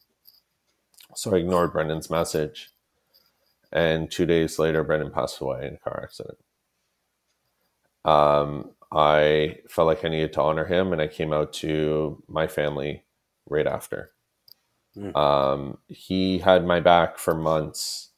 [1.14, 2.70] So I ignored Brendan's message.
[3.72, 6.38] And two days later, Brendan passed away in a car accident.
[8.04, 12.46] Um, I felt like I needed to honor him, and I came out to my
[12.46, 13.04] family
[13.48, 14.12] right after.
[14.96, 15.16] Mm.
[15.16, 18.10] Um, he had my back for months,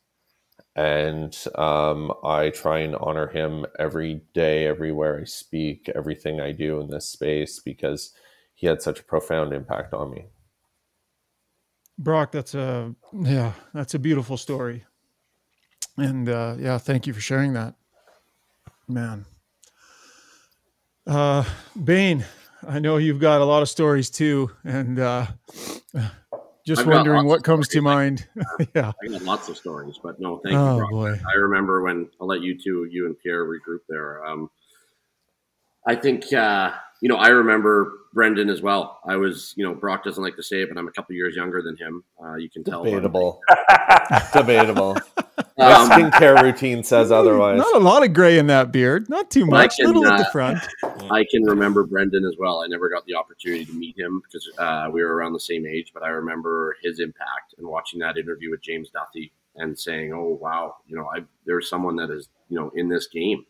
[0.76, 6.80] and um, I try and honor him every day, everywhere I speak, everything I do
[6.80, 8.12] in this space because
[8.55, 10.26] he had such a profound impact on me.
[11.98, 14.84] Brock, that's a yeah, that's a beautiful story.
[15.96, 17.74] And uh, yeah, thank you for sharing that,
[18.86, 19.26] man.
[21.05, 21.42] Uh,
[21.82, 22.24] Bayne,
[22.66, 25.26] I know you've got a lot of stories too, and uh,
[26.69, 27.85] just I've wondering what of comes to stories.
[27.85, 28.28] mind.
[28.74, 28.93] yeah.
[29.03, 30.78] I got lots of stories, but no, thank Oh you.
[30.78, 30.90] Brock.
[30.90, 31.20] boy.
[31.28, 34.24] I remember when I'll let you two, you and Pierre, regroup there.
[34.24, 34.51] Um,
[35.86, 39.01] I think uh, you know I remember Brendan as well.
[39.07, 41.35] I was, you know, Brock doesn't like to say it, but I'm a couple years
[41.36, 42.05] younger than him.
[42.23, 42.85] Uh, you can tell.
[42.85, 43.40] Debatable.
[44.32, 44.97] Debatable.
[45.56, 47.59] My Um, skincare routine says otherwise.
[47.59, 49.09] Not a lot of gray in that beard.
[49.09, 49.77] Not too Well, much.
[49.77, 50.59] can, Little at the uh, front.
[51.10, 52.60] I can remember Brendan as well.
[52.62, 55.66] I never got the opportunity to meet him because uh, we were around the same
[55.66, 60.12] age, but I remember his impact and watching that interview with James Duthie and saying,
[60.12, 63.44] "Oh wow, you know, I, there's someone that is you know in this game,"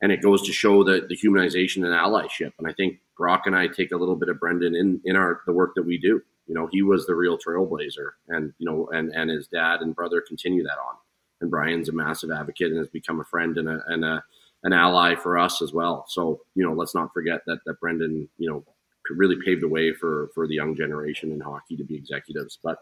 [0.00, 2.52] and it goes to show that the humanization and allyship.
[2.58, 5.40] And I think Brock and I take a little bit of Brendan in in our
[5.46, 6.22] the work that we do.
[6.46, 9.94] You know, he was the real trailblazer, and you know, and and his dad and
[9.94, 10.94] brother continue that on.
[11.42, 14.24] And Brian's a massive advocate and has become a friend and a and a
[14.64, 16.04] an ally for us as well.
[16.08, 18.64] So you know, let's not forget that that Brendan, you know,
[19.10, 22.58] really paved the way for for the young generation in hockey to be executives.
[22.62, 22.78] But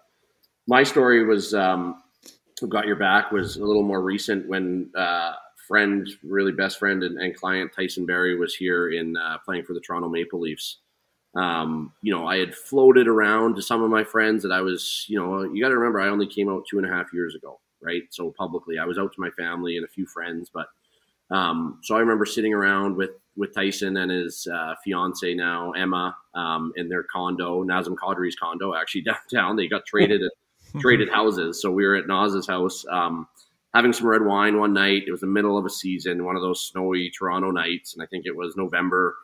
[0.68, 2.02] my story was um,
[2.68, 5.32] got your back was a little more recent when uh,
[5.70, 9.72] friend, really best friend and, and client Tyson Barrie was here in uh, playing for
[9.72, 10.78] the Toronto Maple Leafs.
[11.36, 15.04] Um, you know, I had floated around to some of my friends that I was,
[15.08, 17.36] you know, you got to remember I only came out two and a half years
[17.36, 18.02] ago, right?
[18.10, 20.66] So publicly, I was out to my family and a few friends, but
[21.30, 26.16] um, so I remember sitting around with with Tyson and his uh, fiance now Emma
[26.34, 29.02] um, in their condo, Nazem Kadri's condo, actually
[29.32, 29.56] downtown.
[29.56, 30.32] They got traded at,
[30.80, 33.28] traded houses, so we were at Naz's house um,
[33.74, 35.04] having some red wine one night.
[35.06, 38.06] It was the middle of a season, one of those snowy Toronto nights, and I
[38.06, 39.16] think it was November.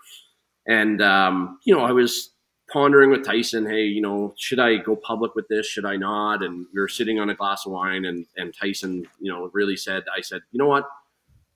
[0.66, 2.30] And um, you know, I was
[2.72, 5.66] pondering with Tyson, hey, you know, should I go public with this?
[5.66, 6.42] Should I not?
[6.42, 9.76] And we were sitting on a glass of wine, and and Tyson, you know, really
[9.76, 10.84] said, I said, you know what?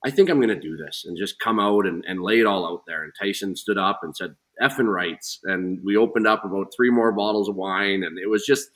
[0.04, 2.46] I think I'm going to do this and just come out and, and lay it
[2.46, 3.04] all out there.
[3.04, 5.40] And Tyson stood up and said, effing rights.
[5.44, 8.02] And we opened up about three more bottles of wine.
[8.02, 8.70] And it was just,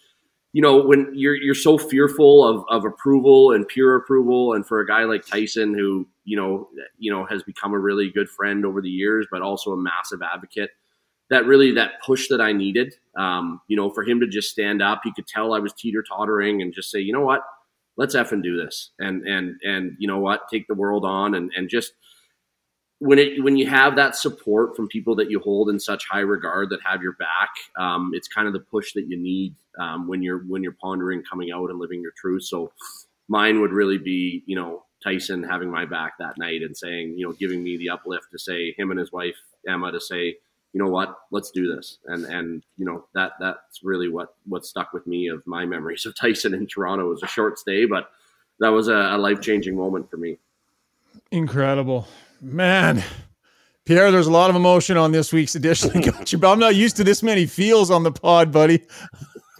[0.53, 4.53] you know, when you're, you're so fearful of, of approval and peer approval.
[4.53, 8.11] And for a guy like Tyson, who, you know, you know, has become a really
[8.11, 10.71] good friend over the years, but also a massive advocate,
[11.31, 14.83] that really, that push that I needed, um, you know, for him to just stand
[14.83, 17.43] up, he could tell I was teeter tottering and just say, you know what,
[17.97, 18.91] let's effing do this.
[18.99, 20.49] And and and you know what?
[20.51, 21.93] Take the world on and and just
[22.99, 26.21] when it when you have that support from people that you hold in such high
[26.21, 30.07] regard that have your back um, it's kind of the push that you need um,
[30.07, 32.45] when you're when you're pondering coming out and living your truth.
[32.45, 32.73] So
[33.29, 37.27] mine would really be you know tyson having my back that night and saying you
[37.27, 39.37] know giving me the uplift to say him and his wife
[39.69, 40.37] emma to say
[40.75, 44.67] you know what let's do this and and you know that that's really what what
[44.67, 47.87] stuck with me of my memories of tyson in toronto it was a short stay
[47.87, 48.11] but
[48.61, 50.37] that was a, a life-changing moment for me
[51.31, 52.07] Incredible.
[52.41, 53.03] Man.
[53.85, 56.01] Pierre, there's a lot of emotion on this week's edition.
[56.01, 58.83] Got you, but I'm not used to this many feels on the pod, buddy.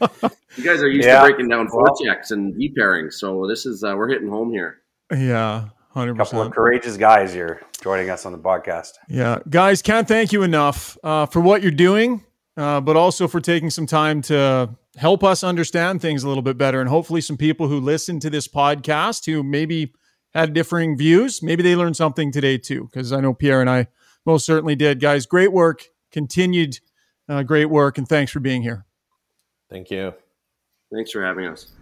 [0.01, 1.21] you guys are used Yeah.
[1.21, 4.51] to breaking down Well- forechecks and D pairings so this is uh, we're hitting home
[4.53, 4.79] here
[5.13, 8.93] Yeah, hundred couple of courageous guys here joining us on the podcast.
[9.09, 12.25] Yeah, guys, can't thank you enough uh, for what you're doing,
[12.57, 16.59] uh, but also for taking some time to help us understand things a little bit
[16.59, 19.93] better, and hopefully, some people who listen to this podcast who maybe
[20.35, 22.85] had differing views, maybe they learned something today too.
[22.85, 23.87] Because I know Pierre and I
[24.27, 25.01] most certainly did.
[25.01, 26.81] Guys, great work, continued
[27.29, 28.85] uh, great work, and thanks for being here.
[29.71, 30.15] Thank you.
[30.93, 31.73] thanks for having us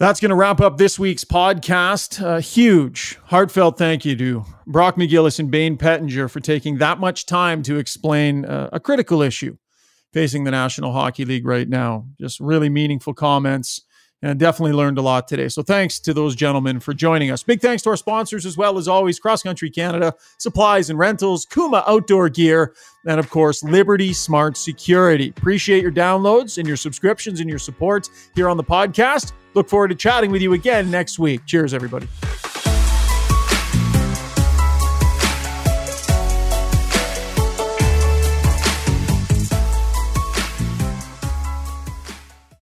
[0.00, 2.24] That's going to wrap up this week's podcast.
[2.24, 7.26] A huge, heartfelt thank you to Brock McGillis and Bayne Pettinger for taking that much
[7.26, 9.58] time to explain uh, a critical issue
[10.14, 12.06] facing the National Hockey League right now.
[12.18, 13.82] Just really meaningful comments
[14.22, 15.48] and definitely learned a lot today.
[15.48, 17.42] So thanks to those gentlemen for joining us.
[17.42, 21.46] Big thanks to our sponsors as well as always Cross Country Canada, Supplies and Rentals,
[21.46, 22.74] Kuma Outdoor Gear,
[23.06, 25.32] and of course Liberty Smart Security.
[25.36, 29.32] Appreciate your downloads and your subscriptions and your support here on the podcast.
[29.54, 31.46] Look forward to chatting with you again next week.
[31.46, 32.06] Cheers everybody.